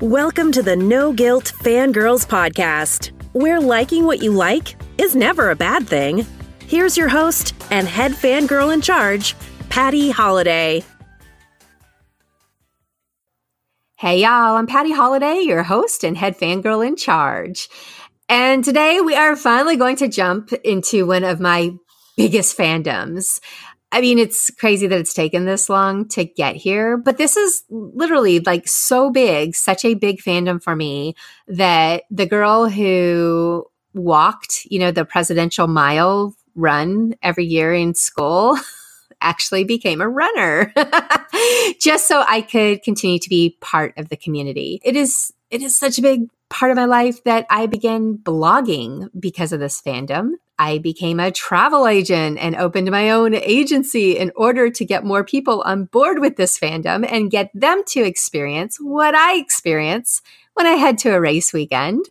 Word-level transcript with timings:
Welcome 0.00 0.52
to 0.52 0.62
the 0.62 0.76
No 0.76 1.12
Guilt 1.12 1.52
Fangirls 1.58 2.24
Podcast, 2.24 3.10
where 3.32 3.60
liking 3.60 4.04
what 4.04 4.22
you 4.22 4.30
like 4.30 4.76
is 4.96 5.16
never 5.16 5.50
a 5.50 5.56
bad 5.56 5.88
thing. 5.88 6.24
Here's 6.68 6.96
your 6.96 7.08
host 7.08 7.52
and 7.72 7.88
head 7.88 8.12
fangirl 8.12 8.72
in 8.72 8.80
charge, 8.80 9.34
Patty 9.70 10.10
Holiday. 10.10 10.84
Hey, 13.96 14.20
y'all, 14.20 14.54
I'm 14.54 14.68
Patty 14.68 14.92
Holiday, 14.92 15.40
your 15.40 15.64
host 15.64 16.04
and 16.04 16.16
head 16.16 16.38
fangirl 16.38 16.86
in 16.86 16.94
charge. 16.94 17.68
And 18.28 18.62
today 18.62 19.00
we 19.00 19.16
are 19.16 19.34
finally 19.34 19.74
going 19.74 19.96
to 19.96 20.06
jump 20.06 20.52
into 20.62 21.08
one 21.08 21.24
of 21.24 21.40
my 21.40 21.72
biggest 22.16 22.56
fandoms. 22.56 23.40
I 23.90 24.00
mean, 24.02 24.18
it's 24.18 24.50
crazy 24.50 24.86
that 24.86 24.98
it's 24.98 25.14
taken 25.14 25.46
this 25.46 25.68
long 25.68 26.08
to 26.08 26.24
get 26.24 26.56
here, 26.56 26.98
but 26.98 27.16
this 27.16 27.36
is 27.36 27.64
literally 27.70 28.40
like 28.40 28.68
so 28.68 29.10
big, 29.10 29.54
such 29.54 29.84
a 29.84 29.94
big 29.94 30.20
fandom 30.20 30.62
for 30.62 30.76
me 30.76 31.14
that 31.46 32.04
the 32.10 32.26
girl 32.26 32.68
who 32.68 33.66
walked, 33.94 34.66
you 34.66 34.78
know, 34.78 34.90
the 34.90 35.06
presidential 35.06 35.66
mile 35.68 36.34
run 36.54 37.14
every 37.22 37.46
year 37.46 37.72
in 37.72 37.94
school 37.94 38.58
actually 39.22 39.64
became 39.64 40.00
a 40.00 40.08
runner 40.08 40.72
just 41.80 42.06
so 42.06 42.22
I 42.26 42.42
could 42.42 42.82
continue 42.82 43.18
to 43.18 43.28
be 43.28 43.56
part 43.60 43.94
of 43.96 44.10
the 44.10 44.16
community. 44.16 44.80
It 44.84 44.96
is 44.96 45.32
it 45.50 45.62
is 45.62 45.78
such 45.78 45.98
a 45.98 46.02
big 46.02 46.28
part 46.50 46.70
of 46.70 46.76
my 46.76 46.84
life 46.84 47.22
that 47.24 47.46
I 47.50 47.66
began 47.66 48.16
blogging 48.16 49.08
because 49.18 49.52
of 49.52 49.60
this 49.60 49.80
fandom. 49.80 50.32
I 50.58 50.78
became 50.78 51.20
a 51.20 51.30
travel 51.30 51.86
agent 51.86 52.38
and 52.38 52.56
opened 52.56 52.90
my 52.90 53.10
own 53.10 53.34
agency 53.34 54.18
in 54.18 54.32
order 54.34 54.70
to 54.70 54.84
get 54.84 55.04
more 55.04 55.22
people 55.22 55.62
on 55.62 55.84
board 55.84 56.18
with 56.18 56.36
this 56.36 56.58
fandom 56.58 57.06
and 57.08 57.30
get 57.30 57.50
them 57.54 57.82
to 57.88 58.00
experience 58.00 58.78
what 58.80 59.14
I 59.14 59.36
experience 59.36 60.20
when 60.54 60.66
I 60.66 60.72
head 60.72 60.98
to 60.98 61.14
a 61.14 61.20
race 61.20 61.52
weekend. 61.52 62.06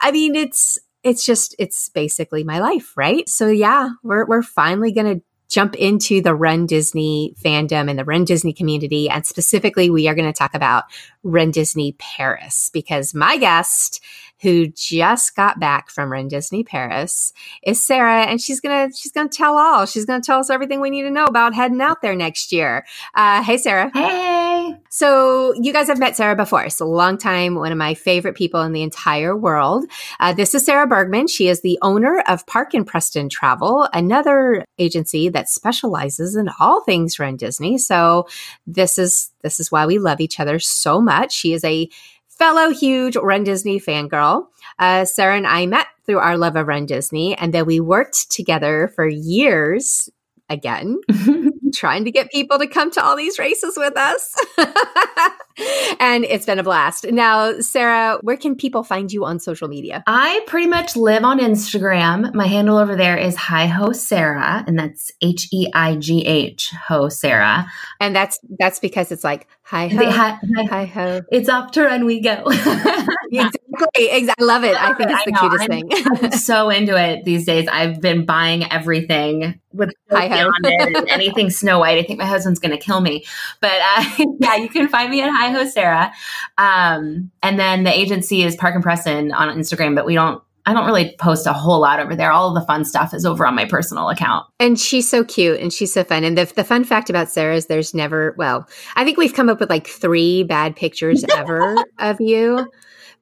I 0.00 0.10
mean, 0.10 0.34
it's 0.34 0.78
it's 1.04 1.24
just 1.24 1.54
it's 1.58 1.88
basically 1.88 2.44
my 2.44 2.58
life, 2.58 2.96
right? 2.96 3.28
So 3.28 3.48
yeah, 3.48 3.90
we're 4.02 4.26
we're 4.26 4.42
finally 4.42 4.92
going 4.92 5.18
to 5.18 5.24
jump 5.52 5.74
into 5.76 6.22
the 6.22 6.34
Run 6.34 6.64
Disney 6.64 7.34
fandom 7.44 7.90
and 7.90 7.98
the 7.98 8.06
Run 8.06 8.24
Disney 8.24 8.54
community. 8.54 9.10
And 9.10 9.26
specifically, 9.26 9.90
we 9.90 10.08
are 10.08 10.14
going 10.14 10.32
to 10.32 10.36
talk 10.36 10.54
about 10.54 10.84
Run 11.22 11.50
Disney 11.50 11.94
Paris 11.98 12.70
because 12.72 13.14
my 13.14 13.36
guest 13.36 14.02
who 14.40 14.66
just 14.68 15.36
got 15.36 15.60
back 15.60 15.90
from 15.90 16.10
Run 16.10 16.26
Disney 16.26 16.64
Paris 16.64 17.32
is 17.62 17.84
Sarah, 17.84 18.22
and 18.22 18.40
she's 18.40 18.60
gonna 18.60 18.88
she's 18.92 19.12
gonna 19.12 19.28
tell 19.28 19.56
all. 19.56 19.86
She's 19.86 20.04
gonna 20.04 20.20
tell 20.20 20.40
us 20.40 20.50
everything 20.50 20.80
we 20.80 20.90
need 20.90 21.02
to 21.02 21.10
know 21.10 21.26
about 21.26 21.54
heading 21.54 21.80
out 21.80 22.02
there 22.02 22.16
next 22.16 22.50
year. 22.50 22.84
Uh, 23.14 23.44
hey, 23.44 23.56
Sarah. 23.56 23.90
Hey. 23.94 24.51
So 24.88 25.54
you 25.54 25.72
guys 25.72 25.88
have 25.88 25.98
met 25.98 26.16
Sarah 26.16 26.36
before. 26.36 26.64
It's 26.64 26.80
a 26.80 26.84
long 26.84 27.18
time. 27.18 27.54
One 27.54 27.72
of 27.72 27.78
my 27.78 27.94
favorite 27.94 28.36
people 28.36 28.60
in 28.62 28.72
the 28.72 28.82
entire 28.82 29.36
world. 29.36 29.84
Uh, 30.20 30.32
this 30.32 30.54
is 30.54 30.64
Sarah 30.64 30.86
Bergman. 30.86 31.26
She 31.26 31.48
is 31.48 31.62
the 31.62 31.78
owner 31.82 32.22
of 32.28 32.46
Park 32.46 32.74
and 32.74 32.86
Preston 32.86 33.28
Travel, 33.28 33.88
another 33.92 34.64
agency 34.78 35.28
that 35.30 35.48
specializes 35.48 36.36
in 36.36 36.50
all 36.60 36.82
things 36.82 37.18
Run 37.18 37.36
Disney. 37.36 37.78
So 37.78 38.28
this 38.66 38.98
is 38.98 39.30
this 39.42 39.60
is 39.60 39.72
why 39.72 39.86
we 39.86 39.98
love 39.98 40.20
each 40.20 40.38
other 40.40 40.58
so 40.58 41.00
much. 41.00 41.32
She 41.32 41.52
is 41.52 41.64
a 41.64 41.88
fellow 42.28 42.70
huge 42.70 43.16
Run 43.16 43.44
Disney 43.44 43.80
fangirl. 43.80 44.46
Uh, 44.78 45.04
Sarah 45.04 45.36
and 45.36 45.46
I 45.46 45.66
met 45.66 45.86
through 46.06 46.18
our 46.18 46.36
love 46.36 46.56
of 46.56 46.66
Run 46.66 46.86
Disney, 46.86 47.36
and 47.36 47.54
then 47.54 47.66
we 47.66 47.80
worked 47.80 48.30
together 48.30 48.92
for 48.94 49.06
years 49.06 50.10
again, 50.48 51.00
trying 51.72 52.04
to 52.04 52.10
get 52.10 52.30
people 52.30 52.58
to 52.58 52.66
come 52.66 52.90
to 52.92 53.04
all 53.04 53.16
these 53.16 53.38
races 53.38 53.74
with 53.76 53.96
us. 53.96 54.34
and 56.00 56.24
it's 56.24 56.46
been 56.46 56.58
a 56.58 56.62
blast. 56.62 57.04
Now, 57.10 57.60
Sarah, 57.60 58.18
where 58.22 58.36
can 58.36 58.54
people 58.54 58.82
find 58.82 59.12
you 59.12 59.24
on 59.24 59.38
social 59.38 59.68
media? 59.68 60.02
I 60.06 60.42
pretty 60.46 60.66
much 60.66 60.96
live 60.96 61.24
on 61.24 61.38
Instagram. 61.38 62.34
My 62.34 62.46
handle 62.46 62.78
over 62.78 62.96
there 62.96 63.16
is 63.16 63.36
Hi 63.36 63.66
Ho 63.66 63.92
Sarah, 63.92 64.64
and 64.66 64.78
that's 64.78 65.10
H 65.22 65.48
E 65.52 65.68
I 65.74 65.96
G 65.96 66.26
H 66.26 66.72
Ho 66.88 67.08
Sarah. 67.08 67.66
And 68.00 68.14
that's 68.14 68.38
that's 68.58 68.78
because 68.78 69.12
it's 69.12 69.24
like 69.24 69.46
hi 69.62 69.88
ho, 69.88 70.10
hi, 70.10 70.38
hi, 70.56 70.64
hi 70.64 70.84
ho. 70.84 71.22
It's 71.30 71.48
off 71.48 71.70
to 71.72 71.84
run 71.84 72.04
we 72.04 72.20
go. 72.20 72.44
exactly, 73.32 73.60
exactly. 73.94 74.44
I 74.44 74.46
love 74.46 74.64
it. 74.64 74.76
I 74.76 74.94
think 74.94 75.10
it's 75.10 75.24
the 75.24 75.32
cutest 75.32 75.62
I'm, 75.62 75.68
thing. 75.68 75.90
I'm 76.30 76.32
so 76.32 76.70
into 76.70 76.96
it 76.96 77.24
these 77.24 77.44
days. 77.44 77.68
I've 77.70 78.00
been 78.00 78.24
buying 78.24 78.70
everything 78.70 79.60
with 79.72 79.92
hi 80.10 80.28
ho 80.28 80.48
on 80.48 80.54
it 80.64 81.08
anything 81.10 81.50
Snow 81.50 81.80
White. 81.80 81.98
I 81.98 82.02
think 82.02 82.18
my 82.18 82.26
husband's 82.26 82.60
going 82.60 82.72
to 82.72 82.78
kill 82.78 83.00
me, 83.00 83.24
but 83.60 83.72
uh, 83.72 84.04
yeah, 84.40 84.56
you 84.56 84.68
can 84.68 84.88
find 84.88 85.10
me 85.10 85.22
at 85.22 85.30
Hi 85.30 85.50
Ho 85.50 85.66
Sarah. 85.66 86.12
Um, 86.58 87.30
and 87.42 87.58
then 87.58 87.84
the 87.84 87.96
agency 87.96 88.42
is 88.42 88.56
Park 88.56 88.74
and 88.74 88.82
Preston 88.82 89.32
on 89.32 89.56
Instagram, 89.56 89.94
but 89.94 90.06
we 90.06 90.14
don't 90.14 90.42
I 90.64 90.72
don't 90.74 90.86
really 90.86 91.16
post 91.18 91.46
a 91.46 91.52
whole 91.52 91.80
lot 91.80 91.98
over 91.98 92.14
there. 92.14 92.30
All 92.30 92.48
of 92.48 92.54
the 92.54 92.66
fun 92.66 92.84
stuff 92.84 93.12
is 93.12 93.26
over 93.26 93.46
on 93.46 93.54
my 93.54 93.64
personal 93.64 94.08
account. 94.10 94.46
And 94.60 94.78
she's 94.78 95.08
so 95.08 95.24
cute 95.24 95.58
and 95.58 95.72
she's 95.72 95.92
so 95.92 96.04
fun. 96.04 96.22
And 96.22 96.38
the, 96.38 96.44
the 96.44 96.62
fun 96.62 96.84
fact 96.84 97.10
about 97.10 97.28
Sarah 97.28 97.56
is 97.56 97.66
there's 97.66 97.94
never, 97.94 98.34
well, 98.38 98.68
I 98.94 99.04
think 99.04 99.18
we've 99.18 99.34
come 99.34 99.48
up 99.48 99.58
with 99.58 99.70
like 99.70 99.88
three 99.88 100.44
bad 100.44 100.76
pictures 100.76 101.24
ever 101.36 101.76
of 101.98 102.20
you. 102.20 102.70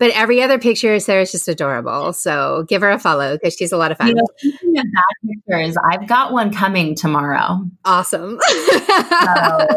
But 0.01 0.13
every 0.13 0.41
other 0.41 0.59
picture 0.59 0.99
Sarah's 0.99 1.31
just 1.31 1.47
adorable. 1.47 2.15
So 2.15 2.65
give 2.69 2.81
her 2.81 2.89
a 2.89 2.99
follow 2.99 3.35
because 3.35 3.55
she's 3.55 3.71
a 3.71 3.77
lot 3.77 3.93
of 3.93 3.99
fun. 3.99 4.09
You 4.09 4.15
know, 4.15 4.83
pictures, 5.29 5.77
I've 5.77 6.09
got 6.09 6.33
one 6.33 6.55
coming 6.55 6.95
tomorrow. 6.95 7.61
Awesome. 7.85 8.41
so, 8.49 9.69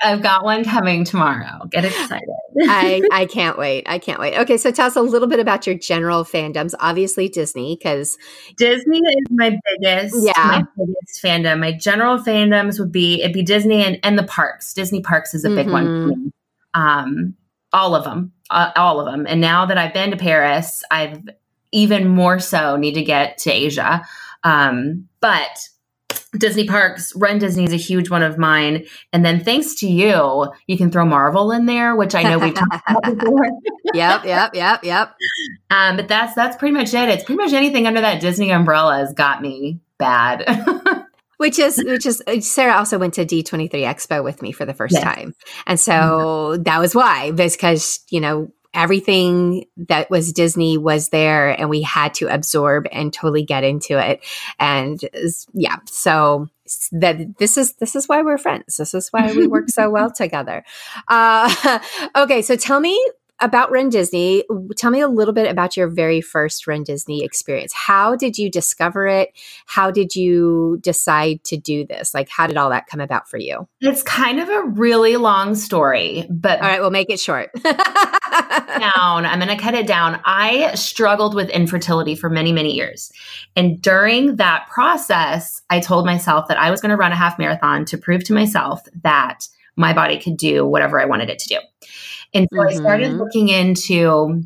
I've 0.00 0.22
got 0.22 0.44
one 0.44 0.64
coming 0.64 1.04
tomorrow. 1.04 1.66
Get 1.70 1.84
excited. 1.84 2.28
I, 2.68 3.02
I 3.12 3.26
can't 3.26 3.58
wait. 3.58 3.82
I 3.86 3.98
can't 3.98 4.20
wait. 4.20 4.38
Okay, 4.38 4.58
so 4.58 4.70
tell 4.70 4.86
us 4.86 4.94
a 4.94 5.02
little 5.02 5.26
bit 5.26 5.40
about 5.40 5.66
your 5.66 5.76
general 5.76 6.22
fandoms. 6.22 6.74
Obviously 6.78 7.28
Disney, 7.28 7.74
because 7.74 8.16
Disney 8.56 8.98
is 8.98 9.26
my 9.30 9.58
biggest, 9.80 10.14
yeah. 10.24 10.32
my 10.36 10.64
biggest 10.76 11.20
fandom. 11.20 11.58
My 11.58 11.72
general 11.72 12.18
fandoms 12.18 12.78
would 12.78 12.92
be 12.92 13.22
it'd 13.22 13.34
be 13.34 13.42
Disney 13.42 13.82
and, 13.82 13.98
and 14.04 14.16
the 14.16 14.22
parks. 14.22 14.72
Disney 14.72 15.02
parks 15.02 15.34
is 15.34 15.44
a 15.44 15.50
big 15.50 15.66
mm-hmm. 15.66 16.08
one. 16.08 16.32
Um, 16.74 17.34
all 17.72 17.96
of 17.96 18.04
them 18.04 18.33
uh, 18.50 18.70
all 18.76 19.00
of 19.00 19.06
them. 19.06 19.26
And 19.28 19.40
now 19.40 19.66
that 19.66 19.78
I've 19.78 19.94
been 19.94 20.10
to 20.10 20.16
Paris, 20.16 20.82
I've 20.90 21.22
even 21.72 22.08
more 22.08 22.38
so 22.38 22.76
need 22.76 22.94
to 22.94 23.02
get 23.02 23.38
to 23.38 23.50
Asia. 23.50 24.04
Um, 24.44 25.08
but 25.20 25.68
Disney 26.38 26.66
parks, 26.66 27.14
Run 27.16 27.38
Disney 27.38 27.64
is 27.64 27.72
a 27.72 27.76
huge 27.76 28.10
one 28.10 28.22
of 28.22 28.38
mine. 28.38 28.86
And 29.12 29.24
then 29.24 29.42
thanks 29.42 29.74
to 29.76 29.86
you, 29.86 30.52
you 30.66 30.76
can 30.76 30.90
throw 30.90 31.04
Marvel 31.04 31.52
in 31.52 31.66
there, 31.66 31.96
which 31.96 32.14
I 32.14 32.22
know 32.22 32.38
we've 32.38 32.54
talked 32.54 32.82
about 32.88 33.02
before. 33.18 33.46
yep, 33.94 34.24
yep, 34.24 34.54
yep, 34.54 34.84
yep. 34.84 35.14
Um, 35.70 35.96
but 35.96 36.08
that's 36.08 36.34
that's 36.34 36.56
pretty 36.56 36.74
much 36.74 36.92
it. 36.94 37.08
It's 37.08 37.24
pretty 37.24 37.42
much 37.42 37.52
anything 37.52 37.86
under 37.86 38.00
that 38.00 38.20
Disney 38.20 38.50
umbrella 38.50 38.98
has 38.98 39.12
got 39.12 39.42
me 39.42 39.80
bad. 39.98 40.44
which 41.44 41.58
is 41.58 41.76
which 41.84 42.06
is 42.06 42.22
uh, 42.26 42.40
Sarah 42.40 42.72
also 42.72 42.98
went 42.98 43.12
to 43.14 43.26
D23 43.26 43.70
Expo 43.70 44.24
with 44.24 44.40
me 44.40 44.50
for 44.50 44.64
the 44.64 44.72
first 44.72 44.94
yes. 44.94 45.04
time. 45.04 45.34
And 45.66 45.78
so 45.78 45.92
mm-hmm. 45.92 46.62
that 46.62 46.80
was 46.80 46.94
why 46.94 47.32
because 47.32 48.00
you 48.08 48.18
know 48.18 48.50
everything 48.72 49.66
that 49.76 50.08
was 50.08 50.32
Disney 50.32 50.78
was 50.78 51.10
there 51.10 51.50
and 51.50 51.68
we 51.68 51.82
had 51.82 52.14
to 52.14 52.28
absorb 52.28 52.86
and 52.90 53.12
totally 53.12 53.44
get 53.44 53.62
into 53.62 53.98
it. 53.98 54.24
And 54.58 54.98
yeah, 55.52 55.76
so 55.84 56.48
that 56.92 57.36
this 57.36 57.58
is 57.58 57.74
this 57.74 57.94
is 57.94 58.08
why 58.08 58.22
we're 58.22 58.38
friends. 58.38 58.78
This 58.78 58.94
is 58.94 59.08
why 59.10 59.30
we 59.34 59.46
work 59.46 59.68
so 59.68 59.90
well 59.90 60.10
together. 60.16 60.64
Uh, 61.08 61.78
okay, 62.16 62.40
so 62.40 62.56
tell 62.56 62.80
me 62.80 62.98
about 63.40 63.70
Run 63.70 63.88
Disney, 63.88 64.44
tell 64.76 64.90
me 64.90 65.00
a 65.00 65.08
little 65.08 65.34
bit 65.34 65.50
about 65.50 65.76
your 65.76 65.88
very 65.88 66.20
first 66.20 66.66
Run 66.66 66.84
Disney 66.84 67.24
experience. 67.24 67.72
How 67.72 68.16
did 68.16 68.38
you 68.38 68.50
discover 68.50 69.06
it? 69.06 69.30
How 69.66 69.90
did 69.90 70.14
you 70.14 70.78
decide 70.82 71.42
to 71.44 71.56
do 71.56 71.86
this? 71.86 72.14
Like, 72.14 72.28
how 72.28 72.46
did 72.46 72.56
all 72.56 72.70
that 72.70 72.86
come 72.86 73.00
about 73.00 73.28
for 73.28 73.38
you? 73.38 73.68
It's 73.80 74.02
kind 74.02 74.40
of 74.40 74.48
a 74.48 74.62
really 74.62 75.16
long 75.16 75.54
story, 75.54 76.26
but 76.30 76.60
all 76.60 76.68
right, 76.68 76.80
we'll 76.80 76.90
make 76.90 77.10
it 77.10 77.20
short. 77.20 77.50
down. 78.34 79.26
I'm 79.26 79.38
going 79.38 79.56
to 79.56 79.62
cut 79.62 79.74
it 79.74 79.86
down. 79.86 80.20
I 80.24 80.74
struggled 80.74 81.34
with 81.34 81.48
infertility 81.50 82.14
for 82.14 82.28
many, 82.28 82.52
many 82.52 82.72
years. 82.72 83.12
And 83.56 83.80
during 83.80 84.36
that 84.36 84.66
process, 84.68 85.62
I 85.70 85.80
told 85.80 86.06
myself 86.06 86.48
that 86.48 86.58
I 86.58 86.70
was 86.70 86.80
going 86.80 86.90
to 86.90 86.96
run 86.96 87.12
a 87.12 87.16
half 87.16 87.38
marathon 87.38 87.84
to 87.86 87.98
prove 87.98 88.24
to 88.24 88.32
myself 88.32 88.82
that 89.02 89.48
my 89.76 89.92
body 89.92 90.18
could 90.18 90.36
do 90.36 90.66
whatever 90.66 91.00
I 91.00 91.06
wanted 91.06 91.30
it 91.30 91.38
to 91.40 91.48
do. 91.48 91.58
And 92.32 92.48
so 92.52 92.58
mm-hmm. 92.58 92.68
I 92.68 92.74
started 92.74 93.10
mm-hmm. 93.10 93.18
looking 93.18 93.48
into 93.48 94.42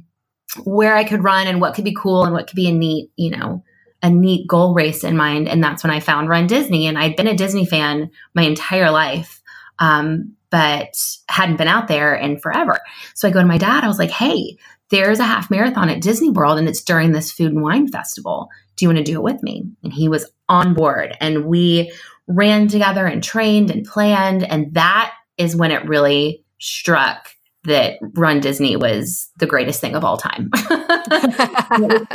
where 0.65 0.95
I 0.95 1.05
could 1.05 1.25
run 1.25 1.47
and 1.47 1.61
what 1.61 1.75
could 1.75 1.85
be 1.85 1.95
cool 1.95 2.25
and 2.25 2.33
what 2.33 2.47
could 2.47 2.57
be 2.57 2.69
a 2.69 2.73
neat, 2.73 3.11
you 3.17 3.31
know, 3.31 3.65
a 4.03 4.11
neat 4.11 4.47
goal 4.47 4.75
race 4.75 5.05
in 5.05 5.17
mind. 5.17 5.49
And 5.49 5.63
that's 5.63 5.83
when 5.83 5.91
I 5.91 6.01
found 6.01 6.29
Run 6.29 6.47
Disney. 6.47 6.87
And 6.87 6.99
I'd 6.99 7.17
been 7.17 7.27
a 7.27 7.37
Disney 7.37 7.67
fan 7.67 8.11
my 8.35 8.43
entire 8.43 8.91
life, 8.91 9.43
um, 9.79 10.35
but 10.51 10.95
hadn't 11.29 11.57
been 11.57 11.69
out 11.69 11.89
there 11.89 12.15
in 12.15 12.39
forever. 12.39 12.79
So 13.15 13.29
I 13.29 13.31
go 13.31 13.41
to 13.41 13.47
my 13.47 13.59
dad, 13.59 13.85
I 13.85 13.89
was 13.89 13.99
like, 13.99 14.11
hey, 14.11 14.57
there's 14.91 15.19
a 15.19 15.25
half 15.25 15.51
marathon 15.51 15.91
at 15.91 16.01
Disney 16.01 16.31
World 16.31 16.59
and 16.59 16.69
it's 16.69 16.83
during 16.83 17.13
this 17.13 17.31
food 17.31 17.53
and 17.53 17.63
wine 17.63 17.89
festival. 17.89 18.49
Do 18.77 18.85
you 18.85 18.89
want 18.89 18.99
to 18.99 19.05
do 19.05 19.19
it 19.19 19.23
with 19.23 19.43
me? 19.43 19.65
And 19.83 19.93
he 19.93 20.09
was 20.09 20.31
on 20.49 20.73
board. 20.73 21.17
And 21.21 21.45
we 21.45 21.93
ran 22.27 22.69
together 22.69 23.05
and 23.07 23.23
trained 23.23 23.71
and 23.71 23.85
planned. 23.85 24.45
And 24.45 24.73
that 24.75 25.13
is 25.39 25.57
when 25.57 25.71
it 25.71 25.89
really 25.89 26.45
struck 26.59 27.29
that 27.65 27.99
Run 28.15 28.41
Disney 28.41 28.77
was 28.77 29.31
the 29.37 29.47
greatest 29.47 29.81
thing 29.81 29.95
of 29.95 30.05
all 30.05 30.17
time. 30.17 30.51
after 30.61 32.07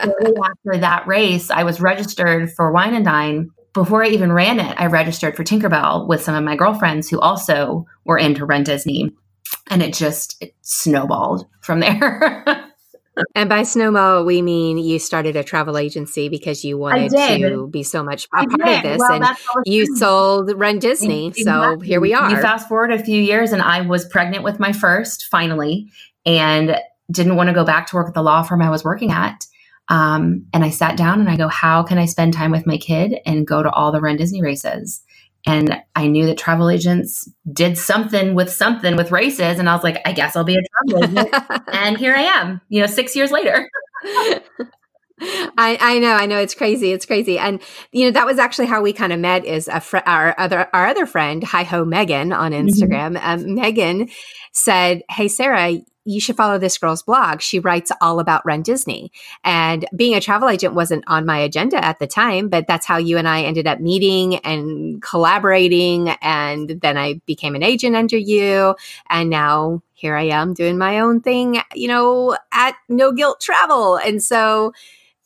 that 0.79 1.03
race, 1.07 1.49
I 1.49 1.63
was 1.63 1.81
registered 1.81 2.51
for 2.51 2.71
Wine 2.71 2.93
and 2.93 3.05
Dine. 3.05 3.49
Before 3.73 4.03
I 4.03 4.09
even 4.09 4.31
ran 4.31 4.59
it, 4.59 4.79
I 4.79 4.87
registered 4.87 5.35
for 5.35 5.43
Tinkerbell 5.43 6.07
with 6.07 6.23
some 6.23 6.35
of 6.35 6.43
my 6.43 6.55
girlfriends 6.55 7.09
who 7.09 7.19
also 7.19 7.85
were 8.05 8.17
into 8.17 8.45
Run 8.45 8.63
Disney. 8.63 9.11
And 9.69 9.81
it 9.81 9.93
just 9.93 10.37
it 10.41 10.53
snowballed 10.61 11.47
from 11.61 11.79
there. 11.79 12.69
and 13.35 13.49
by 13.49 13.63
snowball, 13.63 14.25
we 14.25 14.41
mean 14.41 14.77
you 14.77 14.99
started 14.99 15.35
a 15.35 15.43
travel 15.43 15.77
agency 15.77 16.29
because 16.29 16.63
you 16.63 16.77
wanted 16.77 17.11
to 17.11 17.67
be 17.67 17.83
so 17.83 18.03
much 18.03 18.27
a 18.33 18.45
part 18.45 18.53
of 18.53 18.83
this, 18.83 18.99
well, 18.99 19.23
and 19.23 19.25
you 19.65 19.85
true. 19.85 19.95
sold 19.97 20.51
Run 20.55 20.79
Disney. 20.79 21.27
Exactly. 21.27 21.43
So 21.43 21.79
here 21.79 22.01
we 22.01 22.13
are. 22.13 22.29
You 22.29 22.41
fast 22.41 22.67
forward 22.67 22.91
a 22.91 23.03
few 23.03 23.21
years, 23.21 23.51
and 23.51 23.61
I 23.61 23.81
was 23.81 24.05
pregnant 24.05 24.43
with 24.43 24.59
my 24.59 24.71
first 24.71 25.25
finally, 25.25 25.91
and 26.25 26.77
didn't 27.11 27.35
want 27.35 27.49
to 27.49 27.53
go 27.53 27.65
back 27.65 27.87
to 27.87 27.95
work 27.95 28.07
at 28.07 28.13
the 28.13 28.23
law 28.23 28.43
firm 28.43 28.61
I 28.61 28.69
was 28.69 28.83
working 28.83 29.11
at. 29.11 29.45
Um, 29.89 30.45
and 30.53 30.63
I 30.63 30.69
sat 30.69 30.95
down 30.95 31.19
and 31.19 31.29
I 31.29 31.35
go, 31.35 31.49
how 31.49 31.83
can 31.83 31.97
I 31.97 32.05
spend 32.05 32.33
time 32.33 32.51
with 32.51 32.65
my 32.65 32.77
kid 32.77 33.19
and 33.25 33.45
go 33.45 33.61
to 33.61 33.69
all 33.69 33.91
the 33.91 33.99
Run 33.99 34.15
Disney 34.15 34.41
races? 34.41 35.01
And 35.45 35.81
I 35.95 36.07
knew 36.07 36.25
that 36.27 36.37
travel 36.37 36.69
agents 36.69 37.29
did 37.51 37.77
something 37.77 38.33
with 38.33 38.49
something 38.49 38.95
with 38.95 39.11
races. 39.11 39.59
And 39.59 39.69
I 39.69 39.75
was 39.75 39.83
like, 39.83 40.01
I 40.05 40.13
guess 40.13 40.35
I'll 40.35 40.45
be 40.45 40.55
a 40.55 40.91
travel 40.91 41.19
agent. 41.19 41.63
and 41.73 41.97
here 41.97 42.15
I 42.15 42.21
am, 42.21 42.61
you 42.69 42.79
know, 42.79 42.87
six 42.87 43.15
years 43.15 43.31
later. 43.31 43.69
I, 45.21 45.77
I 45.79 45.99
know, 45.99 46.13
I 46.13 46.25
know, 46.25 46.39
it's 46.39 46.55
crazy, 46.55 46.91
it's 46.91 47.05
crazy, 47.05 47.37
and 47.37 47.61
you 47.91 48.05
know 48.05 48.11
that 48.11 48.25
was 48.25 48.39
actually 48.39 48.65
how 48.65 48.81
we 48.81 48.91
kind 48.93 49.13
of 49.13 49.19
met. 49.19 49.45
Is 49.45 49.67
a 49.67 49.79
fr- 49.79 49.97
our 50.05 50.35
other 50.37 50.67
our 50.73 50.87
other 50.87 51.05
friend, 51.05 51.43
Hi 51.43 51.63
Ho 51.63 51.85
Megan 51.85 52.33
on 52.33 52.51
mm-hmm. 52.51 52.67
Instagram. 52.67 53.17
Mm-hmm. 53.17 53.47
Um, 53.49 53.55
Megan 53.55 54.09
said, 54.51 55.03
"Hey 55.09 55.27
Sarah, 55.27 55.79
you 56.05 56.19
should 56.19 56.35
follow 56.35 56.57
this 56.57 56.77
girl's 56.77 57.03
blog. 57.03 57.41
She 57.41 57.59
writes 57.59 57.91
all 58.01 58.19
about 58.19 58.45
Run 58.45 58.61
Disney. 58.61 59.11
And 59.43 59.85
being 59.95 60.15
a 60.15 60.21
travel 60.21 60.49
agent 60.49 60.73
wasn't 60.73 61.03
on 61.07 61.25
my 61.25 61.37
agenda 61.39 61.83
at 61.83 61.99
the 61.99 62.07
time, 62.07 62.49
but 62.49 62.67
that's 62.67 62.85
how 62.85 62.97
you 62.97 63.17
and 63.17 63.27
I 63.27 63.43
ended 63.43 63.67
up 63.67 63.79
meeting 63.79 64.37
and 64.37 65.01
collaborating. 65.01 66.09
And 66.21 66.69
then 66.81 66.97
I 66.97 67.21
became 67.25 67.55
an 67.55 67.63
agent 67.63 67.95
under 67.95 68.17
you. 68.17 68.75
And 69.09 69.29
now 69.29 69.81
here 69.93 70.15
I 70.15 70.23
am 70.23 70.53
doing 70.53 70.77
my 70.77 70.99
own 70.99 71.21
thing, 71.21 71.61
you 71.73 71.87
know, 71.87 72.37
at 72.51 72.75
No 72.89 73.11
Guilt 73.13 73.39
Travel. 73.39 73.95
And 73.95 74.21
so 74.21 74.73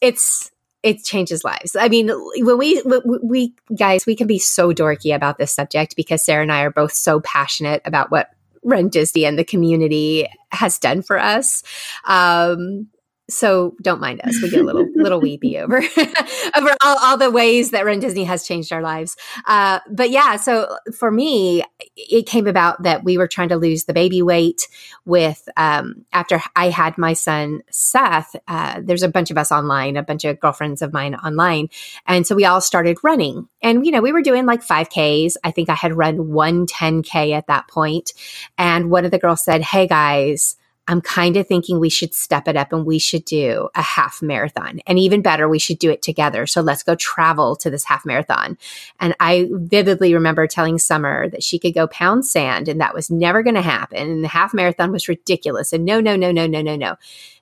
it's, 0.02 0.52
it 0.84 1.04
changes 1.04 1.44
lives. 1.44 1.76
I 1.76 1.90
mean, 1.90 2.10
when 2.10 2.58
we, 2.60 2.84
we, 3.24 3.56
guys, 3.76 4.06
we 4.06 4.16
can 4.16 4.28
be 4.28 4.38
so 4.38 4.72
dorky 4.72 5.14
about 5.14 5.40
this 5.40 5.52
subject 5.52 5.96
because 5.96 6.24
Sarah 6.24 6.44
and 6.44 6.52
I 6.52 6.62
are 6.62 6.72
both 6.72 6.94
so 6.94 7.20
passionate 7.22 7.82
about 7.84 8.12
what 8.12 8.30
Run 8.64 8.90
Disney 8.90 9.26
and 9.26 9.38
the 9.38 9.44
community 9.44 10.28
has 10.52 10.80
done 10.80 11.02
for 11.02 11.20
us. 11.20 11.64
Um, 12.06 12.88
so 13.30 13.76
don't 13.82 14.00
mind 14.00 14.22
us. 14.24 14.42
We 14.42 14.50
get 14.50 14.62
a 14.62 14.64
little 14.64 14.88
little 14.96 15.20
weepy 15.20 15.58
over 15.58 15.78
over 16.56 16.76
all, 16.84 16.98
all, 17.02 17.18
the 17.18 17.30
ways 17.30 17.72
that 17.72 17.86
Run 17.86 18.00
Disney 18.00 18.24
has 18.24 18.48
changed 18.48 18.72
our 18.72 18.82
lives. 18.82 19.18
Uh, 19.46 19.80
but 19.90 20.10
yeah, 20.10 20.38
so 20.38 20.78
for 20.98 21.12
me, 21.12 21.64
it 21.96 22.26
came 22.26 22.48
about 22.48 22.84
that 22.84 23.04
we 23.04 23.18
were 23.18 23.28
trying 23.28 23.50
to 23.50 23.58
lose 23.58 23.86
the 23.86 23.94
baby 23.94 24.22
weight. 24.22 24.68
With 25.06 25.48
um, 25.56 26.06
after 26.12 26.42
I 26.56 26.70
had 26.70 26.98
my 26.98 27.14
son 27.14 27.62
Seth, 27.70 28.36
uh, 28.48 28.82
there's 28.84 29.04
a 29.04 29.10
bunch 29.10 29.32
of 29.32 29.38
us 29.38 29.52
online, 29.52 29.96
a 29.96 30.04
bunch 30.04 30.26
of 30.26 30.40
girlfriends 30.40 30.82
of 30.82 30.92
mine 30.92 31.16
online, 31.16 31.70
and 32.06 32.28
so 32.28 32.36
we 32.36 32.46
all 32.46 32.62
started 32.62 32.98
running. 33.04 33.48
And 33.62 33.86
you 33.86 33.92
know, 33.92 34.02
we 34.02 34.12
were 34.12 34.22
doing 34.22 34.46
like 34.46 34.66
5Ks. 34.66 35.36
I 35.44 35.52
think 35.52 35.70
I 35.70 35.76
had 35.76 35.96
run 35.96 36.32
one 36.32 36.66
10K 36.66 37.34
at 37.34 37.48
that 37.48 37.68
point, 37.70 38.14
and 38.58 38.92
one 38.92 39.06
of 39.06 39.12
the 39.12 39.20
girls 39.20 39.44
said, 39.44 39.62
"Hey 39.62 39.88
guys." 39.88 40.57
I'm 40.88 41.02
kind 41.02 41.36
of 41.36 41.48
thinking 41.48 41.80
we 41.80 41.90
should 41.90 42.14
step 42.14 42.48
it 42.48 42.56
up 42.56 42.72
and 42.72 42.86
we 42.86 42.98
should 42.98 43.26
do 43.26 43.70
a 43.76 43.82
half 43.82 44.22
marathon. 44.22 44.80
And 44.88 44.98
even 44.98 45.22
better, 45.22 45.50
we 45.50 45.60
should 45.60 45.80
do 45.80 45.92
it 45.92 46.02
together. 46.02 46.48
So 46.48 46.62
let's 46.62 46.84
go 46.84 46.96
travel 46.96 47.56
to 47.58 47.70
this 47.70 47.84
half 47.84 48.06
marathon. 48.06 48.58
And 49.00 49.16
I 49.20 49.50
vividly 49.52 50.14
remember 50.14 50.48
telling 50.48 50.80
Summer 50.80 51.30
that 51.30 51.44
she 51.44 51.60
could 51.60 51.74
go 51.74 51.88
pound 51.88 52.26
sand 52.26 52.68
and 52.68 52.80
that 52.80 52.94
was 52.94 53.12
never 53.12 53.44
going 53.44 53.56
to 53.56 53.62
happen. 53.62 54.10
And 54.10 54.24
the 54.24 54.30
half 54.30 54.54
marathon 54.54 54.92
was 54.92 55.10
ridiculous. 55.10 55.74
And 55.74 55.86
no, 55.86 56.00
no, 56.00 56.16
no, 56.16 56.32
no, 56.32 56.48
no, 56.48 56.62
no, 56.62 56.76
no. 56.76 56.96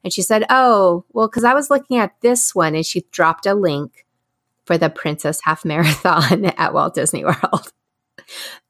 And 0.03 0.11
she 0.11 0.21
said, 0.21 0.45
Oh, 0.49 1.05
well, 1.13 1.27
because 1.27 1.43
I 1.43 1.53
was 1.53 1.69
looking 1.69 1.97
at 1.97 2.19
this 2.21 2.55
one 2.55 2.75
and 2.75 2.85
she 2.85 3.05
dropped 3.11 3.45
a 3.45 3.53
link 3.53 4.05
for 4.65 4.77
the 4.77 4.89
Princess 4.89 5.39
Half 5.43 5.63
Marathon 5.65 6.45
at 6.57 6.73
Walt 6.73 6.95
Disney 6.95 7.23
World. 7.23 7.71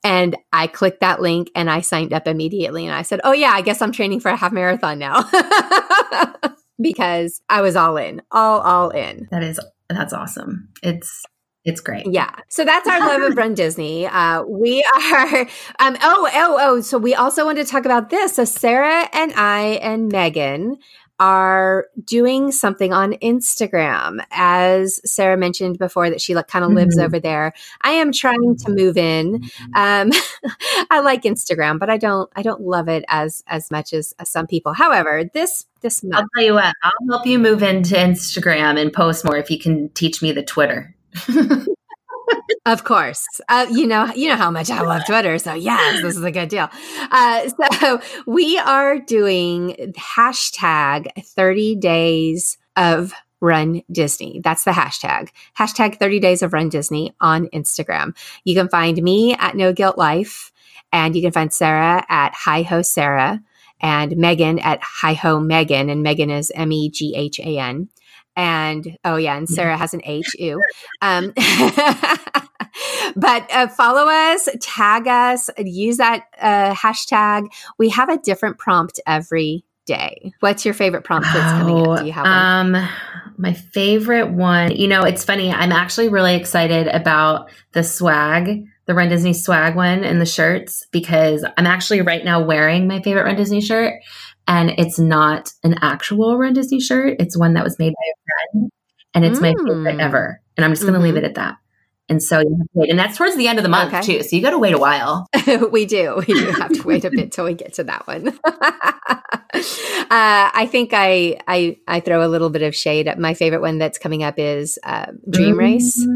And 0.04 0.36
I 0.54 0.68
clicked 0.68 1.02
that 1.02 1.22
link 1.22 1.50
and 1.56 1.70
I 1.70 1.82
signed 1.82 2.14
up 2.14 2.28
immediately. 2.28 2.86
And 2.86 2.96
I 2.96 3.02
said, 3.02 3.22
Oh, 3.24 3.32
yeah, 3.32 3.52
I 3.52 3.62
guess 3.62 3.82
I'm 3.82 3.92
training 3.92 4.20
for 4.20 4.30
a 4.30 4.36
half 4.36 4.52
marathon 4.52 5.00
now 5.00 5.24
because 6.82 7.42
I 7.50 7.62
was 7.62 7.76
all 7.76 7.98
in, 7.98 8.22
all, 8.32 8.62
all 8.62 8.90
in. 8.90 9.28
That 9.32 9.44
is, 9.44 9.60
that's 9.90 10.14
awesome. 10.14 10.70
It's, 10.84 11.24
it's 11.64 11.82
great. 11.82 12.06
Yeah. 12.06 12.30
So 12.48 12.64
that's 12.64 12.88
our 12.88 13.00
love 13.00 13.24
of 13.24 13.38
Run 13.38 13.56
Disney. 13.56 14.06
Uh, 14.06 14.44
we 14.44 14.84
are, 14.96 15.40
um, 15.80 15.98
oh, 16.02 16.30
oh, 16.34 16.58
oh. 16.62 16.82
So 16.82 17.00
we 17.00 17.16
also 17.16 17.44
want 17.44 17.58
to 17.58 17.66
talk 17.66 17.86
about 17.86 18.12
this. 18.12 18.36
So 18.36 18.46
Sarah 18.46 19.10
and 19.12 19.34
I 19.34 19.80
and 19.82 20.12
Megan 20.12 20.78
are 21.20 21.88
doing 22.04 22.52
something 22.52 22.94
on 22.94 23.14
Instagram. 23.14 24.24
As 24.32 25.00
Sarah 25.10 25.38
mentioned 25.38 25.78
before, 25.78 26.10
that 26.10 26.22
she 26.22 26.36
like, 26.36 26.48
kind 26.48 26.66
of 26.66 26.72
lives 26.72 26.98
mm-hmm. 26.98 27.06
over 27.06 27.20
there. 27.20 27.54
I 27.82 27.92
am 27.92 28.12
trying 28.12 28.58
to 28.58 28.72
move 28.72 28.98
in. 28.98 29.44
Um, 29.76 30.12
I 30.90 31.00
like 31.00 31.24
Instagram, 31.24 31.80
but 31.80 31.90
I 31.90 31.98
don't. 31.98 32.30
I 32.36 32.42
don't 32.42 32.62
love 32.62 32.90
it 32.90 33.06
as 33.08 33.44
as 33.48 33.72
much 33.72 33.94
as, 33.94 34.14
as 34.20 34.30
some 34.30 34.48
people. 34.48 34.74
However, 34.74 35.24
this 35.34 35.66
this 35.82 36.04
month, 36.04 36.16
I'll 36.16 36.28
tell 36.36 36.46
you 36.46 36.54
what. 36.54 36.74
I'll 36.84 37.08
help 37.10 37.26
you 37.26 37.40
move 37.40 37.64
into 37.64 37.96
Instagram 37.96 38.80
and 38.80 38.92
post 38.92 39.24
more 39.26 39.38
if 39.38 39.50
you 39.50 39.60
can 39.60 39.90
teach 39.90 40.22
me 40.22 40.32
the 40.32 40.44
Twitter. 40.44 40.96
of 42.66 42.84
course, 42.84 43.26
uh, 43.50 43.68
you 43.72 43.88
know 43.88 44.12
you 44.16 44.30
know 44.30 44.36
how 44.36 44.52
much 44.52 44.70
I 44.70 44.82
love 44.82 45.06
Twitter, 45.06 45.38
so 45.40 45.54
yes, 45.54 46.02
this 46.02 46.16
is 46.16 46.24
a 46.24 46.32
good 46.32 46.50
deal. 46.50 46.70
Uh, 47.12 47.50
so 47.50 48.02
we 48.26 48.58
are 48.58 49.00
doing 49.00 49.94
hashtag 49.98 51.08
thirty 51.24 51.76
days 51.76 52.58
of 52.76 53.14
Run 53.42 53.82
Disney. 53.92 54.42
That's 54.44 54.64
the 54.64 54.72
hashtag. 54.72 55.30
Hashtag 55.58 56.00
30 56.00 56.20
days 56.20 56.42
of 56.42 56.54
Run 56.54 56.70
Disney 56.70 57.14
on 57.22 57.48
Instagram. 57.48 58.16
You 58.44 58.56
can 58.56 58.70
find 58.70 59.02
me 59.02 59.34
at 59.36 59.56
No 59.56 59.72
Guilt 59.72 59.98
Life, 59.98 60.52
and 60.92 61.16
you 61.16 61.22
can 61.22 61.32
find 61.32 61.54
Sarah 61.54 62.04
at 62.10 62.34
Hi 62.34 62.64
Ho 62.64 62.82
Sarah, 62.82 63.42
and 63.82 64.18
Megan 64.18 64.60
at 64.60 64.80
Hi 64.82 65.14
Ho 65.14 65.40
Megan, 65.40 65.90
and 65.90 66.02
Megan 66.02 66.30
is 66.30 66.52
M 66.56 66.72
E 66.72 66.90
G 66.90 67.14
H 67.16 67.40
A 67.40 67.60
N 67.60 67.90
and 68.36 68.98
oh 69.04 69.16
yeah, 69.16 69.38
and 69.38 69.48
Sarah 69.48 69.78
has 69.78 69.94
an 69.94 70.02
H. 70.04 70.36
Ew. 70.40 70.62
Um, 71.02 71.34
but 73.16 73.52
uh, 73.52 73.68
follow 73.68 74.08
us, 74.08 74.50
tag 74.60 75.08
us, 75.08 75.50
use 75.58 75.98
that 75.98 76.26
uh, 76.42 76.74
hashtag. 76.74 77.48
We 77.78 77.90
have 77.90 78.10
a 78.10 78.18
different 78.18 78.58
prompt 78.58 79.00
every 79.06 79.66
day. 79.86 80.34
What's 80.40 80.66
your 80.66 80.74
favorite 80.74 81.04
prompt 81.04 81.28
that's 81.32 81.52
coming 81.52 81.88
up? 81.88 82.00
Do 82.00 82.06
you 82.06 82.12
have 82.12 82.26
one? 82.26 82.76
Um, 82.76 82.90
my 83.38 83.54
favorite 83.54 84.32
one, 84.32 84.72
you 84.72 84.88
know, 84.88 85.04
it's 85.04 85.24
funny. 85.24 85.52
I'm 85.52 85.72
actually 85.72 86.10
really 86.10 86.36
excited 86.36 86.88
about 86.88 87.52
the 87.74 87.84
swag, 87.84 88.66
the 88.86 88.94
Run 88.94 89.10
Disney 89.10 89.34
swag 89.34 89.76
one 89.76 90.04
and 90.04 90.20
the 90.20 90.26
shirts 90.26 90.86
because 90.92 91.46
I'm 91.58 91.68
actually 91.68 92.02
right 92.02 92.24
now 92.24 92.44
wearing 92.44 92.88
my 92.88 93.02
favorite 93.02 93.26
Run 93.26 93.36
Disney 93.36 93.62
shirt 93.62 94.02
and 94.48 94.72
it's 94.78 95.00
not 95.00 95.52
an 95.64 95.76
actual 95.82 96.38
Run 96.38 96.54
Disney 96.54 96.80
shirt. 96.80 97.18
It's 97.20 97.38
one 97.38 97.54
that 97.54 97.64
was 97.64 97.80
made 97.80 97.94
by 97.94 98.12
a 98.12 98.18
friend, 98.54 98.72
and 99.14 99.26
it's 99.26 99.40
mm. 99.40 99.44
my 99.44 99.54
favorite 99.54 99.98
mm. 99.98 100.02
ever. 100.02 100.42
And 100.58 100.64
I'm 100.64 100.72
just 100.72 100.84
going 100.84 100.94
to 100.94 101.00
mm-hmm. 101.00 101.06
leave 101.06 101.18
it 101.18 101.24
at 101.24 101.36
that. 101.36 101.58
And 102.08 102.22
so 102.22 102.40
you 102.40 102.56
have 102.60 102.68
to 102.68 102.72
wait, 102.74 102.90
and 102.92 103.00
that's 103.00 103.18
towards 103.18 103.36
the 103.36 103.48
end 103.48 103.58
of 103.58 103.64
the 103.64 103.70
month 103.70 103.92
okay. 103.92 104.02
too. 104.02 104.24
So 104.24 104.36
you 104.36 104.42
got 104.42 104.52
to 104.52 104.60
wait 104.60 104.76
a 104.76 104.78
while. 104.78 105.28
we 105.72 105.86
do. 105.86 106.22
We 106.28 106.34
do 106.36 106.52
have 106.52 106.72
to 106.72 106.84
wait 106.84 107.04
a 107.04 107.10
bit 107.10 107.32
till 107.32 107.46
we 107.46 107.56
get 107.56 107.74
to 107.74 107.84
that 107.86 108.06
one. 108.06 108.28
uh, 108.46 110.04
I 110.12 110.68
think 110.70 110.92
I, 110.94 111.40
I 111.48 111.78
I 111.88 112.02
throw 112.02 112.26
a 112.26 112.30
little 112.30 112.52
bit 112.52 112.62
of 112.62 112.76
shade. 112.76 113.08
at 113.08 113.18
My 113.18 113.34
favorite 113.34 113.62
one 113.62 113.80
that's 113.80 113.98
coming 113.98 114.22
up 114.22 114.36
is 114.38 114.78
uh, 114.84 115.08
Dream 115.28 115.56
mm-hmm. 115.56 115.60
Race 115.60 116.08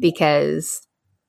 because 0.00 0.84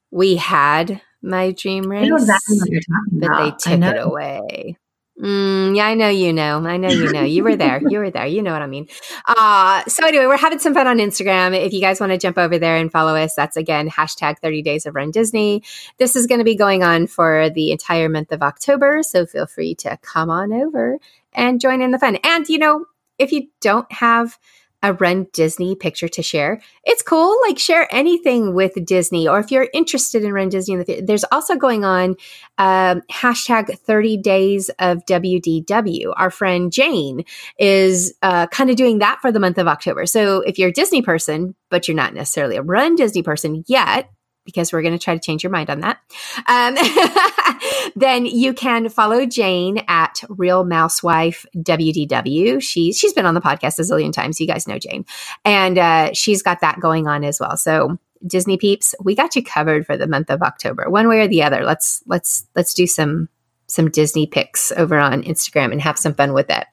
we 0.09 0.37
had 0.37 1.01
my 1.21 1.51
Dream 1.51 1.83
Race, 1.83 2.11
exactly 2.11 2.79
but 3.11 3.37
they 3.37 3.51
took 3.77 3.81
it 3.83 3.97
away. 3.99 4.77
Mm, 5.19 5.75
yeah, 5.75 5.85
I 5.85 5.95
know 5.95 6.07
you 6.07 6.31
know. 6.31 6.65
I 6.65 6.77
know 6.77 6.87
you 6.87 7.11
know. 7.11 7.23
You 7.23 7.43
were 7.43 7.57
there. 7.57 7.81
You 7.85 7.99
were 7.99 8.09
there. 8.09 8.25
You 8.25 8.41
know 8.41 8.53
what 8.53 8.61
I 8.61 8.67
mean. 8.67 8.87
Uh, 9.27 9.83
so 9.85 10.05
anyway, 10.05 10.27
we're 10.27 10.37
having 10.37 10.59
some 10.59 10.73
fun 10.73 10.87
on 10.87 10.97
Instagram. 10.97 11.57
If 11.59 11.73
you 11.73 11.81
guys 11.81 11.99
want 11.99 12.13
to 12.13 12.17
jump 12.17 12.37
over 12.37 12.57
there 12.57 12.77
and 12.77 12.89
follow 12.89 13.15
us, 13.15 13.35
that's 13.35 13.57
again 13.57 13.89
hashtag 13.89 14.39
30 14.39 14.61
days 14.61 14.85
of 14.85 14.95
run 14.95 15.11
Disney. 15.11 15.63
This 15.97 16.15
is 16.15 16.25
going 16.25 16.39
to 16.39 16.45
be 16.45 16.55
going 16.55 16.83
on 16.83 17.07
for 17.07 17.49
the 17.49 17.71
entire 17.71 18.07
month 18.07 18.31
of 18.31 18.41
October. 18.41 19.03
So 19.03 19.25
feel 19.25 19.45
free 19.45 19.75
to 19.75 19.97
come 20.01 20.29
on 20.29 20.53
over 20.53 20.97
and 21.33 21.59
join 21.59 21.81
in 21.81 21.91
the 21.91 21.99
fun. 21.99 22.17
And 22.23 22.47
you 22.47 22.57
know, 22.57 22.85
if 23.17 23.33
you 23.33 23.49
don't 23.59 23.91
have 23.91 24.37
a 24.81 24.93
Run 24.93 25.27
Disney 25.33 25.75
picture 25.75 26.07
to 26.07 26.23
share, 26.23 26.61
it's 26.83 27.01
cool. 27.01 27.37
Like 27.47 27.59
share 27.59 27.87
anything 27.93 28.53
with 28.53 28.73
Disney, 28.85 29.27
or 29.27 29.39
if 29.39 29.51
you're 29.51 29.67
interested 29.73 30.23
in 30.23 30.33
Run 30.33 30.49
Disney, 30.49 31.01
there's 31.01 31.25
also 31.31 31.55
going 31.55 31.83
on 31.83 32.15
um, 32.57 33.01
hashtag 33.11 33.77
30 33.79 34.17
days 34.17 34.69
of 34.79 35.05
WDW. 35.05 36.13
Our 36.15 36.31
friend 36.31 36.71
Jane 36.71 37.23
is 37.57 38.13
uh, 38.21 38.47
kind 38.47 38.69
of 38.69 38.75
doing 38.75 38.99
that 38.99 39.19
for 39.21 39.31
the 39.31 39.39
month 39.39 39.57
of 39.57 39.67
October. 39.67 40.05
So 40.05 40.41
if 40.41 40.57
you're 40.57 40.69
a 40.69 40.73
Disney 40.73 41.01
person, 41.01 41.55
but 41.69 41.87
you're 41.87 41.95
not 41.95 42.13
necessarily 42.13 42.55
a 42.55 42.61
Run 42.61 42.95
Disney 42.95 43.23
person 43.23 43.63
yet, 43.67 44.09
because 44.45 44.71
we're 44.71 44.81
going 44.81 44.97
to 44.97 45.03
try 45.03 45.13
to 45.13 45.19
change 45.19 45.43
your 45.43 45.51
mind 45.51 45.69
on 45.69 45.81
that, 45.81 45.99
um, 46.47 46.75
then 47.95 48.25
you 48.25 48.53
can 48.53 48.89
follow 48.89 49.25
Jane 49.25 49.83
at 49.87 50.21
Real 50.29 50.63
Mousewife 50.63 51.45
WDW. 51.57 52.61
She's 52.61 52.97
she's 52.97 53.13
been 53.13 53.25
on 53.25 53.33
the 53.33 53.41
podcast 53.41 53.79
a 53.79 53.83
zillion 53.83 54.13
times. 54.13 54.39
You 54.39 54.47
guys 54.47 54.67
know 54.67 54.79
Jane, 54.79 55.05
and 55.45 55.77
uh, 55.77 56.13
she's 56.13 56.41
got 56.41 56.61
that 56.61 56.79
going 56.79 57.07
on 57.07 57.23
as 57.23 57.39
well. 57.39 57.57
So 57.57 57.97
Disney 58.25 58.57
peeps, 58.57 58.95
we 59.03 59.15
got 59.15 59.35
you 59.35 59.43
covered 59.43 59.85
for 59.85 59.97
the 59.97 60.07
month 60.07 60.29
of 60.29 60.41
October, 60.41 60.89
one 60.89 61.07
way 61.07 61.21
or 61.21 61.27
the 61.27 61.43
other. 61.43 61.63
Let's 61.63 62.03
let's 62.07 62.47
let's 62.55 62.73
do 62.73 62.87
some 62.87 63.29
some 63.67 63.89
Disney 63.89 64.25
pics 64.25 64.71
over 64.71 64.97
on 64.97 65.23
Instagram 65.23 65.71
and 65.71 65.81
have 65.81 65.97
some 65.97 66.13
fun 66.13 66.33
with 66.33 66.49
it. 66.49 66.65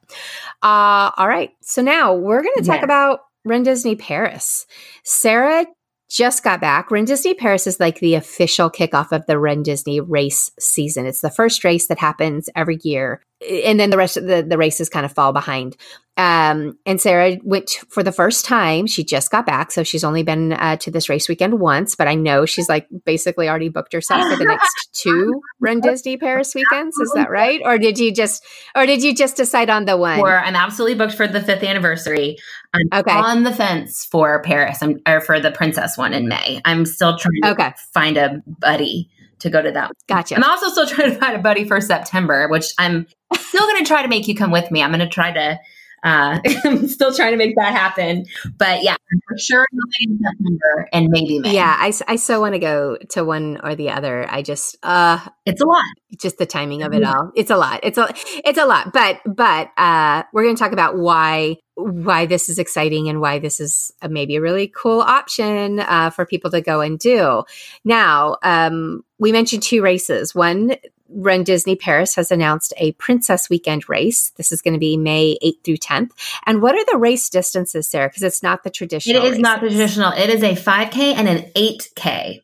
Uh, 0.62 1.11
all 1.16 1.28
right, 1.28 1.50
so 1.61 1.82
now 1.82 2.14
we're 2.14 2.42
going 2.42 2.56
to 2.56 2.64
talk 2.64 2.78
yeah. 2.78 2.85
about 2.85 3.20
Run 3.44 3.62
Disney 3.62 3.96
Paris. 3.96 4.66
Sarah 5.04 5.66
just 6.08 6.42
got 6.42 6.60
back. 6.60 6.90
Run 6.90 7.04
Disney 7.04 7.34
Paris 7.34 7.66
is 7.66 7.80
like 7.80 8.00
the 8.00 8.14
official 8.14 8.70
kickoff 8.70 9.12
of 9.12 9.26
the 9.26 9.38
Run 9.38 9.62
Disney 9.62 10.00
race 10.00 10.50
season. 10.58 11.06
It's 11.06 11.20
the 11.20 11.30
first 11.30 11.64
race 11.64 11.88
that 11.88 11.98
happens 11.98 12.48
every 12.54 12.78
year. 12.82 13.22
And 13.40 13.78
then 13.78 13.90
the 13.90 13.96
rest 13.96 14.16
of 14.16 14.26
the, 14.26 14.42
the 14.42 14.56
races 14.56 14.88
kind 14.88 15.04
of 15.04 15.12
fall 15.12 15.32
behind. 15.32 15.76
Um, 16.18 16.78
and 16.86 16.98
Sarah 16.98 17.36
went 17.44 17.70
for 17.90 18.02
the 18.02 18.12
first 18.12 18.46
time. 18.46 18.86
She 18.86 19.04
just 19.04 19.30
got 19.30 19.44
back. 19.44 19.70
So 19.70 19.82
she's 19.82 20.02
only 20.02 20.22
been 20.22 20.54
uh, 20.54 20.76
to 20.76 20.90
this 20.90 21.10
race 21.10 21.28
weekend 21.28 21.60
once, 21.60 21.94
but 21.94 22.08
I 22.08 22.14
know 22.14 22.46
she's 22.46 22.70
like 22.70 22.88
basically 23.04 23.50
already 23.50 23.68
booked 23.68 23.92
herself 23.92 24.22
for 24.30 24.36
the 24.36 24.44
next 24.48 24.88
two 24.94 25.42
Run 25.60 25.80
Disney 25.80 26.16
Paris 26.16 26.54
weekends. 26.54 26.96
Is 26.96 27.12
that 27.14 27.28
right? 27.28 27.60
Or 27.62 27.76
did 27.76 27.98
you 27.98 28.14
just, 28.14 28.42
or 28.74 28.86
did 28.86 29.02
you 29.02 29.14
just 29.14 29.36
decide 29.36 29.68
on 29.68 29.84
the 29.84 29.98
one? 29.98 30.20
Or 30.20 30.38
I'm 30.38 30.56
absolutely 30.56 30.96
booked 30.96 31.14
for 31.14 31.28
the 31.28 31.42
fifth 31.42 31.62
anniversary. 31.62 32.38
I'm 32.72 33.00
okay. 33.00 33.12
on 33.12 33.42
the 33.42 33.52
fence 33.52 34.06
for 34.06 34.40
Paris 34.42 34.82
I'm, 34.82 35.00
or 35.06 35.20
for 35.20 35.38
the 35.38 35.50
princess 35.50 35.98
one 35.98 36.14
in 36.14 36.28
May. 36.28 36.62
I'm 36.64 36.86
still 36.86 37.18
trying 37.18 37.42
to 37.42 37.50
okay. 37.50 37.74
find 37.92 38.16
a 38.16 38.42
buddy 38.46 39.10
to 39.40 39.50
go 39.50 39.62
to 39.62 39.70
that. 39.72 39.92
Gotcha. 40.08 40.36
I'm 40.36 40.44
also 40.44 40.68
still 40.68 40.86
trying 40.86 41.12
to 41.12 41.18
find 41.18 41.36
a 41.36 41.40
buddy 41.40 41.64
for 41.64 41.80
September, 41.80 42.48
which 42.48 42.72
I'm 42.78 43.06
still 43.34 43.66
going 43.66 43.84
to 43.84 43.88
try 43.88 44.02
to 44.02 44.08
make 44.08 44.28
you 44.28 44.34
come 44.34 44.50
with 44.50 44.70
me. 44.70 44.82
I'm 44.82 44.90
going 44.90 45.00
to 45.00 45.08
try 45.08 45.32
to 45.32 45.58
uh, 46.06 46.38
I'm 46.64 46.86
still 46.86 47.12
trying 47.12 47.32
to 47.32 47.36
make 47.36 47.56
that 47.56 47.75
happen. 47.75 48.26
But 48.56 48.84
yeah, 48.84 48.96
for 49.28 49.38
sure 49.38 49.66
in 50.00 50.18
September 50.22 50.88
and 50.92 51.08
maybe 51.10 51.40
May. 51.40 51.54
Yeah, 51.54 51.76
I, 51.76 51.92
I 52.06 52.16
so 52.16 52.40
want 52.40 52.54
to 52.54 52.60
go 52.60 52.96
to 53.10 53.25
one 53.25 53.58
or 53.62 53.75
the 53.75 53.90
other. 53.90 54.25
I 54.30 54.42
just 54.42 54.76
uh 54.84 55.18
it's 55.44 55.60
a 55.60 55.66
lot. 55.66 55.84
Just 56.16 56.38
the 56.38 56.46
timing 56.46 56.82
of 56.82 56.94
it 56.94 57.02
all. 57.02 57.32
It's 57.34 57.50
a 57.50 57.56
lot. 57.56 57.80
It's 57.82 57.98
a 57.98 58.08
it's 58.44 58.58
a 58.58 58.66
lot. 58.66 58.92
But 58.92 59.20
but 59.26 59.70
uh 59.76 60.22
we're 60.32 60.44
going 60.44 60.54
to 60.54 60.62
talk 60.62 60.72
about 60.72 60.96
why 60.96 61.56
why 61.75 62.25
this 62.25 62.48
is 62.48 62.58
exciting 62.58 63.08
and 63.08 63.20
why 63.20 63.38
this 63.38 63.60
is 63.60 63.92
a, 64.00 64.08
maybe 64.08 64.36
a 64.36 64.40
really 64.40 64.68
cool 64.68 65.00
option 65.00 65.80
uh, 65.80 66.08
for 66.08 66.25
people 66.25 66.50
to 66.50 66.62
go 66.62 66.80
and 66.80 66.98
do. 66.98 67.44
Now, 67.84 68.38
um, 68.42 69.02
we 69.18 69.30
mentioned 69.30 69.62
two 69.62 69.82
races. 69.82 70.34
One 70.34 70.76
Run 71.08 71.44
Disney 71.44 71.76
Paris 71.76 72.14
has 72.14 72.30
announced 72.30 72.72
a 72.76 72.92
Princess 72.92 73.48
Weekend 73.48 73.88
race. 73.88 74.30
This 74.36 74.52
is 74.52 74.62
going 74.62 74.75
to 74.75 74.80
be 74.80 74.96
May 74.96 75.38
8th 75.42 75.64
through 75.64 75.76
10th. 75.76 76.10
And 76.46 76.62
what 76.62 76.75
are 76.75 76.84
the 76.84 76.98
race 76.98 77.28
distances, 77.28 77.88
Sarah? 77.88 78.08
Because 78.08 78.22
it's 78.22 78.42
not 78.42 78.64
the 78.64 78.70
traditional. 78.70 79.22
It 79.22 79.25
is 79.25 79.30
races. 79.32 79.42
not 79.42 79.60
the 79.60 79.68
traditional. 79.68 80.12
It 80.12 80.30
is 80.30 80.42
a 80.42 80.54
5K 80.54 81.14
and 81.14 81.28
an 81.28 81.50
8K. 81.54 82.42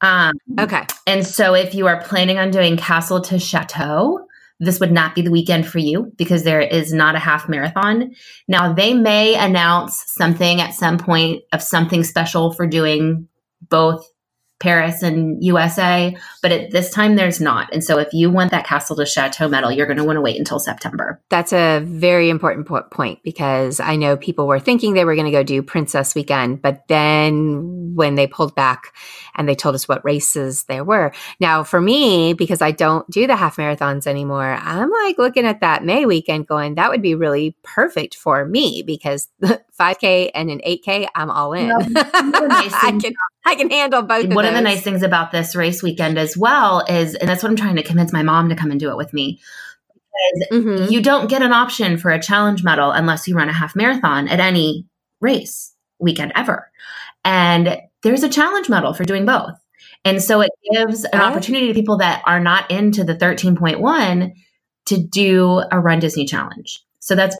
Um, 0.00 0.34
okay. 0.58 0.86
And 1.06 1.26
so 1.26 1.54
if 1.54 1.74
you 1.74 1.86
are 1.86 2.02
planning 2.02 2.38
on 2.38 2.50
doing 2.50 2.76
Castle 2.76 3.20
to 3.22 3.38
Chateau, 3.38 4.26
this 4.60 4.80
would 4.80 4.92
not 4.92 5.14
be 5.14 5.22
the 5.22 5.30
weekend 5.30 5.66
for 5.66 5.78
you 5.78 6.12
because 6.16 6.44
there 6.44 6.60
is 6.60 6.92
not 6.92 7.14
a 7.14 7.18
half 7.18 7.48
marathon. 7.48 8.14
Now, 8.48 8.72
they 8.72 8.94
may 8.94 9.34
announce 9.34 10.02
something 10.06 10.60
at 10.60 10.74
some 10.74 10.98
point 10.98 11.42
of 11.52 11.62
something 11.62 12.04
special 12.04 12.52
for 12.52 12.66
doing 12.66 13.28
both 13.68 14.08
Paris 14.58 15.02
and 15.02 15.42
USA, 15.44 16.16
but 16.40 16.50
at 16.50 16.70
this 16.70 16.90
time 16.90 17.16
there's 17.16 17.40
not. 17.40 17.72
And 17.72 17.84
so 17.84 17.98
if 17.98 18.08
you 18.12 18.30
want 18.30 18.50
that 18.52 18.66
Castle 18.66 18.96
to 18.96 19.04
Chateau 19.04 19.48
medal, 19.48 19.70
you're 19.70 19.86
going 19.86 19.98
to 19.98 20.04
want 20.04 20.16
to 20.16 20.22
wait 20.22 20.38
until 20.38 20.58
September. 20.58 21.20
That's 21.28 21.52
a 21.52 21.80
very 21.84 22.30
important 22.30 22.66
po- 22.66 22.82
point 22.90 23.22
because 23.22 23.80
I 23.80 23.96
know 23.96 24.16
people 24.16 24.46
were 24.46 24.58
thinking 24.58 24.94
they 24.94 25.04
were 25.04 25.14
going 25.14 25.26
to 25.26 25.32
go 25.32 25.42
do 25.42 25.62
Princess 25.62 26.14
Weekend, 26.14 26.62
but 26.62 26.88
then 26.88 27.94
when 27.94 28.14
they 28.14 28.26
pulled 28.26 28.54
back 28.54 28.94
and 29.34 29.48
they 29.48 29.54
told 29.54 29.74
us 29.74 29.88
what 29.88 30.04
races 30.04 30.64
there 30.64 30.84
were. 30.84 31.12
Now, 31.38 31.62
for 31.62 31.80
me, 31.80 32.32
because 32.32 32.62
I 32.62 32.70
don't 32.70 33.08
do 33.10 33.26
the 33.26 33.36
half 33.36 33.56
marathons 33.56 34.06
anymore, 34.06 34.58
I'm 34.60 34.90
like 35.04 35.18
looking 35.18 35.44
at 35.44 35.60
that 35.60 35.84
May 35.84 36.06
weekend 36.06 36.46
going, 36.46 36.76
that 36.76 36.90
would 36.90 37.02
be 37.02 37.14
really 37.14 37.56
perfect 37.62 38.14
for 38.14 38.44
me 38.46 38.82
because 38.82 39.28
5K 39.78 40.30
and 40.34 40.50
an 40.50 40.60
8K, 40.66 41.06
I'm 41.14 41.30
all 41.30 41.52
in. 41.52 41.70
I, 41.96 42.98
can, 43.00 43.14
I 43.44 43.54
can 43.54 43.70
handle 43.70 44.02
both. 44.02 44.32
One 44.32 44.44
of, 44.44 44.50
of 44.50 44.56
the 44.56 44.62
nice 44.62 44.82
things 44.82 45.02
about 45.02 45.32
this 45.32 45.54
race 45.54 45.82
weekend 45.82 46.18
as 46.18 46.36
well 46.36 46.84
is, 46.88 47.14
and 47.14 47.28
that's 47.28 47.42
what 47.42 47.50
I'm 47.50 47.56
trying 47.56 47.76
to 47.76 47.82
convince 47.82 48.12
my 48.12 48.22
mom 48.22 48.48
to 48.48 48.56
come 48.56 48.70
and 48.70 48.80
do 48.80 48.90
it 48.90 48.96
with 48.96 49.12
me. 49.12 49.40
Mm-hmm. 50.50 50.90
You 50.90 51.02
don't 51.02 51.28
get 51.28 51.42
an 51.42 51.52
option 51.52 51.98
for 51.98 52.10
a 52.10 52.20
challenge 52.20 52.64
medal 52.64 52.90
unless 52.90 53.28
you 53.28 53.36
run 53.36 53.48
a 53.48 53.52
half 53.52 53.76
marathon 53.76 54.28
at 54.28 54.40
any 54.40 54.86
race 55.20 55.74
weekend 55.98 56.32
ever. 56.34 56.70
And 57.24 57.78
there's 58.02 58.22
a 58.22 58.28
challenge 58.28 58.68
medal 58.68 58.94
for 58.94 59.04
doing 59.04 59.26
both. 59.26 59.54
And 60.04 60.22
so 60.22 60.40
it 60.40 60.50
gives 60.72 61.04
an 61.04 61.20
opportunity 61.20 61.66
to 61.66 61.74
people 61.74 61.98
that 61.98 62.22
are 62.26 62.38
not 62.38 62.70
into 62.70 63.02
the 63.02 63.14
13.1 63.14 64.32
to 64.86 65.02
do 65.02 65.62
a 65.70 65.80
Run 65.80 65.98
Disney 65.98 66.24
challenge. 66.24 66.80
So 67.00 67.14
that's 67.14 67.36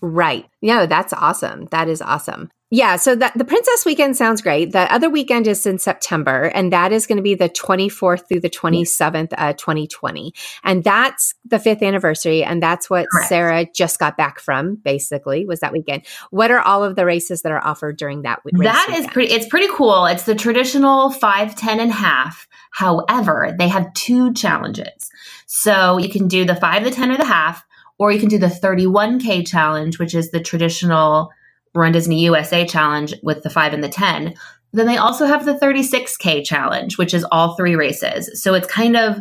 Right. 0.00 0.46
No, 0.62 0.86
that's 0.86 1.12
awesome. 1.12 1.66
That 1.70 1.88
is 1.88 2.02
awesome. 2.02 2.50
Yeah, 2.72 2.94
so 2.96 3.16
that 3.16 3.36
the 3.36 3.44
Princess 3.44 3.84
Weekend 3.84 4.16
sounds 4.16 4.40
great. 4.40 4.70
The 4.70 4.92
other 4.94 5.10
weekend 5.10 5.48
is 5.48 5.66
in 5.66 5.80
September, 5.80 6.44
and 6.54 6.72
that 6.72 6.92
is 6.92 7.04
going 7.04 7.16
to 7.16 7.22
be 7.22 7.34
the 7.34 7.48
24th 7.48 8.28
through 8.28 8.38
the 8.38 8.48
27th, 8.48 9.32
uh, 9.36 9.54
2020. 9.54 10.32
And 10.62 10.84
that's 10.84 11.34
the 11.44 11.58
fifth 11.58 11.82
anniversary, 11.82 12.44
and 12.44 12.62
that's 12.62 12.88
what 12.88 13.08
Correct. 13.10 13.28
Sarah 13.28 13.66
just 13.74 13.98
got 13.98 14.16
back 14.16 14.38
from, 14.38 14.76
basically, 14.76 15.46
was 15.46 15.58
that 15.60 15.72
weekend. 15.72 16.06
What 16.30 16.52
are 16.52 16.60
all 16.60 16.84
of 16.84 16.94
the 16.94 17.04
races 17.04 17.42
that 17.42 17.50
are 17.50 17.64
offered 17.64 17.96
during 17.96 18.22
that 18.22 18.44
week? 18.44 18.54
That 18.58 18.94
is 18.96 19.06
pretty, 19.08 19.32
it's 19.32 19.48
pretty 19.48 19.68
cool. 19.72 20.06
It's 20.06 20.22
the 20.22 20.36
traditional 20.36 21.10
5, 21.10 21.56
10, 21.56 21.80
and 21.80 21.90
half. 21.90 22.46
However, 22.70 23.52
they 23.58 23.66
have 23.66 23.92
two 23.94 24.32
challenges. 24.32 25.10
So 25.46 25.98
you 25.98 26.08
can 26.08 26.28
do 26.28 26.44
the 26.44 26.54
5, 26.54 26.84
the 26.84 26.92
10, 26.92 27.10
or 27.10 27.16
the 27.16 27.24
half, 27.24 27.66
or 28.00 28.10
you 28.10 28.18
can 28.18 28.30
do 28.30 28.38
the 28.38 28.46
31K 28.46 29.46
challenge, 29.46 29.98
which 29.98 30.14
is 30.14 30.30
the 30.30 30.40
traditional 30.40 31.30
Run 31.74 31.92
Disney 31.92 32.24
USA 32.24 32.66
challenge 32.66 33.14
with 33.22 33.42
the 33.42 33.50
five 33.50 33.74
and 33.74 33.84
the 33.84 33.90
10. 33.90 34.34
Then 34.72 34.86
they 34.86 34.96
also 34.96 35.26
have 35.26 35.44
the 35.44 35.54
36K 35.54 36.42
challenge, 36.42 36.96
which 36.96 37.12
is 37.12 37.26
all 37.30 37.56
three 37.56 37.76
races. 37.76 38.42
So 38.42 38.54
it's 38.54 38.66
kind 38.66 38.96
of 38.96 39.20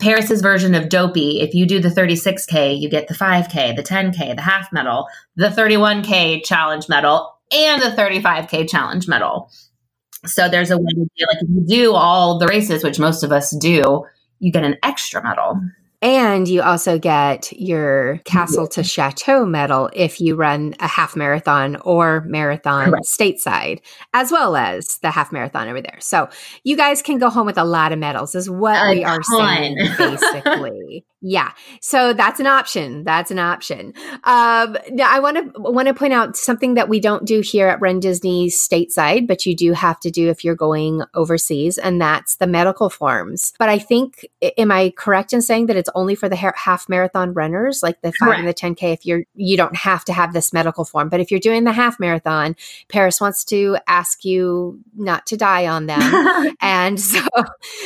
Paris's 0.00 0.42
version 0.42 0.74
of 0.74 0.88
Dopey. 0.88 1.40
If 1.40 1.54
you 1.54 1.64
do 1.64 1.78
the 1.78 1.90
36K, 1.90 2.80
you 2.80 2.90
get 2.90 3.06
the 3.06 3.14
5K, 3.14 3.76
the 3.76 3.84
10K, 3.84 4.34
the 4.34 4.42
half 4.42 4.72
medal, 4.72 5.06
the 5.36 5.48
31K 5.48 6.44
challenge 6.44 6.88
medal, 6.88 7.32
and 7.52 7.80
the 7.80 7.90
35K 7.90 8.68
challenge 8.68 9.06
medal. 9.06 9.48
So 10.26 10.48
there's 10.48 10.72
a 10.72 10.76
way 10.76 10.90
to 10.92 11.26
like 11.28 11.42
if 11.42 11.48
you 11.48 11.64
do 11.66 11.94
all 11.94 12.38
the 12.38 12.48
races, 12.48 12.82
which 12.82 12.98
most 12.98 13.22
of 13.22 13.30
us 13.30 13.56
do, 13.56 14.04
you 14.40 14.50
get 14.50 14.64
an 14.64 14.76
extra 14.82 15.22
medal. 15.22 15.60
And 16.00 16.46
you 16.46 16.62
also 16.62 16.96
get 16.96 17.52
your 17.52 18.18
Castle 18.24 18.68
to 18.68 18.84
Chateau 18.84 19.44
medal 19.44 19.90
if 19.92 20.20
you 20.20 20.36
run 20.36 20.76
a 20.78 20.86
half 20.86 21.16
marathon 21.16 21.76
or 21.76 22.20
marathon 22.20 22.90
Correct. 22.90 23.06
stateside, 23.06 23.80
as 24.14 24.30
well 24.30 24.54
as 24.54 24.98
the 24.98 25.10
half 25.10 25.32
marathon 25.32 25.68
over 25.68 25.80
there. 25.80 25.98
So 25.98 26.28
you 26.62 26.76
guys 26.76 27.02
can 27.02 27.18
go 27.18 27.30
home 27.30 27.46
with 27.46 27.58
a 27.58 27.64
lot 27.64 27.92
of 27.92 27.98
medals, 27.98 28.36
is 28.36 28.48
what 28.48 28.80
a 28.80 28.94
we 28.94 29.02
are 29.02 29.22
saying, 29.24 29.76
basically. 29.98 31.04
Yeah. 31.20 31.52
So 31.80 32.12
that's 32.12 32.40
an 32.40 32.46
option. 32.46 33.04
That's 33.04 33.30
an 33.30 33.38
option. 33.38 33.92
Um, 34.24 34.76
now 34.90 35.10
I 35.10 35.20
want 35.20 35.54
to 35.54 35.60
want 35.60 35.88
to 35.88 35.94
point 35.94 36.12
out 36.12 36.36
something 36.36 36.74
that 36.74 36.88
we 36.88 37.00
don't 37.00 37.24
do 37.24 37.40
here 37.40 37.68
at 37.68 37.80
Run 37.80 38.00
Disney 38.00 38.48
stateside, 38.48 39.26
but 39.26 39.46
you 39.46 39.56
do 39.56 39.72
have 39.72 39.98
to 40.00 40.10
do 40.10 40.28
if 40.28 40.44
you're 40.44 40.54
going 40.54 41.02
overseas, 41.14 41.78
and 41.78 42.00
that's 42.00 42.36
the 42.36 42.46
medical 42.46 42.90
forms. 42.90 43.52
But 43.58 43.68
I 43.68 43.78
think, 43.78 44.26
am 44.56 44.70
I 44.70 44.92
correct 44.96 45.32
in 45.32 45.42
saying 45.42 45.66
that 45.66 45.76
it's 45.76 45.90
only 45.94 46.14
for 46.14 46.28
the 46.28 46.36
half 46.36 46.88
marathon 46.88 47.32
runners, 47.34 47.82
like 47.82 48.00
the 48.02 48.12
five 48.12 48.28
Correct. 48.28 48.38
and 48.40 48.48
the 48.48 48.54
10K. 48.54 48.92
If 48.92 49.06
you're, 49.06 49.24
you 49.34 49.56
don't 49.56 49.76
have 49.76 50.04
to 50.06 50.12
have 50.12 50.32
this 50.32 50.52
medical 50.52 50.84
form. 50.84 51.08
But 51.08 51.20
if 51.20 51.30
you're 51.30 51.40
doing 51.40 51.64
the 51.64 51.72
half 51.72 51.98
marathon, 51.98 52.56
Paris 52.88 53.20
wants 53.20 53.44
to 53.44 53.78
ask 53.86 54.24
you 54.24 54.80
not 54.96 55.26
to 55.26 55.36
die 55.36 55.66
on 55.66 55.86
them. 55.86 56.54
and 56.60 57.00
so, 57.00 57.20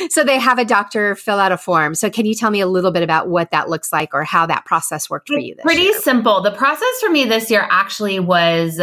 so 0.09 0.23
they 0.23 0.39
have 0.39 0.59
a 0.59 0.65
doctor 0.65 1.15
fill 1.15 1.39
out 1.39 1.51
a 1.51 1.57
form. 1.57 1.95
So 1.95 2.09
can 2.09 2.25
you 2.25 2.35
tell 2.35 2.51
me 2.51 2.61
a 2.61 2.67
little 2.67 2.91
bit 2.91 3.03
about 3.03 3.22
what 3.27 3.51
that 3.51 3.69
looks 3.69 3.91
like 3.91 4.13
or 4.13 4.23
how 4.23 4.45
that 4.45 4.65
process 4.65 5.09
worked 5.09 5.27
for 5.27 5.39
you? 5.39 5.55
Pretty 5.61 5.83
year? 5.83 5.99
simple. 5.99 6.41
The 6.41 6.51
process 6.51 6.99
for 6.99 7.09
me 7.09 7.25
this 7.25 7.49
year 7.49 7.67
actually 7.69 8.19
was 8.19 8.81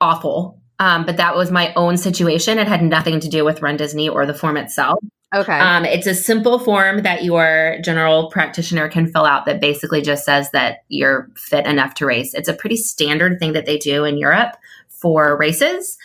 awful. 0.00 0.58
Um, 0.78 1.06
but 1.06 1.16
that 1.18 1.36
was 1.36 1.50
my 1.50 1.72
own 1.74 1.96
situation. 1.96 2.58
It 2.58 2.66
had 2.66 2.82
nothing 2.82 3.20
to 3.20 3.28
do 3.28 3.44
with 3.44 3.62
Run 3.62 3.76
Disney 3.76 4.08
or 4.08 4.26
the 4.26 4.34
form 4.34 4.56
itself. 4.56 4.98
Okay. 5.34 5.58
Um, 5.58 5.84
it's 5.84 6.06
a 6.06 6.14
simple 6.14 6.58
form 6.58 7.02
that 7.02 7.24
your 7.24 7.78
general 7.82 8.28
practitioner 8.30 8.88
can 8.88 9.06
fill 9.06 9.24
out 9.24 9.46
that 9.46 9.60
basically 9.60 10.02
just 10.02 10.24
says 10.24 10.50
that 10.50 10.84
you're 10.88 11.30
fit 11.36 11.66
enough 11.66 11.94
to 11.94 12.06
race. 12.06 12.34
It's 12.34 12.48
a 12.48 12.52
pretty 12.52 12.76
standard 12.76 13.38
thing 13.38 13.52
that 13.52 13.64
they 13.64 13.78
do 13.78 14.04
in 14.04 14.18
Europe 14.18 14.56
for 14.88 15.36
races. 15.38 15.96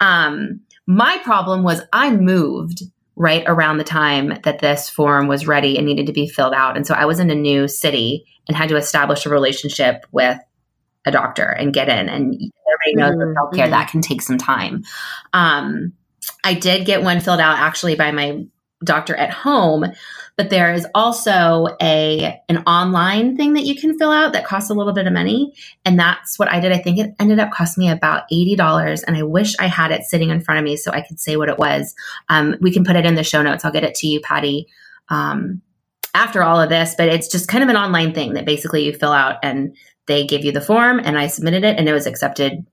Um, 0.00 0.60
my 0.86 1.18
problem 1.24 1.62
was 1.62 1.80
I 1.92 2.10
moved 2.10 2.82
right 3.16 3.44
around 3.46 3.78
the 3.78 3.84
time 3.84 4.38
that 4.44 4.58
this 4.58 4.88
form 4.88 5.28
was 5.28 5.46
ready 5.46 5.76
and 5.76 5.86
needed 5.86 6.06
to 6.06 6.12
be 6.12 6.28
filled 6.28 6.54
out. 6.54 6.76
And 6.76 6.86
so 6.86 6.94
I 6.94 7.04
was 7.04 7.20
in 7.20 7.30
a 7.30 7.34
new 7.34 7.68
city 7.68 8.26
and 8.48 8.56
had 8.56 8.68
to 8.70 8.76
establish 8.76 9.24
a 9.24 9.30
relationship 9.30 10.04
with 10.10 10.38
a 11.06 11.10
doctor 11.10 11.44
and 11.44 11.72
get 11.72 11.88
in. 11.88 12.08
And 12.08 12.34
everybody 12.34 12.94
knows 12.94 13.10
mm-hmm. 13.12 13.28
with 13.28 13.36
healthcare 13.36 13.64
mm-hmm. 13.64 13.70
that 13.70 13.90
can 13.90 14.00
take 14.00 14.22
some 14.22 14.38
time. 14.38 14.84
Um, 15.32 15.92
I 16.42 16.54
did 16.54 16.86
get 16.86 17.02
one 17.02 17.20
filled 17.20 17.40
out 17.40 17.58
actually 17.58 17.94
by 17.94 18.10
my 18.10 18.44
doctor 18.82 19.14
at 19.14 19.30
home 19.30 19.84
but 20.36 20.50
there 20.50 20.72
is 20.72 20.86
also 20.94 21.68
a 21.80 22.40
an 22.48 22.58
online 22.66 23.36
thing 23.36 23.54
that 23.54 23.64
you 23.64 23.74
can 23.74 23.98
fill 23.98 24.10
out 24.10 24.32
that 24.32 24.44
costs 24.44 24.70
a 24.70 24.74
little 24.74 24.92
bit 24.92 25.06
of 25.06 25.12
money 25.12 25.54
and 25.84 25.98
that's 25.98 26.38
what 26.38 26.50
i 26.50 26.60
did 26.60 26.72
i 26.72 26.78
think 26.78 26.98
it 26.98 27.14
ended 27.18 27.38
up 27.38 27.52
costing 27.52 27.84
me 27.84 27.90
about 27.90 28.24
$80 28.32 29.04
and 29.06 29.16
i 29.16 29.22
wish 29.22 29.54
i 29.58 29.66
had 29.66 29.90
it 29.90 30.04
sitting 30.04 30.30
in 30.30 30.40
front 30.40 30.58
of 30.58 30.64
me 30.64 30.76
so 30.76 30.90
i 30.90 31.00
could 31.00 31.20
say 31.20 31.36
what 31.36 31.48
it 31.48 31.58
was 31.58 31.94
um, 32.28 32.56
we 32.60 32.72
can 32.72 32.84
put 32.84 32.96
it 32.96 33.06
in 33.06 33.14
the 33.14 33.24
show 33.24 33.42
notes 33.42 33.64
i'll 33.64 33.72
get 33.72 33.84
it 33.84 33.94
to 33.96 34.06
you 34.06 34.20
patty 34.20 34.66
um, 35.08 35.60
after 36.14 36.42
all 36.42 36.60
of 36.60 36.68
this 36.68 36.94
but 36.96 37.08
it's 37.08 37.28
just 37.28 37.48
kind 37.48 37.62
of 37.62 37.70
an 37.70 37.76
online 37.76 38.12
thing 38.12 38.34
that 38.34 38.44
basically 38.44 38.84
you 38.84 38.92
fill 38.92 39.12
out 39.12 39.36
and 39.42 39.76
they 40.06 40.26
give 40.26 40.44
you 40.44 40.52
the 40.52 40.60
form 40.60 41.00
and 41.02 41.18
i 41.18 41.26
submitted 41.26 41.64
it 41.64 41.78
and 41.78 41.88
it 41.88 41.92
was 41.92 42.06
accepted 42.06 42.64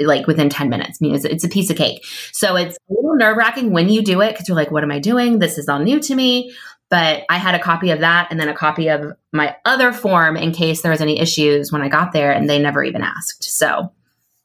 like 0.00 0.28
within 0.28 0.48
10 0.48 0.68
minutes. 0.68 0.98
I 1.00 1.04
mean, 1.04 1.14
it's, 1.16 1.24
it's 1.24 1.42
a 1.42 1.48
piece 1.48 1.70
of 1.70 1.76
cake. 1.76 2.04
So 2.30 2.54
it's 2.54 2.76
a 2.88 2.94
little 2.94 3.16
nerve 3.16 3.36
wracking 3.36 3.72
when 3.72 3.88
you 3.88 4.00
do 4.00 4.20
it 4.20 4.30
because 4.30 4.46
you're 4.46 4.56
like, 4.56 4.70
what 4.70 4.84
am 4.84 4.92
I 4.92 5.00
doing? 5.00 5.40
This 5.40 5.58
is 5.58 5.68
all 5.68 5.80
new 5.80 5.98
to 5.98 6.14
me. 6.14 6.54
But 6.90 7.24
I 7.28 7.36
had 7.36 7.54
a 7.54 7.58
copy 7.58 7.90
of 7.90 8.00
that 8.00 8.28
and 8.30 8.40
then 8.40 8.48
a 8.48 8.54
copy 8.54 8.88
of 8.88 9.12
my 9.32 9.54
other 9.64 9.92
form 9.92 10.36
in 10.36 10.52
case 10.52 10.82
there 10.82 10.90
was 10.90 11.02
any 11.02 11.20
issues 11.20 11.70
when 11.70 11.82
I 11.82 11.88
got 11.88 12.12
there 12.12 12.32
and 12.32 12.48
they 12.48 12.58
never 12.58 12.82
even 12.82 13.02
asked. 13.02 13.44
So 13.44 13.92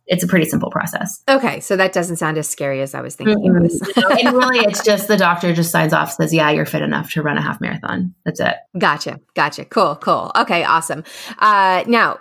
it's 0.05 0.23
a 0.23 0.27
pretty 0.27 0.45
simple 0.45 0.69
process. 0.69 1.23
Okay, 1.29 1.59
so 1.62 1.77
that 1.77 1.93
doesn't 1.93 2.17
sound 2.17 2.38
as 2.38 2.50
scary 2.50 2.81
as 2.81 2.93
I 2.93 3.01
was 3.01 3.15
thinking 3.15 3.38
mm-hmm. 3.38 3.65
it 3.65 4.25
and 4.25 4.35
really, 4.35 4.59
it's 4.59 4.83
just 4.83 5.07
the 5.07 5.17
doctor 5.17 5.53
just 5.53 5.71
signs 5.71 5.93
off, 5.93 6.12
says, 6.12 6.33
"Yeah, 6.33 6.51
you're 6.51 6.65
fit 6.65 6.81
enough 6.81 7.12
to 7.12 7.21
run 7.21 7.38
a 7.38 7.41
half 7.41 7.62
marathon." 7.62 8.13
That's 8.25 8.39
it. 8.39 8.55
Gotcha, 8.77 9.19
gotcha. 9.33 9.65
Cool, 9.65 9.95
cool. 9.95 10.31
Okay, 10.35 10.63
awesome. 10.63 11.03
Uh, 11.39 11.83
now, 11.88 12.19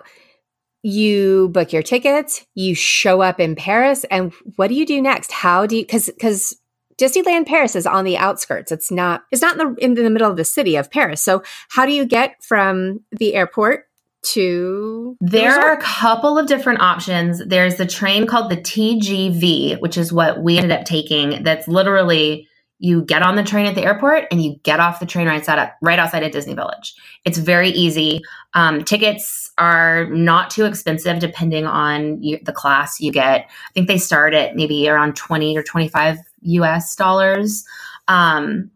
you 0.83 1.49
book 1.49 1.73
your 1.73 1.83
tickets, 1.83 2.47
you 2.55 2.75
show 2.75 3.21
up 3.21 3.41
in 3.41 3.57
Paris, 3.57 4.05
and 4.05 4.33
what 4.57 4.69
do 4.69 4.75
you 4.75 4.87
do 4.87 5.03
next? 5.03 5.33
How 5.33 5.67
do 5.67 5.77
you 5.77 5.83
because 5.83 6.07
because 6.07 6.57
Disneyland 6.99 7.47
Paris 7.47 7.75
is 7.77 7.87
on 7.87 8.05
the 8.05 8.17
outskirts. 8.17 8.73
It's 8.73 8.91
not 8.91 9.23
it's 9.31 9.43
not 9.43 9.59
in 9.59 9.75
the 9.75 9.85
in 9.85 9.95
the 9.95 10.11
middle 10.11 10.31
of 10.31 10.37
the 10.37 10.45
city 10.45 10.77
of 10.77 10.91
Paris. 10.91 11.23
So 11.23 11.43
how 11.69 11.87
do 11.87 11.93
you 11.93 12.05
get 12.05 12.43
from 12.43 13.01
the 13.11 13.35
airport 13.35 13.87
to 14.25 15.17
the 15.21 15.31
There 15.31 15.49
resort? 15.49 15.65
are 15.65 15.73
a 15.73 15.81
couple 15.81 16.39
of 16.39 16.47
different 16.47 16.81
options. 16.81 17.43
There's 17.45 17.77
the 17.77 17.87
train 17.87 18.27
called 18.27 18.51
the 18.51 18.57
TGV, 18.57 19.81
which 19.81 19.97
is 19.99 20.13
what 20.13 20.43
we 20.43 20.59
ended 20.59 20.73
up 20.73 20.85
taking. 20.85 21.43
That's 21.43 21.67
literally 21.67 22.49
you 22.79 23.03
get 23.03 23.23
on 23.23 23.37
the 23.37 23.45
train 23.45 23.67
at 23.67 23.77
the 23.77 23.83
airport 23.83 24.25
and 24.33 24.43
you 24.43 24.57
get 24.65 24.81
off 24.81 24.99
the 24.99 25.07
train 25.07 25.29
right 25.29 25.39
outside, 25.39 25.71
right 25.83 26.01
outside 26.01 26.25
of 26.25 26.33
Disney 26.33 26.55
Village. 26.55 26.95
It's 27.25 27.39
very 27.39 27.69
easy. 27.71 28.23
Um, 28.55 28.85
tickets 28.85 29.53
are 29.57 30.07
not 30.07 30.51
too 30.51 30.65
expensive 30.65 31.21
depending 31.21 31.65
on 31.65 32.21
you, 32.21 32.41
the 32.43 32.53
class 32.53 33.01
you 33.01 33.13
get. 33.13 33.43
I 33.43 33.73
think 33.73 33.87
they 33.87 33.99
start 33.99 34.35
at 34.35 34.57
maybe 34.57 34.89
around 34.89 35.15
20 35.15 35.57
or 35.57 35.63
25 35.63 36.19
US 36.43 36.95
dollars. 36.97 37.65
Um, 38.09 38.71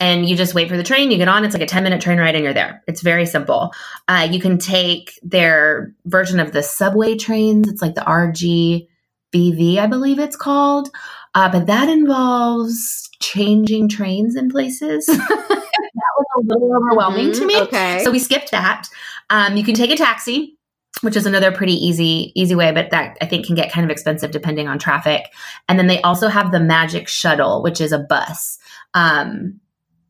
and 0.00 0.28
you 0.28 0.36
just 0.36 0.54
wait 0.54 0.68
for 0.68 0.76
the 0.76 0.82
train, 0.82 1.10
you 1.10 1.18
get 1.18 1.28
on, 1.28 1.44
it's 1.44 1.54
like 1.54 1.62
a 1.62 1.66
10 1.66 1.84
minute 1.84 2.00
train 2.00 2.18
ride 2.18 2.34
and 2.34 2.44
you're 2.44 2.52
there. 2.52 2.82
It's 2.86 3.00
very 3.00 3.26
simple. 3.26 3.72
Uh, 4.08 4.28
you 4.30 4.40
can 4.40 4.58
take 4.58 5.18
their 5.22 5.94
version 6.06 6.40
of 6.40 6.52
the 6.52 6.62
subway 6.62 7.16
trains, 7.16 7.68
it's 7.68 7.80
like 7.80 7.94
the 7.94 8.00
RGBV, 8.02 9.78
I 9.78 9.86
believe 9.86 10.18
it's 10.18 10.36
called. 10.36 10.90
Uh, 11.34 11.50
but 11.50 11.66
that 11.66 11.88
involves 11.88 13.08
changing 13.20 13.88
trains 13.88 14.36
in 14.36 14.50
places. 14.50 15.06
that 15.06 15.18
was 15.18 16.26
a 16.36 16.40
little 16.40 16.76
overwhelming 16.76 17.30
mm-hmm. 17.30 17.40
to 17.40 17.46
me. 17.46 17.60
Okay. 17.60 18.00
So 18.04 18.10
we 18.10 18.18
skipped 18.18 18.50
that. 18.50 18.88
Um, 19.30 19.56
you 19.56 19.64
can 19.64 19.74
take 19.74 19.90
a 19.90 19.96
taxi, 19.96 20.58
which 21.04 21.16
is 21.16 21.26
another 21.26 21.52
pretty 21.52 21.74
easy 21.74 22.32
easy 22.34 22.54
way, 22.54 22.72
but 22.72 22.90
that 22.90 23.16
I 23.20 23.26
think 23.26 23.46
can 23.46 23.54
get 23.54 23.70
kind 23.70 23.84
of 23.84 23.90
expensive 23.90 24.30
depending 24.30 24.68
on 24.68 24.78
traffic. 24.78 25.32
And 25.68 25.78
then 25.78 25.86
they 25.86 26.00
also 26.02 26.28
have 26.28 26.50
the 26.50 26.60
Magic 26.60 27.08
Shuttle, 27.08 27.62
which 27.62 27.80
is 27.80 27.92
a 27.92 27.98
bus. 27.98 28.58
Um, 28.94 29.60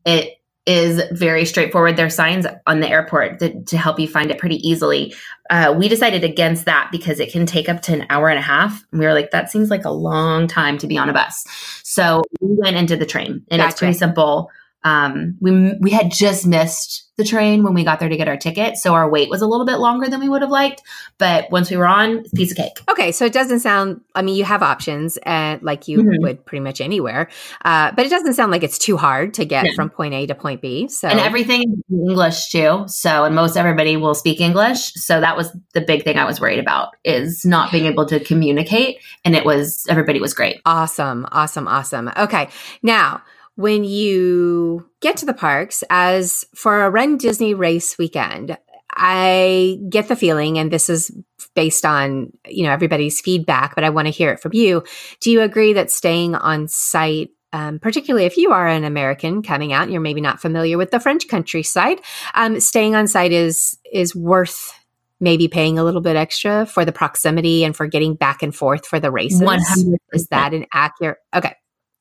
it 0.05 0.39
is 0.65 1.01
very 1.11 1.45
straightforward. 1.45 1.95
There 1.95 2.07
are 2.07 2.09
signs 2.09 2.47
on 2.65 2.79
the 2.79 2.89
airport 2.89 3.39
to, 3.39 3.63
to 3.65 3.77
help 3.77 3.99
you 3.99 4.07
find 4.07 4.31
it 4.31 4.39
pretty 4.39 4.67
easily. 4.67 5.13
Uh, 5.49 5.75
we 5.77 5.87
decided 5.87 6.23
against 6.23 6.65
that 6.65 6.89
because 6.91 7.19
it 7.19 7.31
can 7.31 7.45
take 7.45 7.69
up 7.69 7.83
to 7.83 7.93
an 7.93 8.07
hour 8.09 8.29
and 8.29 8.39
a 8.39 8.41
half. 8.41 8.83
And 8.91 8.99
we 8.99 9.05
were 9.05 9.13
like, 9.13 9.29
that 9.29 9.51
seems 9.51 9.69
like 9.69 9.85
a 9.85 9.91
long 9.91 10.47
time 10.47 10.79
to 10.79 10.87
be 10.87 10.97
on 10.97 11.07
a 11.07 11.13
bus. 11.13 11.45
So 11.83 12.23
we 12.41 12.55
went 12.57 12.77
into 12.77 12.95
the 12.95 13.05
train, 13.05 13.45
and 13.51 13.59
gotcha. 13.59 13.67
it's 13.67 13.79
pretty 13.79 13.93
simple. 13.93 14.49
Um, 14.85 15.37
we 15.41 15.73
we 15.81 15.91
had 15.91 16.11
just 16.11 16.47
missed 16.47 17.05
the 17.17 17.23
train 17.23 17.63
when 17.63 17.73
we 17.73 17.83
got 17.83 17.99
there 17.99 18.09
to 18.09 18.17
get 18.17 18.27
our 18.27 18.37
ticket. 18.37 18.77
So 18.77 18.93
our 18.93 19.09
wait 19.09 19.29
was 19.29 19.41
a 19.41 19.47
little 19.47 19.65
bit 19.65 19.77
longer 19.77 20.07
than 20.07 20.19
we 20.19 20.27
would 20.27 20.41
have 20.41 20.51
liked. 20.51 20.81
But 21.17 21.49
once 21.49 21.71
we 21.71 21.77
were 21.77 21.87
on, 21.87 22.23
piece 22.35 22.51
of 22.51 22.57
cake. 22.57 22.81
Okay. 22.89 23.13
So 23.13 23.25
it 23.25 23.31
doesn't 23.31 23.61
sound, 23.61 24.01
I 24.15 24.21
mean, 24.21 24.35
you 24.35 24.43
have 24.43 24.61
options 24.61 25.17
and 25.23 25.61
uh, 25.61 25.65
like 25.65 25.87
you 25.87 25.99
mm-hmm. 25.99 26.23
would 26.23 26.45
pretty 26.45 26.61
much 26.61 26.81
anywhere. 26.81 27.29
Uh, 27.63 27.91
but 27.93 28.05
it 28.05 28.09
doesn't 28.09 28.33
sound 28.33 28.51
like 28.51 28.63
it's 28.63 28.77
too 28.77 28.97
hard 28.97 29.33
to 29.35 29.45
get 29.45 29.65
from 29.75 29.89
point 29.89 30.13
A 30.13 30.25
to 30.27 30.35
point 30.35 30.61
B. 30.61 30.89
So 30.89 31.07
And 31.07 31.19
everything 31.19 31.63
in 31.89 32.09
English 32.09 32.49
too. 32.49 32.83
So 32.87 33.23
and 33.23 33.33
most 33.33 33.55
everybody 33.55 33.95
will 33.95 34.15
speak 34.15 34.41
English. 34.41 34.93
So 34.95 35.21
that 35.21 35.37
was 35.37 35.55
the 35.73 35.81
big 35.81 36.03
thing 36.03 36.17
I 36.17 36.25
was 36.25 36.41
worried 36.41 36.59
about 36.59 36.97
is 37.05 37.45
not 37.45 37.71
being 37.71 37.85
able 37.85 38.05
to 38.07 38.19
communicate. 38.19 38.97
And 39.23 39.35
it 39.35 39.45
was 39.45 39.85
everybody 39.89 40.19
was 40.19 40.33
great. 40.33 40.59
Awesome. 40.65 41.25
Awesome. 41.31 41.67
Awesome. 41.67 42.11
Okay. 42.17 42.49
Now 42.83 43.21
when 43.55 43.83
you 43.83 44.89
get 45.01 45.17
to 45.17 45.25
the 45.25 45.33
parks 45.33 45.83
as 45.89 46.45
for 46.55 46.83
a 46.83 46.89
Run 46.89 47.17
Disney 47.17 47.53
race 47.53 47.97
weekend, 47.97 48.57
I 48.91 49.79
get 49.89 50.07
the 50.07 50.15
feeling, 50.15 50.57
and 50.57 50.71
this 50.71 50.89
is 50.89 51.11
based 51.53 51.85
on, 51.85 52.31
you 52.47 52.63
know, 52.63 52.71
everybody's 52.71 53.21
feedback, 53.21 53.75
but 53.75 53.83
I 53.83 53.89
want 53.89 54.07
to 54.07 54.11
hear 54.11 54.31
it 54.31 54.39
from 54.39 54.53
you. 54.53 54.83
Do 55.19 55.31
you 55.31 55.41
agree 55.41 55.73
that 55.73 55.91
staying 55.91 56.35
on 56.35 56.67
site 56.67 57.29
um, 57.53 57.79
particularly 57.79 58.25
if 58.25 58.35
you 58.35 58.51
are 58.51 58.67
an 58.67 58.83
American 58.83 59.41
coming 59.41 59.71
out 59.71 59.83
and 59.83 59.91
you're 59.93 60.01
maybe 60.01 60.19
not 60.19 60.41
familiar 60.41 60.77
with 60.77 60.91
the 60.91 60.99
French 60.99 61.29
countryside, 61.29 62.01
um, 62.33 62.59
staying 62.59 62.95
on 62.95 63.07
site 63.07 63.31
is 63.31 63.79
is 63.93 64.13
worth 64.13 64.73
maybe 65.21 65.47
paying 65.47 65.79
a 65.79 65.83
little 65.85 66.01
bit 66.01 66.17
extra 66.17 66.65
for 66.65 66.83
the 66.83 66.91
proximity 66.91 67.63
and 67.63 67.73
for 67.73 67.87
getting 67.87 68.13
back 68.13 68.43
and 68.43 68.53
forth 68.53 68.85
for 68.85 68.99
the 68.99 69.09
races. 69.09 69.41
100%. 69.41 69.95
Is 70.11 70.27
that 70.27 70.53
an 70.53 70.65
accurate? 70.73 71.17
Okay, 71.33 71.55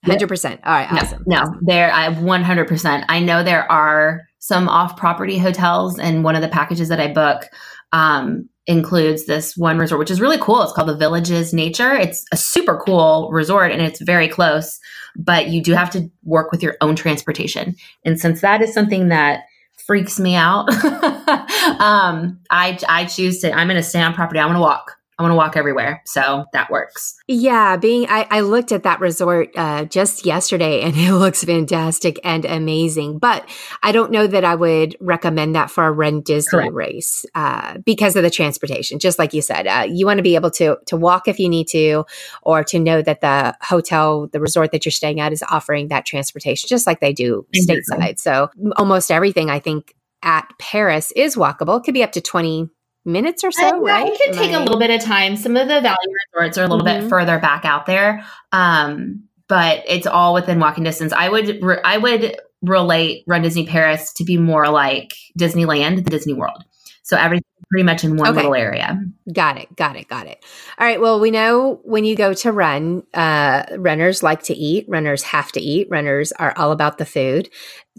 Hundred 0.04 0.28
percent. 0.28 0.60
All 0.64 0.72
right, 0.72 0.90
awesome. 0.92 1.24
No, 1.26 1.42
no 1.42 1.58
there. 1.62 1.90
I 1.92 2.08
one 2.08 2.42
hundred 2.42 2.68
percent. 2.68 3.04
I 3.08 3.20
know 3.20 3.42
there 3.42 3.70
are 3.70 4.22
some 4.38 4.68
off-property 4.68 5.38
hotels, 5.38 5.98
and 5.98 6.22
one 6.22 6.36
of 6.36 6.42
the 6.42 6.48
packages 6.48 6.88
that 6.88 7.00
I 7.00 7.12
book 7.12 7.48
um, 7.92 8.48
includes 8.66 9.24
this 9.26 9.56
one 9.56 9.78
resort, 9.78 9.98
which 9.98 10.10
is 10.10 10.20
really 10.20 10.38
cool. 10.38 10.62
It's 10.62 10.72
called 10.72 10.88
the 10.88 10.96
Villages 10.96 11.54
Nature. 11.54 11.94
It's 11.94 12.24
a 12.32 12.36
super 12.36 12.82
cool 12.84 13.30
resort, 13.32 13.72
and 13.72 13.80
it's 13.80 14.02
very 14.02 14.28
close. 14.28 14.78
But 15.16 15.48
you 15.48 15.62
do 15.62 15.72
have 15.72 15.90
to 15.90 16.10
work 16.24 16.50
with 16.50 16.62
your 16.62 16.76
own 16.80 16.96
transportation, 16.96 17.76
and 18.04 18.20
since 18.20 18.40
that 18.42 18.60
is 18.62 18.74
something 18.74 19.08
that 19.08 19.44
freaks 19.86 20.18
me 20.18 20.34
out, 20.34 20.68
um, 21.80 22.40
I 22.50 22.78
I 22.88 23.06
choose 23.06 23.40
to. 23.40 23.52
I'm 23.52 23.68
going 23.68 23.80
to 23.80 23.82
stay 23.82 24.02
on 24.02 24.14
property. 24.14 24.40
I'm 24.40 24.48
going 24.48 24.56
to 24.56 24.60
walk. 24.60 24.96
I 25.18 25.22
want 25.22 25.32
to 25.32 25.36
walk 25.36 25.56
everywhere. 25.56 26.02
So 26.06 26.46
that 26.52 26.70
works. 26.70 27.14
Yeah. 27.28 27.76
Being, 27.76 28.06
I, 28.08 28.26
I 28.30 28.40
looked 28.40 28.72
at 28.72 28.82
that 28.82 29.00
resort 29.00 29.50
uh, 29.54 29.84
just 29.84 30.26
yesterday 30.26 30.82
and 30.82 30.94
it 30.96 31.12
looks 31.12 31.44
fantastic 31.44 32.18
and 32.24 32.44
amazing. 32.44 33.18
But 33.18 33.48
I 33.82 33.92
don't 33.92 34.10
know 34.10 34.26
that 34.26 34.44
I 34.44 34.54
would 34.54 34.96
recommend 35.00 35.54
that 35.54 35.70
for 35.70 35.86
a 35.86 35.92
Run 35.92 36.20
Disney 36.20 36.50
Correct. 36.50 36.74
race 36.74 37.26
uh, 37.34 37.78
because 37.78 38.16
of 38.16 38.22
the 38.22 38.30
transportation. 38.30 38.98
Just 38.98 39.18
like 39.18 39.32
you 39.32 39.42
said, 39.42 39.66
uh, 39.66 39.86
you 39.88 40.04
want 40.04 40.18
to 40.18 40.22
be 40.22 40.34
able 40.34 40.50
to, 40.52 40.78
to 40.86 40.96
walk 40.96 41.28
if 41.28 41.38
you 41.38 41.48
need 41.48 41.68
to, 41.68 42.04
or 42.42 42.64
to 42.64 42.78
know 42.78 43.00
that 43.02 43.20
the 43.20 43.56
hotel, 43.62 44.26
the 44.28 44.40
resort 44.40 44.72
that 44.72 44.84
you're 44.84 44.92
staying 44.92 45.20
at 45.20 45.32
is 45.32 45.44
offering 45.48 45.88
that 45.88 46.06
transportation, 46.06 46.68
just 46.68 46.86
like 46.86 47.00
they 47.00 47.12
do 47.12 47.46
exactly. 47.52 47.82
stateside. 47.82 48.18
So 48.18 48.50
almost 48.76 49.10
everything 49.10 49.48
I 49.48 49.60
think 49.60 49.94
at 50.24 50.48
Paris 50.58 51.12
is 51.12 51.36
walkable. 51.36 51.78
It 51.78 51.84
could 51.84 51.94
be 51.94 52.02
up 52.02 52.12
to 52.12 52.20
20, 52.20 52.68
minutes 53.04 53.44
or 53.44 53.52
so, 53.52 53.80
right? 53.80 54.12
It 54.12 54.20
can 54.20 54.32
take 54.34 54.52
a 54.52 54.60
little 54.60 54.78
bit 54.78 54.90
of 54.90 55.02
time. 55.02 55.36
Some 55.36 55.56
of 55.56 55.68
the 55.68 55.80
value 55.80 55.96
resorts 56.32 56.58
are 56.58 56.64
a 56.64 56.68
little 56.68 56.84
mm-hmm. 56.84 57.02
bit 57.02 57.10
further 57.10 57.38
back 57.38 57.64
out 57.64 57.86
there, 57.86 58.24
um, 58.52 59.24
but 59.48 59.82
it's 59.86 60.06
all 60.06 60.34
within 60.34 60.58
walking 60.58 60.84
distance. 60.84 61.12
I 61.12 61.28
would 61.28 61.62
re- 61.62 61.80
I 61.84 61.98
would 61.98 62.36
relate 62.62 63.24
Run 63.26 63.42
Disney 63.42 63.66
Paris 63.66 64.12
to 64.14 64.24
be 64.24 64.36
more 64.38 64.68
like 64.68 65.14
Disneyland, 65.38 66.04
the 66.04 66.10
Disney 66.10 66.32
World. 66.32 66.64
So 67.02 67.18
everything 67.18 67.44
pretty 67.70 67.84
much 67.84 68.04
in 68.04 68.16
one 68.16 68.28
okay. 68.28 68.36
little 68.36 68.54
area. 68.54 68.98
Got 69.32 69.58
it. 69.58 69.74
Got 69.76 69.96
it. 69.96 70.08
Got 70.08 70.26
it. 70.26 70.42
All 70.78 70.86
right. 70.86 71.00
Well, 71.00 71.20
we 71.20 71.30
know 71.30 71.80
when 71.82 72.04
you 72.04 72.16
go 72.16 72.32
to 72.32 72.52
run, 72.52 73.02
uh, 73.12 73.64
runners 73.76 74.22
like 74.22 74.44
to 74.44 74.54
eat. 74.54 74.86
Runners 74.88 75.22
have 75.24 75.52
to 75.52 75.60
eat. 75.60 75.88
Runners 75.90 76.32
are 76.32 76.54
all 76.56 76.72
about 76.72 76.98
the 76.98 77.04
food. 77.04 77.50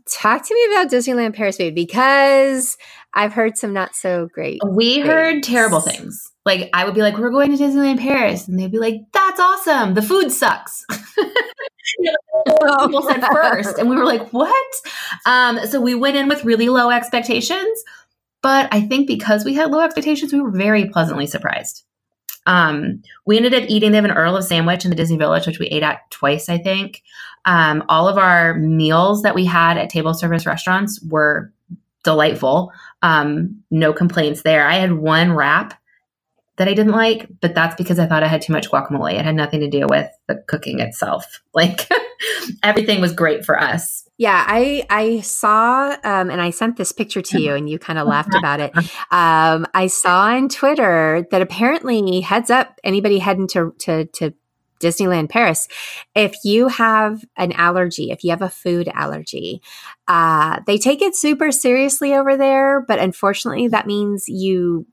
Talk 0.10 0.48
to 0.48 0.54
me 0.54 0.74
about 0.74 0.92
Disneyland 0.92 1.36
Paris 1.36 1.58
food 1.58 1.76
because 1.76 2.78
I've 3.16 3.34
heard 3.34 3.58
some 3.58 3.74
not 3.74 3.96
so 3.96 4.28
great. 4.34 4.62
We 4.68 4.96
things. 4.96 5.08
heard 5.08 5.44
terrible 5.44 5.80
things. 5.80 6.32
Like 6.46 6.70
I 6.74 6.86
would 6.86 6.94
be 6.94 7.02
like, 7.02 7.18
"We're 7.18 7.32
going 7.32 7.56
to 7.56 7.64
Disneyland 7.64 8.00
Paris," 8.00 8.48
and 8.48 8.60
they'd 8.60 8.72
be 8.72 8.80
like, 8.80 9.02
"That's 9.14 9.40
awesome. 9.40 9.94
The 9.94 10.02
food 10.02 10.32
sucks." 10.32 10.86
people 12.80 13.02
said 13.04 13.26
first, 13.32 13.78
and 13.80 13.90
we 13.90 13.96
were 13.96 14.06
like, 14.06 14.30
"What?" 14.32 14.76
Um, 15.26 15.60
so 15.66 15.80
we 15.80 15.96
went 15.96 16.18
in 16.18 16.28
with 16.28 16.44
really 16.44 16.70
low 16.70 16.90
expectations 16.92 17.84
but 18.46 18.72
I 18.72 18.82
think 18.82 19.08
because 19.08 19.44
we 19.44 19.56
had 19.56 19.72
low 19.72 19.80
expectations, 19.80 20.32
we 20.32 20.40
were 20.40 20.52
very 20.52 20.88
pleasantly 20.88 21.26
surprised. 21.26 21.82
Um, 22.46 23.02
we 23.26 23.38
ended 23.38 23.56
up 23.56 23.64
eating. 23.68 23.90
They 23.90 23.96
have 23.96 24.06
an 24.06 24.12
Earl 24.12 24.38
of 24.38 24.44
Sandwich 24.44 24.86
in 24.86 24.92
the 24.92 24.96
Disney 24.96 25.18
Village, 25.18 25.48
which 25.48 25.58
we 25.58 25.66
ate 25.66 25.82
at 25.82 26.02
twice, 26.12 26.48
I 26.48 26.60
think. 26.60 27.02
Um, 27.46 27.84
all 27.90 28.08
of 28.08 28.20
our 28.20 28.54
meals 28.54 29.24
that 29.24 29.34
we 29.34 29.46
had 29.46 29.80
at 29.80 29.90
table 29.90 30.14
service 30.14 30.46
restaurants 30.46 31.02
were 31.10 31.52
delightful. 32.04 32.72
Um, 33.06 33.62
no 33.70 33.94
complaints 33.94 34.42
there. 34.42 34.68
I 34.68 34.76
had 34.76 34.94
one 34.94 35.34
wrap 35.34 35.80
that 36.58 36.68
I 36.68 36.74
didn't 36.74 36.94
like, 36.94 37.28
but 37.40 37.54
that's 37.54 37.76
because 37.76 38.00
I 38.00 38.08
thought 38.08 38.24
I 38.24 38.28
had 38.28 38.42
too 38.42 38.54
much 38.54 38.72
guacamole. 38.72 39.14
It 39.14 39.26
had 39.26 39.36
nothing 39.36 39.60
to 39.60 39.70
do 39.70 39.86
with 39.88 40.10
the 40.28 40.44
cooking 40.48 40.80
itself. 40.80 41.42
Like 41.56 41.88
everything 42.64 43.00
was 43.00 43.14
great 43.14 43.46
for 43.46 43.58
us. 43.58 44.10
Yeah, 44.18 44.44
I 44.46 44.86
I 44.90 45.22
saw 45.22 45.96
um, 46.04 46.30
and 46.30 46.42
I 46.42 46.50
sent 46.50 46.76
this 46.76 46.92
picture 46.92 47.22
to 47.22 47.42
you, 47.42 47.54
and 47.54 47.70
you 47.70 47.80
kind 47.80 47.98
of 47.98 48.10
laughed 48.10 48.36
about 48.36 48.60
it. 48.60 48.76
Um, 49.10 49.66
I 49.74 49.88
saw 49.88 50.24
on 50.24 50.50
Twitter 50.50 51.26
that 51.32 51.42
apparently, 51.42 52.20
heads 52.20 52.50
up, 52.50 52.78
anybody 52.84 53.20
heading 53.20 53.48
to 53.48 53.74
to 53.80 54.04
to 54.06 54.34
Disneyland 54.86 55.30
Paris, 55.30 55.68
if 56.14 56.36
you 56.44 56.68
have 56.68 57.24
an 57.38 57.52
allergy, 57.54 58.12
if 58.12 58.24
you 58.24 58.30
have 58.30 58.42
a 58.42 58.50
food 58.50 58.88
allergy, 58.94 59.62
uh, 60.08 60.60
they 60.68 60.78
take 60.78 61.02
it 61.02 61.16
super 61.16 61.52
seriously 61.52 62.14
over 62.14 62.38
there. 62.38 62.82
But 62.88 63.00
unfortunately, 63.00 63.68
that 63.70 63.88
means 63.88 64.26
you 64.28 64.86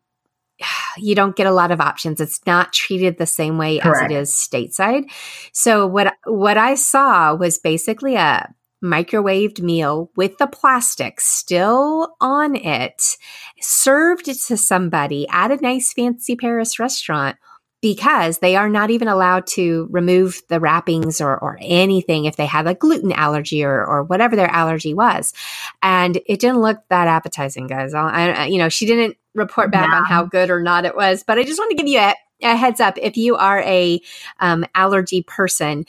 you 0.97 1.15
don't 1.15 1.37
get 1.37 1.47
a 1.47 1.53
lot 1.53 1.71
of 1.71 1.81
options. 1.81 2.21
It's 2.21 2.41
not 2.47 2.73
treated 2.73 3.19
the 3.19 3.27
same 3.27 3.59
way 3.59 3.79
Correct. 3.79 4.11
as 4.11 4.11
it 4.11 4.15
is 4.15 4.31
stateside. 4.33 5.11
So 5.53 5.87
what 5.87 6.15
what 6.25 6.57
I 6.57 6.75
saw 6.75 7.35
was 7.35 7.59
basically 7.59 8.17
a 8.17 8.53
microwaved 8.83 9.61
meal 9.61 10.11
with 10.17 10.37
the 10.39 10.47
plastic 10.47 11.21
still 11.21 12.17
on 12.21 12.57
it, 12.57 13.17
served 13.61 14.25
to 14.25 14.57
somebody 14.57 15.27
at 15.31 15.53
a 15.53 15.57
nice 15.57 15.93
fancy 15.93 16.35
Paris 16.35 16.79
restaurant 16.79 17.37
because 17.83 18.39
they 18.39 18.55
are 18.55 18.69
not 18.69 18.91
even 18.91 19.09
allowed 19.09 19.47
to 19.49 19.89
remove 19.91 20.41
the 20.49 20.61
wrappings 20.61 21.21
or, 21.21 21.37
or 21.37 21.59
anything 21.61 22.25
if 22.25 22.37
they 22.37 22.47
have 22.47 22.67
a 22.67 22.75
gluten 22.75 23.13
allergy 23.13 23.65
or, 23.65 23.85
or 23.85 24.05
whatever 24.05 24.37
their 24.37 24.51
allergy 24.51 24.95
was. 24.95 25.35
And 25.83 26.19
it 26.27 26.41
didn't 26.41 26.61
look 26.61 26.79
that 26.89 27.09
appetizing, 27.09 27.67
guys. 27.67 27.93
I, 27.93 28.47
you 28.47 28.59
know, 28.59 28.69
she 28.69 28.87
didn't 28.87 29.17
report 29.35 29.73
back 29.73 29.89
yeah. 29.89 29.99
on 29.99 30.05
how 30.05 30.25
good 30.25 30.49
or 30.49 30.63
not 30.63 30.85
it 30.85 30.95
was, 30.95 31.25
but 31.25 31.39
I 31.39 31.43
just 31.43 31.59
want 31.59 31.71
to 31.73 31.77
give 31.77 31.89
you 31.89 31.99
a, 31.99 32.15
a 32.43 32.57
heads 32.57 32.81
up 32.81 32.99
if 33.03 33.17
you 33.17 33.37
are 33.37 33.61
a 33.63 34.01
um, 34.39 34.65
allergy 34.75 35.23
person 35.23 35.85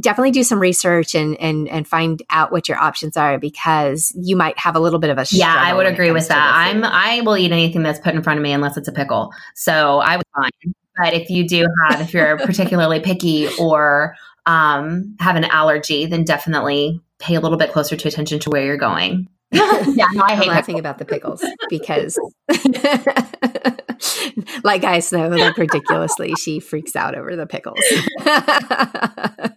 definitely 0.00 0.32
do 0.32 0.42
some 0.42 0.58
research 0.58 1.14
and 1.14 1.36
and 1.40 1.68
and 1.68 1.86
find 1.86 2.20
out 2.28 2.50
what 2.50 2.68
your 2.68 2.76
options 2.76 3.16
are 3.16 3.38
because 3.38 4.12
you 4.16 4.34
might 4.34 4.58
have 4.58 4.74
a 4.74 4.80
little 4.80 4.98
bit 4.98 5.10
of 5.10 5.16
a 5.16 5.24
yeah 5.30 5.54
i 5.56 5.72
would 5.72 5.86
agree 5.86 6.10
with 6.10 6.26
that 6.26 6.52
i'm 6.56 6.82
i 6.82 7.20
will 7.20 7.36
eat 7.36 7.52
anything 7.52 7.84
that's 7.84 8.00
put 8.00 8.12
in 8.12 8.20
front 8.20 8.36
of 8.36 8.42
me 8.42 8.50
unless 8.50 8.76
it's 8.76 8.88
a 8.88 8.92
pickle 8.92 9.32
so 9.54 10.00
i 10.00 10.16
was 10.16 10.24
fine 10.34 10.74
but 10.96 11.14
if 11.14 11.30
you 11.30 11.46
do 11.46 11.66
have 11.88 12.00
if 12.00 12.12
you're 12.12 12.36
particularly 12.38 13.00
picky 13.00 13.48
or 13.58 14.16
um, 14.46 15.16
have 15.20 15.36
an 15.36 15.44
allergy 15.44 16.06
then 16.06 16.24
definitely 16.24 17.00
pay 17.18 17.34
a 17.34 17.40
little 17.40 17.58
bit 17.58 17.72
closer 17.72 17.96
to 17.96 18.08
attention 18.08 18.38
to 18.38 18.50
where 18.50 18.64
you're 18.64 18.76
going 18.76 19.28
yeah, 19.52 20.06
no, 20.12 20.24
I 20.24 20.34
hate 20.34 20.48
laughing 20.48 20.78
about 20.78 20.98
the 20.98 21.04
pickles 21.04 21.44
because, 21.68 22.18
like 24.64 24.82
guys 24.82 25.12
know, 25.12 25.28
like 25.28 25.56
ridiculously, 25.56 26.34
she 26.34 26.58
freaks 26.58 26.96
out 26.96 27.16
over 27.16 27.36
the 27.36 27.46
pickles. 27.46 27.78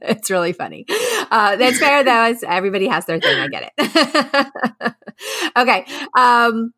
it's 0.04 0.30
really 0.30 0.54
funny. 0.54 0.86
Uh, 1.32 1.56
that's 1.56 1.80
fair 1.80 2.04
though. 2.04 2.26
It's, 2.26 2.44
everybody 2.44 2.86
has 2.88 3.08
their 3.08 3.20
thing. 3.20 3.40
I 3.40 3.48
get 3.48 3.74
it. 3.78 4.94
okay. 5.58 5.86
Um, 6.16 6.72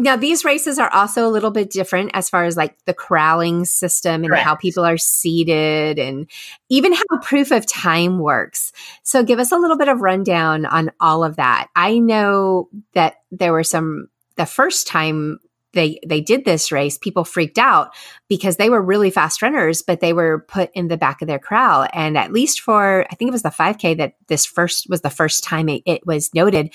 now, 0.00 0.14
these 0.14 0.44
races 0.44 0.78
are 0.78 0.92
also 0.94 1.26
a 1.26 1.28
little 1.28 1.50
bit 1.50 1.70
different 1.70 2.12
as 2.14 2.30
far 2.30 2.44
as 2.44 2.56
like 2.56 2.76
the 2.84 2.94
corralling 2.94 3.64
system 3.64 4.22
and 4.22 4.30
Correct. 4.30 4.44
how 4.44 4.54
people 4.54 4.84
are 4.84 4.96
seated 4.96 5.98
and 5.98 6.30
even 6.68 6.92
how 6.92 7.18
proof 7.20 7.50
of 7.50 7.66
time 7.66 8.20
works. 8.20 8.72
So, 9.02 9.24
give 9.24 9.40
us 9.40 9.50
a 9.50 9.58
little 9.58 9.76
bit 9.76 9.88
of 9.88 10.00
rundown 10.00 10.66
on 10.66 10.92
all 11.00 11.24
of 11.24 11.36
that. 11.36 11.66
I 11.74 11.98
know 11.98 12.68
that 12.94 13.16
there 13.32 13.52
were 13.52 13.64
some, 13.64 14.08
the 14.36 14.46
first 14.46 14.86
time 14.86 15.40
they 15.74 15.98
they 16.06 16.20
did 16.20 16.44
this 16.44 16.72
race 16.72 16.96
people 16.96 17.24
freaked 17.24 17.58
out 17.58 17.94
because 18.28 18.56
they 18.56 18.70
were 18.70 18.80
really 18.80 19.10
fast 19.10 19.42
runners 19.42 19.82
but 19.82 20.00
they 20.00 20.12
were 20.12 20.44
put 20.48 20.70
in 20.74 20.88
the 20.88 20.96
back 20.96 21.20
of 21.20 21.28
their 21.28 21.38
corral 21.38 21.86
and 21.92 22.16
at 22.16 22.32
least 22.32 22.60
for 22.60 23.04
i 23.10 23.14
think 23.14 23.28
it 23.28 23.32
was 23.32 23.42
the 23.42 23.50
5k 23.50 23.96
that 23.98 24.14
this 24.28 24.46
first 24.46 24.88
was 24.88 25.02
the 25.02 25.10
first 25.10 25.44
time 25.44 25.68
it, 25.68 25.82
it 25.84 26.06
was 26.06 26.32
noted 26.34 26.72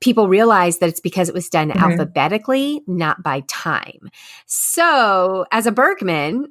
people 0.00 0.28
realize 0.28 0.78
that 0.78 0.88
it's 0.88 1.00
because 1.00 1.28
it 1.28 1.34
was 1.34 1.48
done 1.48 1.70
mm-hmm. 1.70 1.82
alphabetically, 1.82 2.82
not 2.86 3.22
by 3.22 3.40
time. 3.48 4.10
So, 4.46 5.46
as 5.50 5.66
a 5.66 5.72
Bergman, 5.72 6.48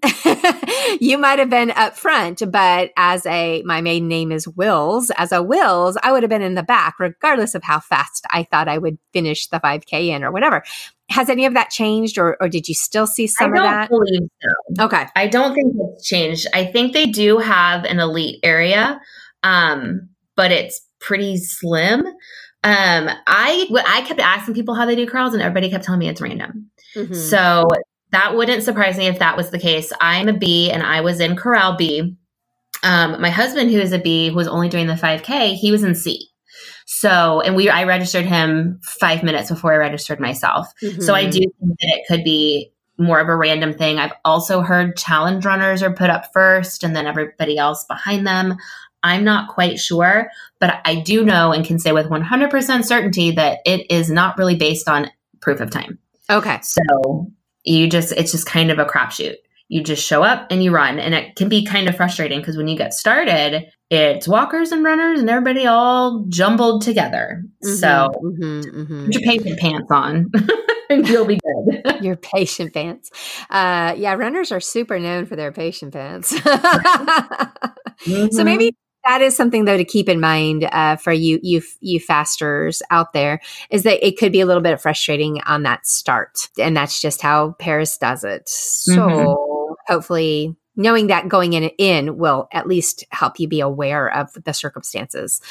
you 0.99 1.17
might 1.17 1.39
have 1.39 1.49
been 1.49 1.71
up 1.71 1.95
front, 1.95 2.41
but 2.51 2.91
as 2.97 3.25
a 3.25 3.61
my 3.63 3.81
maiden 3.81 4.07
name 4.07 4.31
is 4.31 4.47
Wills, 4.47 5.11
as 5.17 5.31
a 5.31 5.43
Wills, 5.43 5.97
I 6.01 6.11
would 6.11 6.23
have 6.23 6.29
been 6.29 6.41
in 6.41 6.55
the 6.55 6.63
back, 6.63 6.95
regardless 6.99 7.55
of 7.55 7.63
how 7.63 7.79
fast 7.79 8.25
I 8.31 8.43
thought 8.43 8.67
I 8.67 8.77
would 8.77 8.97
finish 9.13 9.47
the 9.47 9.59
5K 9.59 10.07
in 10.07 10.23
or 10.23 10.31
whatever. 10.31 10.63
Has 11.09 11.29
any 11.29 11.45
of 11.45 11.53
that 11.53 11.69
changed, 11.69 12.17
or, 12.17 12.35
or 12.41 12.49
did 12.49 12.67
you 12.67 12.73
still 12.73 13.05
see 13.05 13.27
some 13.27 13.53
of 13.53 13.59
that? 13.59 13.89
believe 13.89 14.27
so. 14.41 14.85
Okay. 14.85 15.05
I 15.15 15.27
don't 15.27 15.53
think 15.53 15.75
it's 15.77 16.07
changed. 16.07 16.47
I 16.51 16.65
think 16.65 16.93
they 16.93 17.05
do 17.05 17.37
have 17.37 17.83
an 17.83 17.99
elite 17.99 18.39
area, 18.41 18.99
um, 19.43 20.09
but 20.35 20.51
it's 20.51 20.81
pretty 20.99 21.37
slim. 21.37 22.03
Um, 22.65 23.09
I 23.27 23.67
I 23.87 24.01
kept 24.07 24.19
asking 24.19 24.55
people 24.55 24.73
how 24.73 24.87
they 24.87 24.95
do 24.95 25.05
corrals, 25.05 25.33
and 25.33 25.43
everybody 25.43 25.69
kept 25.69 25.85
telling 25.85 25.99
me 25.99 26.09
it's 26.09 26.19
random. 26.19 26.71
Mm-hmm. 26.95 27.13
So 27.13 27.67
that 28.11 28.35
wouldn't 28.35 28.63
surprise 28.63 28.97
me 28.97 29.05
if 29.05 29.19
that 29.19 29.37
was 29.37 29.51
the 29.51 29.59
case. 29.59 29.93
I'm 30.01 30.27
a 30.27 30.33
B, 30.33 30.71
and 30.71 30.81
I 30.81 31.01
was 31.01 31.19
in 31.19 31.35
corral 31.35 31.77
B. 31.77 32.17
Um, 32.81 33.21
my 33.21 33.29
husband, 33.29 33.69
who 33.69 33.79
is 33.79 33.91
a 33.91 33.99
B, 33.99 34.29
who 34.29 34.35
was 34.35 34.47
only 34.47 34.69
doing 34.69 34.87
the 34.87 34.93
5K, 34.93 35.53
he 35.55 35.71
was 35.71 35.83
in 35.83 35.93
C. 35.93 36.29
So, 36.87 37.41
and 37.41 37.55
we 37.55 37.69
I 37.69 37.83
registered 37.83 38.25
him 38.25 38.79
five 38.81 39.21
minutes 39.21 39.49
before 39.51 39.73
I 39.73 39.77
registered 39.77 40.19
myself. 40.19 40.67
Mm-hmm. 40.81 41.01
So 41.01 41.13
I 41.13 41.25
do 41.25 41.39
think 41.39 41.79
that 41.79 41.99
it 41.99 42.05
could 42.07 42.23
be 42.23 42.71
more 42.97 43.19
of 43.19 43.27
a 43.27 43.35
random 43.35 43.73
thing. 43.73 43.99
I've 43.99 44.13
also 44.23 44.61
heard 44.61 44.97
challenge 44.97 45.45
runners 45.45 45.83
are 45.83 45.93
put 45.93 46.09
up 46.09 46.31
first 46.33 46.83
and 46.83 46.95
then 46.95 47.05
everybody 47.07 47.57
else 47.57 47.83
behind 47.85 48.25
them. 48.25 48.55
I'm 49.05 49.23
not 49.23 49.49
quite 49.49 49.79
sure, 49.79 50.31
but 50.59 50.81
I 50.83 50.95
do 50.95 51.23
know 51.23 51.51
and 51.51 51.63
can 51.63 51.77
say 51.77 51.91
with 51.91 52.07
100% 52.07 52.83
certainty 52.83 53.31
that 53.31 53.59
it 53.63 53.89
is 53.91 54.09
not 54.09 54.37
really 54.37 54.55
based 54.55 54.89
on 54.89 55.11
proof 55.41 55.61
of 55.61 55.69
time. 55.69 55.99
Okay. 56.29 56.59
So 56.63 57.31
you 57.63 57.87
just, 57.87 58.11
it's 58.13 58.31
just 58.31 58.47
kind 58.47 58.71
of 58.71 58.79
a 58.79 58.85
crapshoot. 58.85 59.35
You 59.67 59.83
just 59.83 60.03
show 60.03 60.23
up 60.23 60.47
and 60.49 60.63
you 60.63 60.71
run. 60.71 60.97
And 60.97 61.13
it 61.13 61.35
can 61.35 61.49
be 61.49 61.63
kind 61.63 61.87
of 61.87 61.95
frustrating 61.95 62.39
because 62.39 62.57
when 62.57 62.67
you 62.67 62.75
get 62.75 62.95
started, 62.95 63.67
it's 63.91 64.27
walkers 64.27 64.71
and 64.71 64.83
runners 64.83 65.19
and 65.19 65.29
everybody 65.29 65.67
all 65.67 66.25
jumbled 66.27 66.81
together. 66.81 67.43
Mm-hmm, 67.63 67.75
so 67.75 68.11
mm-hmm, 68.23 68.81
mm-hmm. 68.81 69.05
put 69.05 69.13
your 69.13 69.31
patient 69.31 69.59
pants 69.59 69.91
on. 69.91 70.31
and 70.89 71.07
you'll 71.07 71.25
be 71.25 71.37
good. 71.37 71.81
Your 72.03 72.15
patient 72.15 72.73
pants. 72.73 73.11
Uh, 73.49 73.93
yeah, 73.97 74.13
runners 74.13 74.51
are 74.51 74.59
super 74.59 74.99
known 74.99 75.25
for 75.25 75.35
their 75.35 75.51
patient 75.51 75.93
pants. 75.93 76.33
mm-hmm. 76.39 78.27
So 78.31 78.43
maybe 78.43 78.75
that 79.05 79.21
is 79.21 79.35
something 79.35 79.65
though 79.65 79.77
to 79.77 79.85
keep 79.85 80.09
in 80.09 80.19
mind 80.19 80.67
uh, 80.71 80.95
for 80.95 81.13
you 81.13 81.39
you 81.41 81.61
you 81.79 81.99
fasters 81.99 82.81
out 82.91 83.13
there 83.13 83.39
is 83.69 83.83
that 83.83 84.05
it 84.05 84.17
could 84.17 84.31
be 84.31 84.41
a 84.41 84.45
little 84.45 84.63
bit 84.63 84.79
frustrating 84.81 85.41
on 85.43 85.63
that 85.63 85.85
start 85.85 86.49
and 86.59 86.75
that's 86.75 87.01
just 87.01 87.21
how 87.21 87.51
paris 87.59 87.97
does 87.97 88.23
it 88.23 88.47
so 88.47 88.93
mm-hmm. 88.93 89.73
hopefully 89.87 90.55
knowing 90.75 91.07
that 91.07 91.29
going 91.29 91.53
in 91.53 91.65
in 91.77 92.17
will 92.17 92.47
at 92.51 92.67
least 92.67 93.03
help 93.09 93.39
you 93.39 93.47
be 93.47 93.59
aware 93.59 94.13
of 94.13 94.31
the 94.43 94.53
circumstances. 94.53 95.41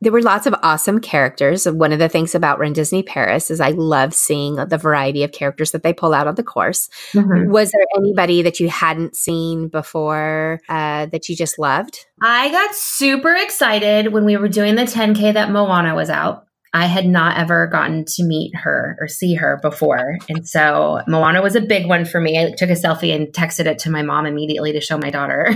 There 0.00 0.12
were 0.12 0.22
lots 0.22 0.46
of 0.46 0.54
awesome 0.62 1.00
characters. 1.00 1.66
One 1.66 1.92
of 1.92 1.98
the 1.98 2.08
things 2.08 2.34
about 2.34 2.58
Run 2.58 2.72
Disney 2.72 3.02
Paris 3.02 3.50
is 3.50 3.60
I 3.60 3.70
love 3.70 4.14
seeing 4.14 4.56
the 4.56 4.78
variety 4.78 5.24
of 5.24 5.32
characters 5.32 5.72
that 5.72 5.82
they 5.82 5.92
pull 5.92 6.14
out 6.14 6.26
on 6.26 6.34
the 6.34 6.42
course. 6.42 6.88
Mm-hmm. 7.12 7.50
Was 7.50 7.72
there 7.72 7.86
anybody 7.96 8.42
that 8.42 8.60
you 8.60 8.68
hadn't 8.68 9.16
seen 9.16 9.68
before 9.68 10.60
uh, 10.68 11.06
that 11.06 11.28
you 11.28 11.36
just 11.36 11.58
loved? 11.58 12.06
I 12.22 12.50
got 12.50 12.74
super 12.74 13.34
excited 13.34 14.12
when 14.12 14.24
we 14.24 14.36
were 14.36 14.48
doing 14.48 14.76
the 14.76 14.82
10K 14.82 15.34
that 15.34 15.50
Moana 15.50 15.94
was 15.94 16.10
out. 16.10 16.46
I 16.74 16.86
had 16.86 17.06
not 17.06 17.38
ever 17.38 17.68
gotten 17.68 18.04
to 18.04 18.24
meet 18.24 18.54
her 18.56 18.96
or 19.00 19.06
see 19.06 19.34
her 19.34 19.60
before. 19.62 20.18
And 20.28 20.46
so 20.46 21.00
Moana 21.06 21.40
was 21.40 21.54
a 21.54 21.60
big 21.60 21.86
one 21.86 22.04
for 22.04 22.20
me. 22.20 22.36
I 22.36 22.50
took 22.50 22.68
a 22.68 22.72
selfie 22.72 23.14
and 23.14 23.28
texted 23.28 23.66
it 23.66 23.78
to 23.80 23.90
my 23.90 24.02
mom 24.02 24.26
immediately 24.26 24.72
to 24.72 24.80
show 24.80 24.98
my 24.98 25.10
daughter. 25.10 25.46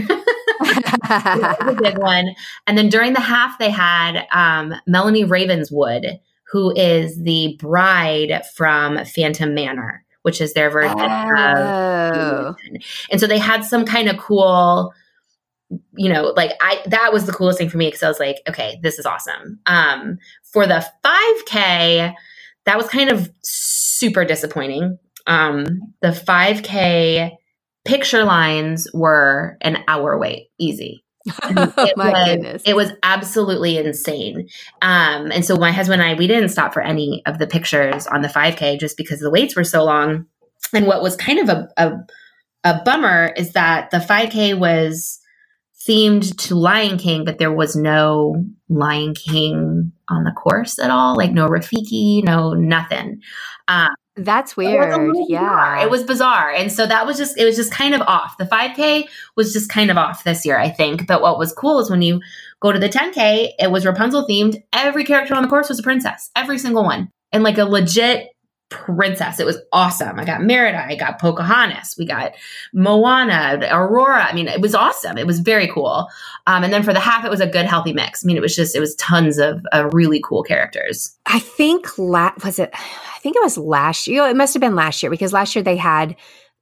a 1.10 1.76
big 1.82 1.98
one. 1.98 2.36
And 2.68 2.78
then 2.78 2.88
during 2.88 3.14
the 3.14 3.20
half, 3.20 3.58
they 3.58 3.68
had 3.68 4.26
um, 4.30 4.72
Melanie 4.86 5.24
Ravenswood, 5.24 6.20
who 6.52 6.72
is 6.76 7.20
the 7.20 7.56
bride 7.58 8.44
from 8.54 9.04
Phantom 9.04 9.52
Manor, 9.52 10.04
which 10.22 10.40
is 10.40 10.54
their 10.54 10.70
version 10.70 11.00
oh. 11.00 12.54
of. 12.54 12.56
And 13.10 13.20
so 13.20 13.26
they 13.26 13.38
had 13.38 13.64
some 13.64 13.84
kind 13.84 14.08
of 14.08 14.18
cool 14.18 14.94
you 15.96 16.10
know, 16.10 16.32
like 16.34 16.52
I 16.60 16.80
that 16.86 17.12
was 17.12 17.26
the 17.26 17.32
coolest 17.32 17.58
thing 17.58 17.68
for 17.68 17.76
me 17.76 17.88
because 17.88 18.02
I 18.02 18.08
was 18.08 18.18
like, 18.18 18.40
okay, 18.48 18.78
this 18.82 18.98
is 18.98 19.04
awesome. 19.04 19.60
Um, 19.66 20.18
for 20.52 20.66
the 20.66 20.86
5K, 21.04 22.14
that 22.64 22.76
was 22.76 22.88
kind 22.88 23.10
of 23.10 23.30
super 23.42 24.24
disappointing. 24.24 24.98
Um, 25.26 25.66
the 26.00 26.08
5K 26.08 27.32
picture 27.84 28.24
lines 28.24 28.88
were 28.92 29.56
an 29.60 29.78
hour 29.88 30.18
wait, 30.18 30.48
easy. 30.58 31.04
it, 31.26 31.96
my 31.96 32.10
was, 32.10 32.28
goodness. 32.28 32.62
it 32.64 32.74
was 32.74 32.92
absolutely 33.02 33.76
insane. 33.76 34.48
Um, 34.80 35.30
and 35.30 35.44
so 35.44 35.56
my 35.56 35.72
husband 35.72 36.00
and 36.00 36.10
I, 36.10 36.14
we 36.14 36.26
didn't 36.26 36.50
stop 36.50 36.72
for 36.72 36.82
any 36.82 37.22
of 37.26 37.38
the 37.38 37.46
pictures 37.46 38.06
on 38.06 38.22
the 38.22 38.28
5K 38.28 38.78
just 38.80 38.96
because 38.96 39.20
the 39.20 39.30
waits 39.30 39.56
were 39.56 39.64
so 39.64 39.84
long. 39.84 40.26
And 40.72 40.86
what 40.86 41.02
was 41.02 41.16
kind 41.16 41.38
of 41.38 41.48
a, 41.48 41.68
a, 41.76 41.92
a 42.64 42.82
bummer 42.84 43.32
is 43.36 43.52
that 43.52 43.90
the 43.90 43.98
5K 43.98 44.58
was 44.58 45.20
themed 45.86 46.36
to 46.46 46.54
Lion 46.54 46.98
King, 46.98 47.24
but 47.24 47.38
there 47.38 47.52
was 47.52 47.76
no 47.76 48.44
Lion 48.68 49.14
King 49.14 49.92
on 50.10 50.24
the 50.24 50.32
course 50.32 50.78
at 50.78 50.90
all. 50.90 51.16
Like 51.16 51.32
no 51.32 51.48
Rafiki, 51.48 52.24
no 52.24 52.52
nothing. 52.54 53.20
Um, 53.68 53.90
That's 54.16 54.56
weird. 54.56 54.92
It 54.92 55.26
yeah, 55.28 55.40
bizarre. 55.40 55.78
it 55.78 55.90
was 55.90 56.02
bizarre, 56.02 56.50
and 56.50 56.72
so 56.72 56.86
that 56.86 57.06
was 57.06 57.16
just 57.18 57.38
it 57.38 57.44
was 57.44 57.56
just 57.56 57.72
kind 57.72 57.94
of 57.94 58.00
off. 58.02 58.36
The 58.38 58.44
5K 58.44 59.04
was 59.36 59.52
just 59.52 59.70
kind 59.70 59.90
of 59.90 59.96
off 59.96 60.24
this 60.24 60.44
year, 60.44 60.58
I 60.58 60.70
think. 60.70 61.06
But 61.06 61.22
what 61.22 61.38
was 61.38 61.52
cool 61.52 61.78
is 61.80 61.90
when 61.90 62.02
you 62.02 62.20
go 62.60 62.72
to 62.72 62.78
the 62.78 62.88
10K, 62.88 63.52
it 63.58 63.70
was 63.70 63.86
Rapunzel 63.86 64.26
themed. 64.26 64.62
Every 64.72 65.04
character 65.04 65.34
on 65.34 65.42
the 65.42 65.48
course 65.48 65.68
was 65.68 65.78
a 65.78 65.82
princess, 65.82 66.30
every 66.34 66.58
single 66.58 66.84
one, 66.84 67.10
and 67.32 67.42
like 67.42 67.58
a 67.58 67.64
legit 67.64 68.28
princess. 68.70 69.40
It 69.40 69.46
was 69.46 69.58
awesome. 69.72 70.18
I 70.20 70.24
got 70.24 70.42
Merida, 70.42 70.84
I 70.84 70.94
got 70.94 71.18
Pocahontas, 71.18 71.96
we 71.98 72.04
got 72.04 72.34
Moana, 72.72 73.58
Aurora. 73.70 74.24
I 74.24 74.34
mean, 74.34 74.46
it 74.46 74.60
was 74.60 74.74
awesome. 74.74 75.16
It 75.16 75.26
was 75.26 75.40
very 75.40 75.68
cool. 75.68 76.06
Um, 76.46 76.64
and 76.64 76.72
then 76.72 76.82
for 76.82 76.92
the 76.92 77.00
half, 77.00 77.24
it 77.24 77.30
was 77.30 77.40
a 77.40 77.46
good, 77.46 77.64
healthy 77.64 77.92
mix. 77.92 78.24
I 78.24 78.26
mean, 78.26 78.36
it 78.36 78.42
was 78.42 78.54
just, 78.54 78.76
it 78.76 78.80
was 78.80 78.94
tons 78.96 79.38
of 79.38 79.64
really 79.92 80.20
cool 80.22 80.42
characters. 80.42 81.16
I 81.26 81.38
think, 81.38 81.98
la- 81.98 82.32
was 82.44 82.58
it, 82.58 82.70
I 82.74 83.18
think 83.20 83.36
it 83.36 83.42
was 83.42 83.56
last 83.56 84.06
year. 84.06 84.26
It 84.26 84.36
must 84.36 84.54
have 84.54 84.60
been 84.60 84.74
last 84.74 85.02
year 85.02 85.10
because 85.10 85.32
last 85.32 85.56
year 85.56 85.62
they 85.62 85.76
had, 85.76 86.16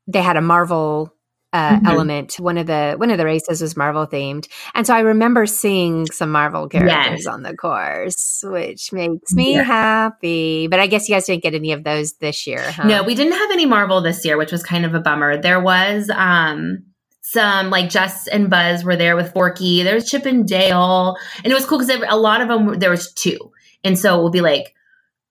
they 0.06 0.22
had 0.22 0.36
a 0.36 0.42
Marvel 0.42 1.12
uh, 1.56 1.76
mm-hmm. 1.76 1.86
element. 1.86 2.34
One 2.34 2.58
of 2.58 2.66
the 2.66 2.94
one 2.98 3.10
of 3.10 3.16
the 3.16 3.24
races 3.24 3.62
was 3.62 3.76
Marvel 3.76 4.06
themed, 4.06 4.46
and 4.74 4.86
so 4.86 4.94
I 4.94 5.00
remember 5.00 5.46
seeing 5.46 6.04
some 6.06 6.30
Marvel 6.30 6.68
characters 6.68 7.24
yes. 7.24 7.26
on 7.26 7.42
the 7.42 7.56
course, 7.56 8.44
which 8.46 8.92
makes 8.92 9.32
me 9.32 9.54
happy. 9.54 10.66
But 10.66 10.80
I 10.80 10.86
guess 10.86 11.08
you 11.08 11.14
guys 11.14 11.24
didn't 11.24 11.42
get 11.42 11.54
any 11.54 11.72
of 11.72 11.82
those 11.82 12.12
this 12.14 12.46
year. 12.46 12.60
Huh? 12.60 12.86
No, 12.86 13.02
we 13.02 13.14
didn't 13.14 13.32
have 13.32 13.50
any 13.50 13.64
Marvel 13.64 14.02
this 14.02 14.22
year, 14.22 14.36
which 14.36 14.52
was 14.52 14.62
kind 14.62 14.84
of 14.84 14.94
a 14.94 15.00
bummer. 15.00 15.40
There 15.40 15.60
was 15.60 16.10
um 16.10 16.84
some 17.22 17.70
like 17.70 17.88
Jess 17.88 18.26
and 18.28 18.50
Buzz 18.50 18.84
were 18.84 18.96
there 18.96 19.16
with 19.16 19.32
Forky. 19.32 19.82
There 19.82 19.94
was 19.94 20.10
Chip 20.10 20.26
and 20.26 20.46
Dale, 20.46 21.16
and 21.42 21.50
it 21.50 21.54
was 21.54 21.64
cool 21.64 21.78
because 21.78 22.02
a 22.06 22.18
lot 22.18 22.42
of 22.42 22.48
them 22.48 22.78
there 22.78 22.90
was 22.90 23.14
two, 23.14 23.50
and 23.82 23.98
so 23.98 24.20
it 24.20 24.22
would 24.22 24.32
be 24.32 24.42
like 24.42 24.74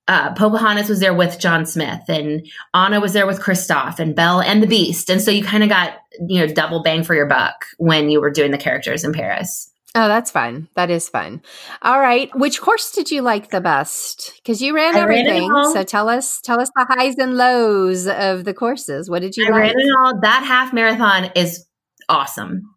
uh, 0.07 0.33
Pocahontas 0.33 0.87
was 0.87 0.99
there 0.99 1.13
with 1.13 1.39
John 1.39 1.65
Smith, 1.65 2.03
and 2.07 2.45
Anna 2.73 2.99
was 2.99 3.13
there 3.13 3.25
with 3.25 3.39
Kristoff, 3.39 3.99
and 3.99 4.15
Belle 4.15 4.41
and 4.41 4.61
the 4.61 4.67
Beast, 4.67 5.09
and 5.09 5.21
so 5.21 5.31
you 5.31 5.43
kind 5.43 5.63
of 5.63 5.69
got 5.69 5.97
you 6.27 6.39
know 6.39 6.53
double 6.53 6.81
bang 6.81 7.03
for 7.03 7.15
your 7.15 7.27
buck 7.27 7.65
when 7.77 8.09
you 8.09 8.21
were 8.21 8.31
doing 8.31 8.51
the 8.51 8.57
characters 8.57 9.03
in 9.03 9.13
Paris. 9.13 9.71
Oh, 9.97 10.09
that's 10.09 10.29
fun. 10.29 10.67
That 10.75 10.89
is 10.89 11.07
fun. 11.07 11.41
All 11.81 12.01
right, 12.01 12.29
which 12.35 12.59
course 12.59 12.91
did 12.91 13.11
you 13.11 13.21
like 13.21 13.49
the 13.49 13.61
best? 13.61 14.33
Because 14.35 14.61
you 14.61 14.75
ran 14.75 14.95
everything. 14.95 15.49
Ran 15.49 15.73
so 15.73 15.83
tell 15.83 16.09
us, 16.09 16.41
tell 16.41 16.59
us 16.59 16.69
the 16.75 16.85
highs 16.89 17.15
and 17.17 17.37
lows 17.37 18.05
of 18.05 18.43
the 18.43 18.53
courses. 18.53 19.09
What 19.09 19.21
did 19.21 19.37
you? 19.37 19.47
I 19.47 19.49
like? 19.51 19.61
ran 19.61 19.73
it 19.77 19.95
all. 19.97 20.19
That 20.21 20.43
half 20.45 20.73
marathon 20.73 21.31
is 21.35 21.65
awesome. 22.09 22.75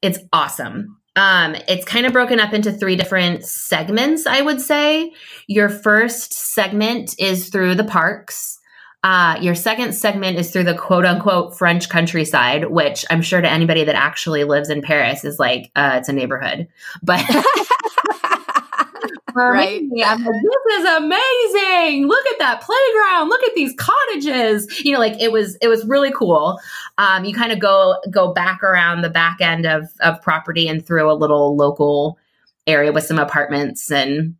It's 0.00 0.18
awesome. 0.32 0.96
Um, 1.16 1.54
it's 1.68 1.84
kind 1.84 2.06
of 2.06 2.12
broken 2.12 2.40
up 2.40 2.52
into 2.52 2.72
three 2.72 2.96
different 2.96 3.44
segments, 3.44 4.26
I 4.26 4.40
would 4.40 4.60
say. 4.60 5.12
Your 5.46 5.68
first 5.68 6.32
segment 6.32 7.14
is 7.18 7.50
through 7.50 7.76
the 7.76 7.84
parks. 7.84 8.58
Uh, 9.04 9.38
your 9.38 9.54
second 9.54 9.92
segment 9.92 10.38
is 10.38 10.50
through 10.50 10.64
the 10.64 10.74
quote 10.74 11.04
unquote 11.04 11.54
French 11.54 11.90
countryside, 11.90 12.70
which 12.70 13.04
I'm 13.10 13.20
sure 13.20 13.42
to 13.42 13.50
anybody 13.50 13.84
that 13.84 13.94
actually 13.94 14.44
lives 14.44 14.70
in 14.70 14.80
Paris 14.80 15.26
is 15.26 15.38
like, 15.38 15.70
uh, 15.76 15.96
it's 15.98 16.08
a 16.08 16.12
neighborhood. 16.14 16.68
But 17.02 17.20
for 19.34 19.52
right. 19.52 19.82
me, 19.82 20.02
I'm 20.02 20.24
like, 20.24 20.34
this 20.42 20.78
is 20.78 20.86
amazing. 20.86 22.08
Look 22.08 22.26
at 22.28 22.38
that 22.38 22.62
playground. 22.62 23.28
Look 23.28 23.42
at 23.42 23.54
these 23.54 23.74
cottages. 23.76 24.82
You 24.82 24.94
know, 24.94 25.00
like 25.00 25.20
it 25.20 25.30
was, 25.30 25.56
it 25.56 25.68
was 25.68 25.84
really 25.84 26.10
cool. 26.10 26.58
Um, 26.96 27.26
you 27.26 27.34
kind 27.34 27.52
of 27.52 27.58
go 27.58 27.98
go 28.10 28.32
back 28.32 28.62
around 28.62 29.02
the 29.02 29.10
back 29.10 29.42
end 29.42 29.66
of 29.66 29.90
of 30.00 30.22
property 30.22 30.66
and 30.66 30.82
through 30.84 31.12
a 31.12 31.14
little 31.14 31.54
local 31.54 32.18
area 32.66 32.90
with 32.90 33.04
some 33.04 33.18
apartments 33.18 33.90
and 33.90 34.34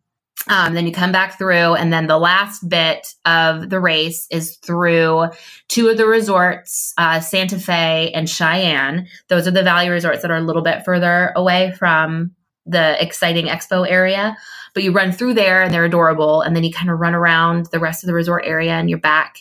um, 0.47 0.73
then 0.73 0.85
you 0.85 0.91
come 0.91 1.11
back 1.11 1.37
through, 1.37 1.75
and 1.75 1.91
then 1.91 2.07
the 2.07 2.19
last 2.19 2.67
bit 2.69 3.07
of 3.25 3.69
the 3.69 3.79
race 3.79 4.27
is 4.29 4.57
through 4.57 5.29
two 5.67 5.87
of 5.87 5.97
the 5.97 6.05
resorts, 6.05 6.93
uh, 6.97 7.19
Santa 7.19 7.57
Fe 7.57 8.11
and 8.13 8.29
Cheyenne. 8.29 9.07
Those 9.27 9.47
are 9.47 9.51
the 9.51 9.63
value 9.63 9.91
resorts 9.91 10.21
that 10.21 10.31
are 10.31 10.37
a 10.37 10.41
little 10.41 10.61
bit 10.61 10.85
further 10.85 11.33
away 11.35 11.73
from 11.77 12.31
the 12.65 13.01
exciting 13.01 13.47
expo 13.47 13.89
area. 13.89 14.37
But 14.73 14.83
you 14.83 14.91
run 14.91 15.11
through 15.11 15.35
there, 15.35 15.63
and 15.63 15.73
they're 15.73 15.85
adorable. 15.85 16.41
And 16.41 16.55
then 16.55 16.63
you 16.63 16.71
kind 16.71 16.91
of 16.91 16.99
run 16.99 17.15
around 17.15 17.67
the 17.71 17.79
rest 17.79 18.03
of 18.03 18.07
the 18.07 18.13
resort 18.13 18.43
area, 18.45 18.73
and 18.73 18.89
you're 18.89 18.99
back 18.99 19.37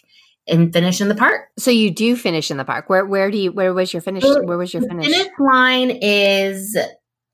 and 0.47 0.73
finish 0.73 1.01
in 1.01 1.09
the 1.09 1.15
park. 1.15 1.49
So 1.59 1.71
you 1.71 1.91
do 1.91 2.17
finish 2.17 2.51
in 2.51 2.57
the 2.57 2.65
park. 2.65 2.89
Where 2.89 3.05
where 3.05 3.31
do 3.31 3.39
you 3.39 3.53
where 3.53 3.75
was 3.75 3.93
your 3.93 4.03
finish? 4.03 4.25
Where 4.25 4.59
was 4.59 4.73
your 4.73 4.83
finish? 4.83 5.07
finish 5.07 5.29
line 5.39 5.91
is 5.91 6.77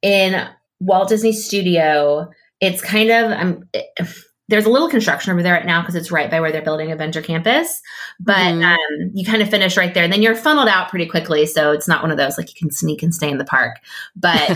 in 0.03 0.49
Walt 0.81 1.09
Disney 1.09 1.33
Studio 1.33 2.31
it's 2.61 2.83
kind 2.83 3.11
of 3.11 3.33
um, 3.33 3.65
there's 4.51 4.67
a 4.67 4.71
little 4.71 4.89
construction 4.89 5.31
over 5.31 5.45
there 5.45 5.55
right 5.55 5.65
now 5.65 5.81
because 5.81 5.95
it's 5.95 6.11
right 6.11 6.29
by 6.29 6.41
where 6.41 6.51
they're 6.51 6.61
building 6.61 6.91
Avenger 6.91 7.23
Campus. 7.23 7.81
But 8.19 8.37
mm-hmm. 8.37 8.65
um, 8.65 9.11
you 9.15 9.25
kind 9.25 9.41
of 9.41 9.49
finish 9.49 9.77
right 9.77 9.95
there, 9.95 10.03
and 10.03 10.13
then 10.13 10.23
you're 10.23 10.35
funneled 10.35 10.69
out 10.69 10.89
pretty 10.89 11.07
quickly. 11.07 11.47
So 11.47 11.71
it's 11.71 11.87
not 11.87 12.03
one 12.03 12.11
of 12.11 12.17
those 12.17 12.37
like 12.37 12.49
you 12.49 12.57
can 12.59 12.73
sneak 12.73 13.01
and 13.03 13.15
stay 13.15 13.31
in 13.31 13.39
the 13.39 13.45
park, 13.45 13.77
but 14.17 14.51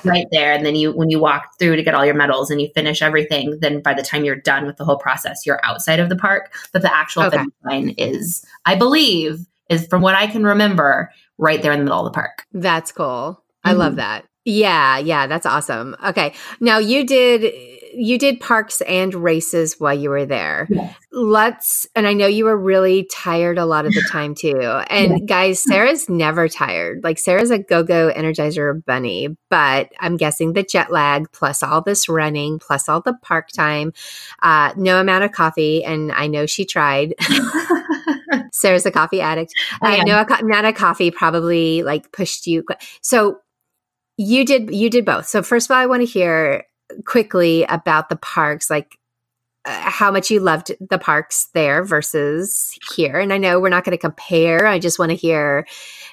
right 0.04 0.26
there. 0.32 0.52
And 0.52 0.66
then 0.66 0.76
you 0.76 0.92
when 0.92 1.08
you 1.08 1.18
walk 1.18 1.58
through 1.58 1.76
to 1.76 1.82
get 1.82 1.94
all 1.94 2.04
your 2.04 2.14
medals 2.14 2.50
and 2.50 2.60
you 2.60 2.68
finish 2.74 3.00
everything, 3.00 3.58
then 3.60 3.80
by 3.80 3.94
the 3.94 4.02
time 4.02 4.24
you're 4.24 4.36
done 4.36 4.66
with 4.66 4.76
the 4.76 4.84
whole 4.84 4.98
process, 4.98 5.46
you're 5.46 5.64
outside 5.64 5.98
of 5.98 6.10
the 6.10 6.16
park. 6.16 6.52
But 6.72 6.82
the 6.82 6.94
actual 6.94 7.24
okay. 7.24 7.38
finish 7.38 7.54
line 7.64 7.88
is, 7.96 8.44
I 8.66 8.74
believe, 8.74 9.46
is 9.70 9.86
from 9.86 10.02
what 10.02 10.14
I 10.14 10.26
can 10.26 10.44
remember, 10.44 11.10
right 11.38 11.62
there 11.62 11.72
in 11.72 11.78
the 11.78 11.84
middle 11.84 12.06
of 12.06 12.12
the 12.12 12.14
park. 12.14 12.44
That's 12.52 12.92
cool. 12.92 13.42
Mm-hmm. 13.64 13.68
I 13.68 13.72
love 13.72 13.92
mm-hmm. 13.92 13.96
that. 13.96 14.26
Yeah, 14.44 14.98
yeah, 14.98 15.26
that's 15.26 15.46
awesome. 15.46 15.96
Okay. 16.04 16.34
Now 16.60 16.78
you 16.78 17.04
did 17.04 17.54
you 17.94 18.18
did 18.18 18.40
parks 18.40 18.80
and 18.82 19.14
races 19.14 19.78
while 19.78 19.94
you 19.94 20.08
were 20.08 20.24
there. 20.24 20.66
Yes. 20.70 20.96
Let's 21.12 21.86
and 21.94 22.06
I 22.06 22.14
know 22.14 22.26
you 22.26 22.46
were 22.46 22.56
really 22.56 23.04
tired 23.04 23.58
a 23.58 23.66
lot 23.66 23.86
of 23.86 23.92
the 23.92 24.04
time 24.10 24.34
too. 24.34 24.58
And 24.88 25.10
yes. 25.10 25.20
guys, 25.26 25.62
Sarah's 25.62 26.08
never 26.08 26.48
tired. 26.48 27.04
Like 27.04 27.18
Sarah's 27.18 27.50
a 27.50 27.58
go-go 27.58 28.10
energizer 28.10 28.84
bunny, 28.84 29.36
but 29.50 29.90
I'm 30.00 30.16
guessing 30.16 30.54
the 30.54 30.62
jet 30.62 30.90
lag 30.90 31.30
plus 31.32 31.62
all 31.62 31.82
this 31.82 32.08
running 32.08 32.58
plus 32.58 32.88
all 32.88 33.00
the 33.00 33.14
park 33.22 33.48
time, 33.48 33.92
uh 34.42 34.72
no 34.76 35.00
amount 35.00 35.24
of 35.24 35.32
coffee 35.32 35.84
and 35.84 36.10
I 36.12 36.26
know 36.26 36.46
she 36.46 36.64
tried. 36.64 37.14
Sarah's 38.52 38.86
a 38.86 38.90
coffee 38.90 39.20
addict. 39.20 39.52
I, 39.82 39.98
I 39.98 40.04
know 40.04 40.18
a 40.18 40.34
amount 40.40 40.66
of 40.66 40.74
coffee 40.74 41.10
probably 41.10 41.82
like 41.82 42.10
pushed 42.10 42.46
you. 42.46 42.64
So 43.02 43.38
you 44.16 44.44
did 44.44 44.74
you 44.74 44.90
did 44.90 45.04
both. 45.04 45.26
So 45.26 45.42
first 45.42 45.66
of 45.66 45.74
all, 45.74 45.80
I 45.80 45.86
want 45.86 46.02
to 46.02 46.06
hear 46.06 46.64
quickly 47.06 47.64
about 47.64 48.08
the 48.08 48.16
parks, 48.16 48.68
like 48.68 48.98
uh, 49.64 49.70
how 49.70 50.10
much 50.10 50.30
you 50.30 50.40
loved 50.40 50.72
the 50.90 50.98
parks 50.98 51.48
there 51.54 51.84
versus 51.84 52.76
here. 52.94 53.18
And 53.18 53.32
I 53.32 53.38
know 53.38 53.60
we're 53.60 53.68
not 53.68 53.84
going 53.84 53.96
to 53.96 54.00
compare. 54.00 54.66
I 54.66 54.78
just 54.78 54.98
want 54.98 55.10
to 55.10 55.16
hear 55.16 55.66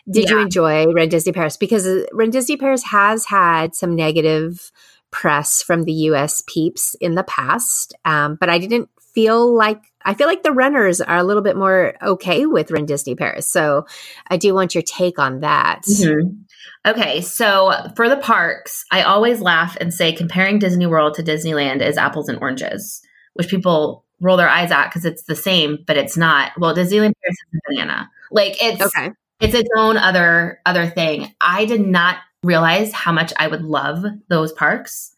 did 0.10 0.30
yeah. 0.30 0.36
you 0.36 0.40
enjoy 0.40 0.86
Run 0.86 1.10
Disney 1.10 1.34
Paris 1.34 1.58
because 1.58 1.86
uh, 1.86 2.06
Run 2.14 2.30
Disney 2.30 2.58
Paris 2.58 2.84
has 2.86 3.26
had 3.26 3.76
some 3.76 3.96
negative 3.96 4.72
press 5.12 5.62
from 5.64 5.84
the 5.84 5.94
US 5.94 6.44
peeps 6.48 6.96
in 7.02 7.16
the 7.16 7.24
past. 7.24 7.96
Um, 8.06 8.38
but 8.40 8.50
I 8.50 8.60
didn't 8.60 8.90
feel 9.14 9.54
like 9.54 9.82
I 10.06 10.14
feel 10.14 10.28
like 10.28 10.44
the 10.44 10.52
runners 10.52 11.02
are 11.02 11.18
a 11.18 11.24
little 11.24 11.44
bit 11.44 11.58
more 11.58 11.96
okay 12.02 12.46
with 12.46 12.72
Run 12.72 12.86
Disney 12.86 13.16
Paris. 13.16 13.50
So 13.50 13.86
I 14.28 14.38
do 14.38 14.54
want 14.54 14.74
your 14.74 14.84
take 14.84 15.20
on 15.20 15.42
that. 15.42 15.82
Mm-hmm. 15.90 16.42
Okay, 16.86 17.22
so 17.22 17.74
for 17.96 18.10
the 18.10 18.18
parks, 18.18 18.84
I 18.92 19.04
always 19.04 19.42
laugh 19.42 19.78
and 19.80 19.94
say 19.94 20.14
comparing 20.14 20.60
Disney 20.60 20.86
World 20.86 21.14
to 21.16 21.24
Disneyland 21.24 21.82
is 21.82 21.98
apples 21.98 22.30
and 22.30 22.40
oranges 22.40 23.02
which 23.40 23.48
people 23.48 24.04
roll 24.20 24.36
their 24.36 24.50
eyes 24.50 24.70
at 24.70 24.88
because 24.88 25.06
it's 25.06 25.24
the 25.24 25.36
same, 25.36 25.78
but 25.88 25.96
it's 25.96 26.18
not. 26.18 26.52
Well, 26.58 26.76
Disneyland 26.76 27.14
Paris 27.24 27.38
is 27.38 27.46
a 27.54 27.60
banana. 27.70 28.10
Like 28.32 28.62
it's 28.62 28.82
okay. 28.82 29.12
it's 29.40 29.54
its 29.54 29.70
own 29.78 29.96
other 29.96 30.60
other 30.66 30.88
thing. 30.88 31.34
I 31.40 31.64
did 31.64 31.80
not 31.80 32.18
realize 32.44 32.92
how 32.92 33.14
much 33.14 33.32
I 33.38 33.48
would 33.48 33.64
love 33.64 34.04
those 34.28 34.52
parks. 34.52 35.16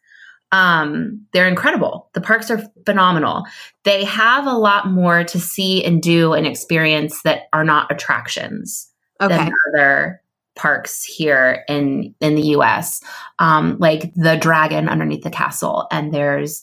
Um, 0.52 1.26
they're 1.34 1.48
incredible. 1.48 2.10
The 2.14 2.22
parks 2.22 2.52
are 2.52 2.62
phenomenal. 2.86 3.46
They 3.86 4.04
have 4.04 4.46
a 4.46 4.54
lot 4.54 4.88
more 4.88 5.24
to 5.24 5.40
see 5.40 5.84
and 5.84 6.00
do 6.02 6.34
and 6.34 6.46
experience 6.46 7.24
that 7.24 7.44
are 7.54 7.64
not 7.64 7.92
attractions 7.92 8.88
okay. 9.20 9.36
than 9.36 9.54
other 9.74 10.21
parks 10.56 11.04
here 11.04 11.64
in 11.68 12.14
in 12.20 12.36
the 12.36 12.48
US. 12.58 13.02
Um, 13.40 13.78
like 13.80 14.14
the 14.16 14.36
dragon 14.36 14.90
underneath 14.90 15.24
the 15.24 15.30
castle, 15.30 15.88
and 15.92 16.14
there's 16.14 16.62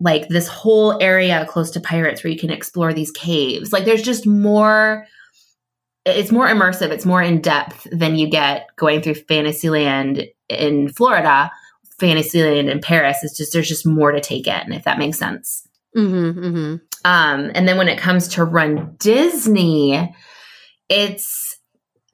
like 0.00 0.28
this 0.28 0.48
whole 0.48 1.00
area 1.02 1.46
close 1.48 1.70
to 1.70 1.80
pirates 1.80 2.22
where 2.22 2.32
you 2.32 2.38
can 2.38 2.50
explore 2.50 2.92
these 2.92 3.10
caves. 3.10 3.72
Like 3.72 3.84
there's 3.84 4.02
just 4.02 4.26
more 4.26 5.06
it's 6.04 6.30
more 6.30 6.46
immersive, 6.46 6.90
it's 6.90 7.04
more 7.04 7.20
in 7.20 7.40
depth 7.40 7.86
than 7.90 8.14
you 8.14 8.28
get 8.28 8.68
going 8.76 9.02
through 9.02 9.14
Fantasyland 9.14 10.26
in 10.48 10.88
Florida. 10.88 11.50
Fantasyland 11.98 12.68
in 12.68 12.80
Paris 12.80 13.24
is 13.24 13.36
just 13.36 13.52
there's 13.52 13.68
just 13.68 13.86
more 13.86 14.12
to 14.12 14.20
take 14.20 14.46
in, 14.46 14.72
if 14.72 14.84
that 14.84 14.98
makes 14.98 15.18
sense. 15.18 15.66
Mm-hmm, 15.96 16.38
mm-hmm. 16.38 16.74
Um, 17.04 17.50
and 17.54 17.66
then 17.66 17.78
when 17.78 17.88
it 17.88 17.98
comes 17.98 18.28
to 18.28 18.44
Run 18.44 18.96
Disney, 18.98 20.14
it's 20.88 21.45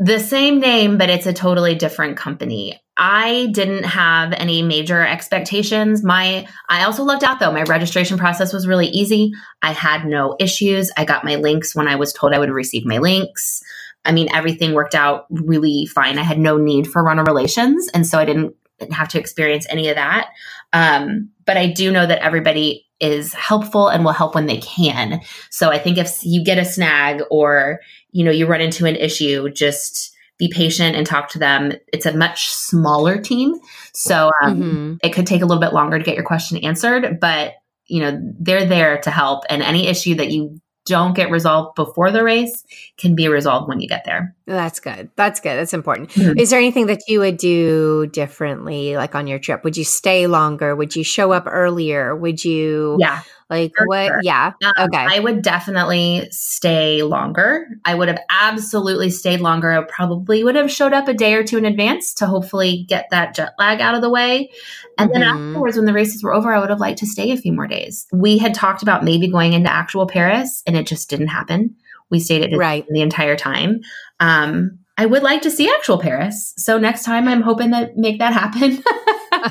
the 0.03 0.19
same 0.19 0.59
name, 0.59 0.99
but 0.99 1.11
it's 1.11 1.27
a 1.27 1.33
totally 1.33 1.77
different 1.77 2.17
company. 2.17 2.81
I 2.97 3.49
didn't 3.53 3.85
have 3.85 4.33
any 4.33 4.61
major 4.61 5.01
expectations. 5.01 6.03
My 6.03 6.47
I 6.69 6.85
also 6.85 7.05
lucked 7.05 7.23
out 7.23 7.39
though. 7.39 7.53
My 7.53 7.63
registration 7.63 8.19
process 8.19 8.53
was 8.53 8.67
really 8.67 8.89
easy. 8.89 9.33
I 9.63 9.73
had 9.73 10.05
no 10.05 10.37
issues. 10.41 10.91
I 10.97 11.05
got 11.05 11.25
my 11.25 11.37
links 11.37 11.75
when 11.75 11.87
I 11.87 11.97
was 11.97 12.13
told 12.13 12.35
I 12.35 12.39
would 12.39 12.51
receive 12.51 12.85
my 12.85 12.99
links. 12.99 13.63
I 14.05 14.11
mean, 14.11 14.29
everything 14.35 14.75
worked 14.75 14.97
out 14.97 15.27
really 15.31 15.87
fine. 15.87 16.19
I 16.19 16.23
had 16.23 16.39
no 16.39 16.57
need 16.57 16.89
for 16.89 17.03
runner 17.03 17.23
relations, 17.23 17.89
and 17.95 18.05
so 18.05 18.19
I 18.19 18.25
didn't 18.25 18.57
have 18.91 19.09
to 19.11 19.21
experience 19.21 19.67
any 19.71 19.89
of 19.89 19.95
that. 19.95 20.31
Um, 20.73 21.31
but 21.47 21.57
I 21.57 21.69
do 21.69 21.93
know 21.93 22.07
that 22.07 22.25
everybody 22.25 22.87
is 22.99 23.35
helpful 23.35 23.89
and 23.89 24.05
will 24.05 24.13
help 24.13 24.35
when 24.35 24.47
they 24.47 24.59
can. 24.59 25.21
So 25.51 25.71
I 25.71 25.79
think 25.79 25.99
if 25.99 26.19
you 26.23 26.45
get 26.45 26.59
a 26.59 26.65
snag 26.65 27.23
or 27.31 27.81
you 28.13 28.25
know 28.25 28.31
you 28.31 28.47
run 28.47 28.61
into 28.61 28.87
an 28.87 28.97
issue, 28.97 29.49
just 29.51 30.15
be 30.39 30.49
patient 30.49 30.97
and 30.97 31.07
talk 31.07 31.29
to 31.31 31.39
them. 31.39 31.73
It's 31.93 32.07
a 32.07 32.17
much 32.17 32.49
smaller 32.51 33.21
team, 33.21 33.55
so 33.93 34.31
um, 34.43 34.57
mm-hmm. 34.57 34.95
it 35.03 35.13
could 35.13 35.27
take 35.27 35.43
a 35.43 35.47
little 35.47 35.61
bit 35.61 35.73
longer 35.73 35.99
to 35.99 36.05
get 36.05 36.15
your 36.15 36.25
question 36.25 36.59
answered, 36.59 37.19
but 37.21 37.55
you 37.87 38.01
know 38.01 38.19
they're 38.39 38.67
there 38.67 38.99
to 39.03 39.11
help. 39.11 39.45
And 39.51 39.63
any 39.63 39.87
issue 39.87 40.15
that 40.17 40.31
you 40.31 40.61
don't 40.85 41.15
get 41.15 41.31
resolved 41.31 41.77
before 41.77 42.11
the 42.11 42.25
race 42.25 42.65
can 42.99 43.15
be 43.15 43.29
resolved 43.29 43.69
when 43.69 43.81
you 43.81 43.89
get 43.89 44.05
there. 44.05 44.35
That's 44.47 44.81
good. 44.81 45.11
That's 45.17 45.39
good. 45.41 45.57
That's 45.57 45.75
important. 45.75 46.11
Mm-hmm. 46.11 46.39
Is 46.39 46.51
there 46.51 46.59
anything 46.59 46.87
that 46.87 47.03
you 47.07 47.21
would 47.21 47.37
do 47.37 48.07
differently, 48.09 48.97
like 48.97 49.15
on 49.15 49.27
your 49.27 49.39
trip? 49.39 49.63
Would 49.65 49.77
you 49.77 49.85
stay 49.85 50.27
longer? 50.27 50.75
Would 50.75 50.97
you 50.97 51.05
show 51.05 51.33
up 51.33 51.45
earlier? 51.47 52.17
Would 52.17 52.45
you? 52.45 52.97
Yeah. 52.99 53.21
Like 53.53 53.73
what? 53.85 54.07
Sure. 54.07 54.21
Yeah. 54.23 54.53
Um, 54.65 54.87
okay. 54.87 55.07
I 55.11 55.19
would 55.19 55.43
definitely 55.43 56.27
stay 56.31 57.03
longer. 57.03 57.69
I 57.85 57.95
would 57.95 58.09
have 58.09 58.21
absolutely 58.31 59.11
stayed 59.11 59.41
longer. 59.41 59.71
I 59.71 59.83
probably 59.83 60.43
would 60.43 60.55
have 60.55 60.71
showed 60.71 60.95
up 60.95 61.07
a 61.07 61.13
day 61.13 61.35
or 61.35 61.45
two 61.45 61.59
in 61.59 61.67
advance 61.67 62.15
to 62.15 62.27
hopefully 62.27 62.87
get 62.89 63.09
that 63.11 63.35
jet 63.35 63.53
lag 63.59 63.83
out 63.83 63.95
of 63.95 64.01
the 64.01 64.09
way. 64.09 64.51
And 64.97 65.11
mm-hmm. 65.11 65.21
then 65.21 65.29
afterwards, 65.29 65.77
when 65.77 65.85
the 65.85 65.93
races 65.93 66.23
were 66.23 66.33
over, 66.33 66.51
I 66.51 66.61
would 66.61 66.71
have 66.71 66.81
liked 66.81 67.01
to 67.01 67.07
stay 67.07 67.31
a 67.31 67.37
few 67.37 67.53
more 67.53 67.67
days. 67.67 68.07
We 68.11 68.39
had 68.39 68.55
talked 68.55 68.83
about 68.83 69.05
maybe 69.05 69.29
going 69.29 69.53
into 69.53 69.71
actual 69.71 70.07
Paris, 70.07 70.63
and 70.67 70.75
it 70.75 70.87
just 70.87 71.11
didn't 71.11 71.29
happen. 71.29 71.77
We 72.09 72.21
stayed 72.21 72.51
at 72.51 72.57
right. 72.57 72.87
the 72.89 73.03
entire 73.03 73.37
time. 73.37 73.83
Um, 74.19 74.79
I 74.97 75.05
would 75.05 75.23
like 75.23 75.43
to 75.43 75.51
see 75.51 75.69
actual 75.69 75.99
Paris. 75.99 76.55
So 76.57 76.79
next 76.79 77.05
time, 77.05 77.29
I'm 77.29 77.43
hoping 77.43 77.71
that 77.73 77.99
make 77.99 78.19
that 78.19 78.33
happen. 78.33 78.83
um, 79.33 79.43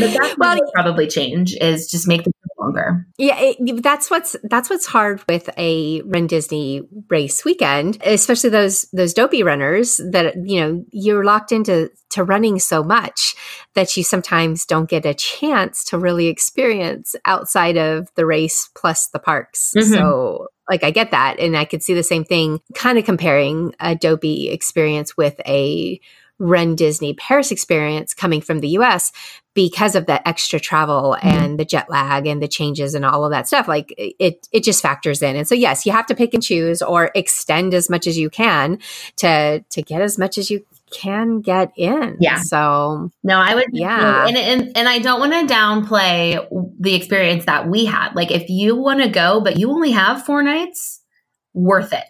but 0.00 0.12
that's 0.12 0.38
well, 0.38 0.58
probably 0.72 1.06
change 1.06 1.56
is 1.60 1.90
just 1.90 2.08
make 2.08 2.24
the 2.24 2.32
longer. 2.58 3.06
Yeah, 3.18 3.36
it, 3.38 3.82
that's 3.82 4.10
what's 4.10 4.36
that's 4.42 4.70
what's 4.70 4.86
hard 4.86 5.22
with 5.28 5.48
a 5.56 6.02
Run 6.02 6.26
Disney 6.26 6.82
race 7.08 7.44
weekend, 7.44 7.98
especially 8.04 8.50
those 8.50 8.82
those 8.92 9.14
dopey 9.14 9.42
runners 9.42 10.00
that 10.10 10.34
you 10.44 10.60
know 10.60 10.84
you're 10.90 11.24
locked 11.24 11.52
into 11.52 11.90
to 12.10 12.24
running 12.24 12.58
so 12.58 12.82
much 12.82 13.34
that 13.74 13.96
you 13.96 14.02
sometimes 14.02 14.64
don't 14.64 14.88
get 14.88 15.06
a 15.06 15.14
chance 15.14 15.84
to 15.84 15.98
really 15.98 16.26
experience 16.28 17.14
outside 17.24 17.76
of 17.76 18.08
the 18.14 18.26
race 18.26 18.70
plus 18.74 19.08
the 19.08 19.18
parks. 19.18 19.74
Mm-hmm. 19.76 19.92
So 19.92 20.48
like 20.68 20.82
I 20.82 20.90
get 20.90 21.12
that. 21.12 21.38
And 21.38 21.56
I 21.56 21.64
could 21.64 21.82
see 21.82 21.94
the 21.94 22.02
same 22.02 22.24
thing 22.24 22.60
kind 22.74 22.98
of 22.98 23.04
comparing 23.04 23.74
a 23.78 23.94
dopey 23.94 24.48
experience 24.48 25.16
with 25.16 25.40
a 25.46 26.00
Run 26.38 26.74
Disney 26.74 27.14
Paris 27.14 27.50
experience 27.50 28.14
coming 28.14 28.40
from 28.40 28.60
the 28.60 28.68
US 28.70 29.12
because 29.54 29.94
of 29.94 30.04
the 30.04 30.26
extra 30.28 30.60
travel 30.60 31.16
mm-hmm. 31.18 31.28
and 31.28 31.58
the 31.58 31.64
jet 31.64 31.88
lag 31.88 32.26
and 32.26 32.42
the 32.42 32.48
changes 32.48 32.94
and 32.94 33.06
all 33.06 33.24
of 33.24 33.30
that 33.30 33.46
stuff. 33.46 33.66
Like 33.66 33.94
it, 33.96 34.46
it 34.52 34.62
just 34.62 34.82
factors 34.82 35.22
in. 35.22 35.34
And 35.34 35.48
so, 35.48 35.54
yes, 35.54 35.86
you 35.86 35.92
have 35.92 36.06
to 36.06 36.14
pick 36.14 36.34
and 36.34 36.42
choose 36.42 36.82
or 36.82 37.10
extend 37.14 37.72
as 37.72 37.88
much 37.88 38.06
as 38.06 38.18
you 38.18 38.28
can 38.28 38.78
to, 39.16 39.64
to 39.70 39.82
get 39.82 40.02
as 40.02 40.18
much 40.18 40.36
as 40.36 40.50
you 40.50 40.64
can 40.92 41.40
get 41.40 41.72
in. 41.74 42.18
Yeah. 42.20 42.38
So 42.38 43.10
no, 43.24 43.38
I 43.38 43.54
would. 43.54 43.68
Yeah. 43.72 44.26
And, 44.26 44.36
and, 44.36 44.76
and 44.76 44.88
I 44.88 44.98
don't 44.98 45.20
want 45.20 45.48
to 45.48 45.52
downplay 45.52 46.46
the 46.78 46.94
experience 46.94 47.46
that 47.46 47.66
we 47.66 47.86
had. 47.86 48.14
Like 48.14 48.30
if 48.30 48.50
you 48.50 48.76
want 48.76 49.02
to 49.02 49.08
go, 49.08 49.40
but 49.40 49.58
you 49.58 49.70
only 49.70 49.92
have 49.92 50.26
four 50.26 50.42
nights, 50.42 51.00
worth 51.54 51.94
it. 51.94 52.04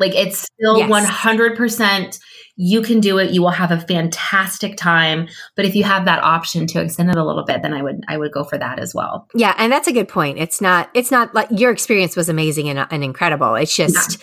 Like 0.00 0.14
it's 0.14 0.38
still 0.38 0.80
100% 0.80 2.20
you 2.60 2.82
can 2.82 2.98
do 2.98 3.18
it. 3.18 3.30
You 3.30 3.40
will 3.40 3.50
have 3.50 3.70
a 3.70 3.80
fantastic 3.80 4.76
time. 4.76 5.28
But 5.54 5.64
if 5.64 5.76
you 5.76 5.84
have 5.84 6.04
that 6.06 6.22
option 6.24 6.66
to 6.66 6.82
extend 6.82 7.08
it 7.08 7.16
a 7.16 7.24
little 7.24 7.44
bit, 7.44 7.62
then 7.62 7.72
I 7.72 7.82
would 7.82 8.02
I 8.08 8.18
would 8.18 8.32
go 8.32 8.42
for 8.42 8.58
that 8.58 8.80
as 8.80 8.92
well. 8.94 9.28
Yeah, 9.34 9.54
and 9.56 9.72
that's 9.72 9.86
a 9.86 9.92
good 9.92 10.08
point. 10.08 10.38
It's 10.38 10.60
not 10.60 10.90
it's 10.92 11.12
not 11.12 11.34
like 11.34 11.46
your 11.52 11.70
experience 11.70 12.16
was 12.16 12.28
amazing 12.28 12.68
and, 12.68 12.84
and 12.90 13.04
incredible. 13.04 13.54
It's 13.54 13.74
just 13.74 14.20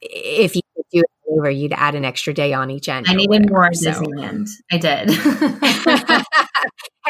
yeah. 0.00 0.08
if 0.12 0.54
you 0.54 0.62
do 0.92 1.00
it 1.00 1.10
over, 1.28 1.50
you'd 1.50 1.72
add 1.72 1.96
an 1.96 2.04
extra 2.04 2.32
day 2.32 2.52
on 2.52 2.70
each 2.70 2.88
end. 2.88 3.06
I 3.08 3.14
needed 3.14 3.50
more 3.50 3.68
so. 3.74 3.90
Disneyland. 3.90 4.48
I 4.70 4.78
did. 4.78 5.08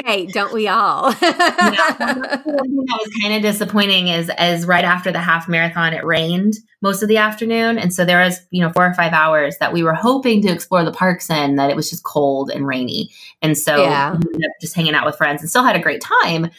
hey, 0.04 0.26
don't 0.26 0.52
we 0.52 0.68
all? 0.68 1.10
yeah, 1.10 1.96
that 1.98 2.42
was 2.44 3.10
kind 3.20 3.34
of 3.34 3.42
disappointing 3.42 4.08
is 4.08 4.30
as 4.30 4.66
right 4.66 4.84
after 4.84 5.12
the 5.12 5.18
half 5.18 5.48
marathon, 5.48 5.92
it 5.92 6.04
rained 6.04 6.54
most 6.80 7.02
of 7.02 7.08
the 7.08 7.18
afternoon, 7.18 7.78
and 7.78 7.92
so 7.92 8.04
there 8.04 8.22
was 8.22 8.40
you 8.50 8.60
know 8.60 8.70
four 8.70 8.86
or 8.86 8.94
five 8.94 9.12
hours 9.12 9.56
that 9.58 9.72
we 9.72 9.82
were 9.82 9.94
hoping 9.94 10.42
to 10.42 10.48
explore 10.48 10.84
the 10.84 10.92
parks 10.92 11.30
in 11.30 11.56
that 11.56 11.70
it 11.70 11.76
was 11.76 11.90
just 11.90 12.04
cold 12.04 12.50
and 12.50 12.66
rainy, 12.66 13.10
and 13.40 13.56
so 13.56 13.82
yeah. 13.82 14.16
just 14.60 14.74
hanging 14.74 14.94
out 14.94 15.06
with 15.06 15.16
friends 15.16 15.42
and 15.42 15.50
still 15.50 15.64
had 15.64 15.76
a 15.76 15.82
great 15.82 16.00
time, 16.00 16.50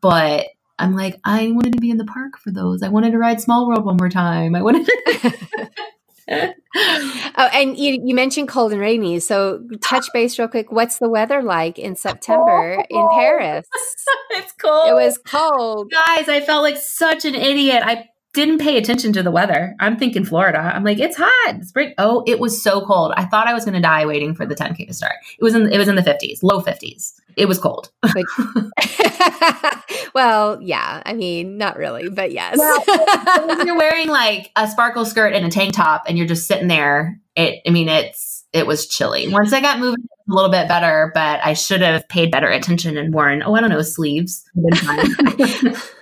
but. 0.00 0.46
I'm 0.80 0.94
like, 0.94 1.18
I 1.24 1.50
wanted 1.50 1.72
to 1.72 1.80
be 1.80 1.90
in 1.90 1.96
the 1.96 2.04
park 2.04 2.38
for 2.38 2.52
those. 2.52 2.84
I 2.84 2.88
wanted 2.88 3.10
to 3.10 3.18
ride 3.18 3.40
Small 3.40 3.66
World 3.66 3.84
one 3.84 3.96
more 3.96 4.08
time. 4.08 4.54
I 4.54 4.62
wanted 4.62 4.86
to 4.86 5.70
oh, 6.30 7.48
and 7.52 7.78
you, 7.78 8.00
you 8.04 8.14
mentioned 8.14 8.48
cold 8.48 8.72
and 8.72 8.80
rainy. 8.80 9.18
So, 9.20 9.62
touch 9.80 10.06
base 10.12 10.38
real 10.38 10.48
quick. 10.48 10.70
What's 10.70 10.98
the 10.98 11.08
weather 11.08 11.42
like 11.42 11.78
in 11.78 11.96
September 11.96 12.84
in 12.90 13.08
Paris? 13.10 13.66
it's 14.30 14.52
cold. 14.52 14.88
It 14.88 14.94
was 14.94 15.18
cold. 15.18 15.90
Guys, 15.90 16.28
I 16.28 16.40
felt 16.40 16.62
like 16.62 16.76
such 16.76 17.24
an 17.24 17.34
idiot. 17.34 17.82
I 17.84 18.08
didn't 18.34 18.58
pay 18.58 18.76
attention 18.76 19.12
to 19.14 19.22
the 19.22 19.30
weather. 19.30 19.74
I'm 19.80 19.96
thinking 19.96 20.24
Florida. 20.24 20.58
I'm 20.58 20.84
like, 20.84 20.98
it's 20.98 21.16
hot. 21.18 21.64
Spring. 21.64 21.94
Oh, 21.98 22.22
it 22.26 22.38
was 22.38 22.62
so 22.62 22.84
cold. 22.84 23.12
I 23.16 23.24
thought 23.24 23.46
I 23.46 23.54
was 23.54 23.64
going 23.64 23.74
to 23.74 23.80
die 23.80 24.06
waiting 24.06 24.34
for 24.34 24.46
the 24.46 24.54
10k 24.54 24.86
to 24.86 24.94
start. 24.94 25.14
It 25.38 25.42
was 25.42 25.54
in 25.54 25.72
it 25.72 25.78
was 25.78 25.88
in 25.88 25.96
the 25.96 26.02
50s, 26.02 26.42
low 26.42 26.60
50s. 26.60 27.14
It 27.36 27.46
was 27.46 27.58
cold. 27.58 27.90
well, 30.14 30.60
yeah. 30.60 31.02
I 31.06 31.14
mean, 31.14 31.56
not 31.56 31.78
really, 31.78 32.08
but 32.08 32.32
yes. 32.32 32.58
Well, 32.58 33.64
you're 33.66 33.78
wearing 33.78 34.08
like 34.08 34.50
a 34.56 34.68
sparkle 34.68 35.04
skirt 35.04 35.34
and 35.34 35.46
a 35.46 35.50
tank 35.50 35.74
top, 35.74 36.04
and 36.06 36.18
you're 36.18 36.26
just 36.26 36.46
sitting 36.46 36.68
there. 36.68 37.20
It. 37.36 37.60
I 37.66 37.70
mean, 37.70 37.88
it's 37.88 38.44
it 38.52 38.66
was 38.66 38.86
chilly. 38.86 39.28
Once 39.28 39.52
I 39.52 39.60
got 39.60 39.78
moving 39.78 40.04
a 40.28 40.34
little 40.34 40.50
bit 40.50 40.68
better, 40.68 41.12
but 41.14 41.40
I 41.44 41.54
should 41.54 41.80
have 41.80 42.08
paid 42.08 42.30
better 42.30 42.48
attention 42.48 42.96
and 42.96 43.14
worn. 43.14 43.42
Oh, 43.42 43.54
I 43.54 43.60
don't 43.60 43.70
know, 43.70 43.82
sleeves 43.82 44.44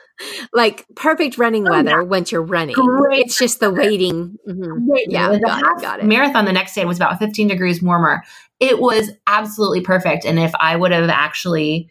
like 0.53 0.87
perfect 0.95 1.39
running 1.39 1.67
oh, 1.69 1.73
weather 1.73 2.03
yeah. 2.03 2.03
once 2.03 2.33
you're 2.33 2.43
running. 2.43 2.75
Great. 2.75 3.27
It's 3.27 3.39
just 3.39 3.61
the 3.61 3.71
waiting. 3.71 4.39
Mm-hmm. 4.49 4.91
Yeah, 5.09 5.39
got 5.39 5.63
it, 5.63 5.83
got 5.83 6.01
it. 6.01 6.07
Marathon 6.07 6.45
the 6.45 6.53
next 6.53 6.75
day 6.75 6.85
was 6.85 6.97
about 6.97 7.19
15 7.19 7.49
degrees 7.49 7.83
warmer. 7.83 8.23
It 8.61 8.81
was 8.81 9.11
absolutely 9.27 9.83
perfect. 9.83 10.25
And 10.25 10.39
if 10.39 10.53
I 10.59 10.77
would 10.77 10.93
have 10.93 11.11
actually 11.11 11.91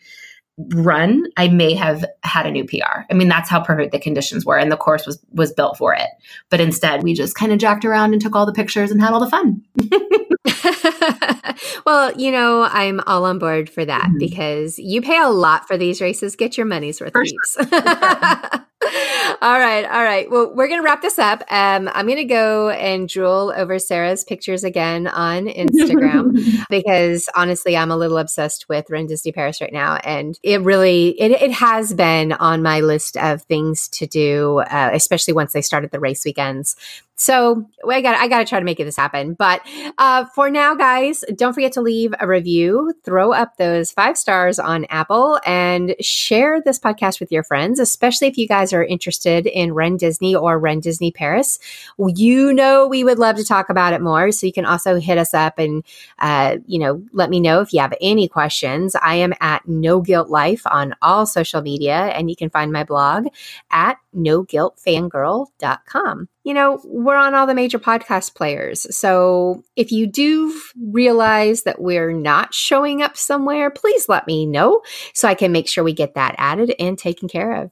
run, 0.58 1.24
I 1.38 1.50
may 1.50 1.74
have 1.74 2.06
had 2.24 2.46
a 2.46 2.52
new 2.52 2.66
PR. 2.66 3.02
I 3.10 3.14
mean, 3.14 3.28
that's 3.28 3.50
how 3.50 3.62
perfect 3.62 3.92
the 3.92 4.00
conditions 4.00 4.46
were, 4.46 4.58
and 4.58 4.72
the 4.72 4.78
course 4.78 5.06
was 5.06 5.20
was 5.32 5.52
built 5.52 5.78
for 5.78 5.94
it. 5.94 6.08
But 6.50 6.62
instead, 6.62 7.04
we 7.04 7.14
just 7.14 7.36
kind 7.36 7.52
of 7.52 7.60
jacked 7.60 7.86
around 7.86 8.14
and 8.14 8.22
took 8.22 8.36
all 8.36 8.46
the 8.46 8.54
pictures 8.54 8.92
and 8.92 9.02
had 9.02 9.14
all 9.14 9.20
the 9.20 9.30
fun. 9.30 9.62
well, 11.86 12.12
you 12.18 12.32
know, 12.32 12.64
I'm 12.64 13.02
all 13.08 13.26
on 13.26 13.40
board 13.40 13.70
for 13.70 13.86
that 13.86 14.06
mm-hmm. 14.06 14.18
because 14.18 14.80
you 14.80 15.02
pay 15.02 15.20
a 15.20 15.30
lot 15.30 15.68
for 15.68 15.78
these 15.78 16.02
races. 16.02 16.36
Get 16.36 16.58
your 16.58 16.66
money's 16.66 17.00
worth, 17.00 17.14
peeps. 17.14 17.58
all 19.42 19.60
right, 19.60 19.86
all 19.86 20.04
right. 20.04 20.30
Well, 20.30 20.54
we're 20.54 20.68
gonna 20.68 20.84
wrap 20.84 21.02
this 21.02 21.18
up. 21.18 21.44
Um, 21.50 21.90
I'm 21.94 22.08
gonna 22.08 22.26
go 22.26 22.70
and 22.70 23.08
drool 23.08 23.54
over 23.56 23.80
Sarah's 23.80 24.24
pictures 24.24 24.64
again 24.64 25.08
on 25.08 25.48
Instagram 25.48 26.66
because 26.70 27.30
honestly, 27.36 27.76
I'm 27.76 27.92
a 27.92 27.98
little 27.98 28.18
obsessed 28.18 28.68
with 28.70 28.90
Run 28.90 29.08
Disney 29.08 29.32
Paris 29.32 29.62
right 29.62 29.74
now, 29.74 29.96
and 30.04 30.38
it 30.44 30.62
really 30.62 31.10
it, 31.20 31.32
it 31.32 31.52
has 31.52 31.94
been 31.94 32.34
on 32.34 32.62
my 32.62 32.82
list 32.82 33.18
of 33.18 33.44
things 33.44 33.88
to 33.90 34.08
do, 34.08 34.60
uh, 34.60 34.92
especially 34.94 35.34
once 35.34 35.54
they 35.54 35.62
started 35.62 35.92
the 35.92 36.00
race 36.00 36.26
weekends. 36.26 36.76
So 37.18 37.66
I 37.90 38.02
got 38.02 38.16
I 38.16 38.28
got 38.28 38.40
to 38.40 38.46
try 38.46 38.60
to 38.60 38.66
make 38.66 38.78
this 38.78 38.98
happen. 38.98 39.34
But 39.34 39.62
uh, 39.98 40.26
for 40.26 40.50
now, 40.50 40.76
guys, 40.76 41.24
don't 41.36 41.54
forget 41.54 41.72
to 41.74 41.82
leave 41.82 42.14
a 42.20 42.28
review, 42.28 42.94
throw 43.04 43.32
up 43.32 43.56
those 43.58 43.92
five 43.92 44.18
stars 44.18 44.60
on 44.60 44.86
Apple, 44.90 45.40
and 45.46 45.96
share 46.02 46.62
this 46.62 46.78
podcast 46.78 47.22
with 47.22 47.32
your 47.32 47.44
friends, 47.44 47.80
especially 47.80 48.28
if 48.28 48.38
you 48.38 48.48
guys 48.48 48.74
are 48.74 48.84
interested 48.84 49.46
in 49.48 49.74
Run 49.74 49.96
Disney 49.96 50.36
or 50.36 50.60
Run 50.60 50.82
Disney 50.82 51.12
Paris. 51.12 51.58
You 51.98 52.54
know 52.54 52.88
we 52.88 53.04
would 53.06 53.20
love 53.20 53.38
to 53.38 53.46
talk 53.46 53.70
about 53.70 53.94
it 53.94 54.02
more. 54.02 54.32
So 54.32 54.46
you 54.46 54.54
can 54.54 54.66
also 54.66 55.00
hit 55.00 55.18
us 55.18 55.34
up 55.34 55.58
and 55.58 55.86
uh, 56.20 56.58
you 56.68 56.80
know 56.80 57.02
let 57.14 57.30
me 57.30 57.40
know 57.40 57.62
if 57.62 57.72
you 57.72 57.80
have 57.80 57.94
any 58.02 58.28
questions. 58.28 58.94
I 58.94 59.16
am 59.16 59.34
at 59.40 59.66
No 59.68 60.02
Guilt 60.02 60.30
Life 60.30 60.64
on 60.66 60.94
all 61.02 61.26
social 61.26 61.62
media, 61.62 61.96
and 61.96 62.30
you 62.30 62.36
can 62.36 62.50
find 62.50 62.74
my 62.74 62.84
blog 62.84 63.28
at 63.72 63.98
noguiltfangirl.com 64.16 66.30
you 66.46 66.54
know, 66.54 66.80
we're 66.86 67.16
on 67.16 67.34
all 67.34 67.48
the 67.48 67.56
major 67.56 67.80
podcast 67.80 68.36
players. 68.36 68.96
So 68.96 69.64
if 69.76 69.92
you 69.92 70.06
do 70.06 70.54
realize 70.80 71.64
that 71.64 71.82
we're 71.82 72.14
not 72.14 72.54
showing 72.54 73.02
up 73.02 73.18
somewhere, 73.18 73.72
please 73.72 74.08
let 74.08 74.28
me 74.28 74.46
know 74.46 74.82
so 75.16 75.28
I 75.28 75.34
can 75.34 75.52
make 75.52 75.68
sure 75.68 75.84
we 75.84 75.92
get 75.92 76.14
that 76.14 76.36
added 76.38 76.74
and 76.80 77.00
taken 77.00 77.28
care 77.28 77.64
of. 77.64 77.72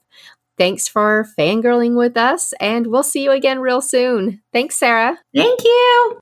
Thanks 0.58 0.88
for 0.88 1.28
fangirling 1.38 1.96
with 1.96 2.18
us, 2.18 2.54
and 2.60 2.88
we'll 2.88 3.04
see 3.04 3.24
you 3.24 3.32
again 3.32 3.60
real 3.60 3.82
soon. 3.82 4.41
Thanks, 4.52 4.76
Sarah. 4.76 5.18
Thank 5.36 5.64
you. 5.64 6.20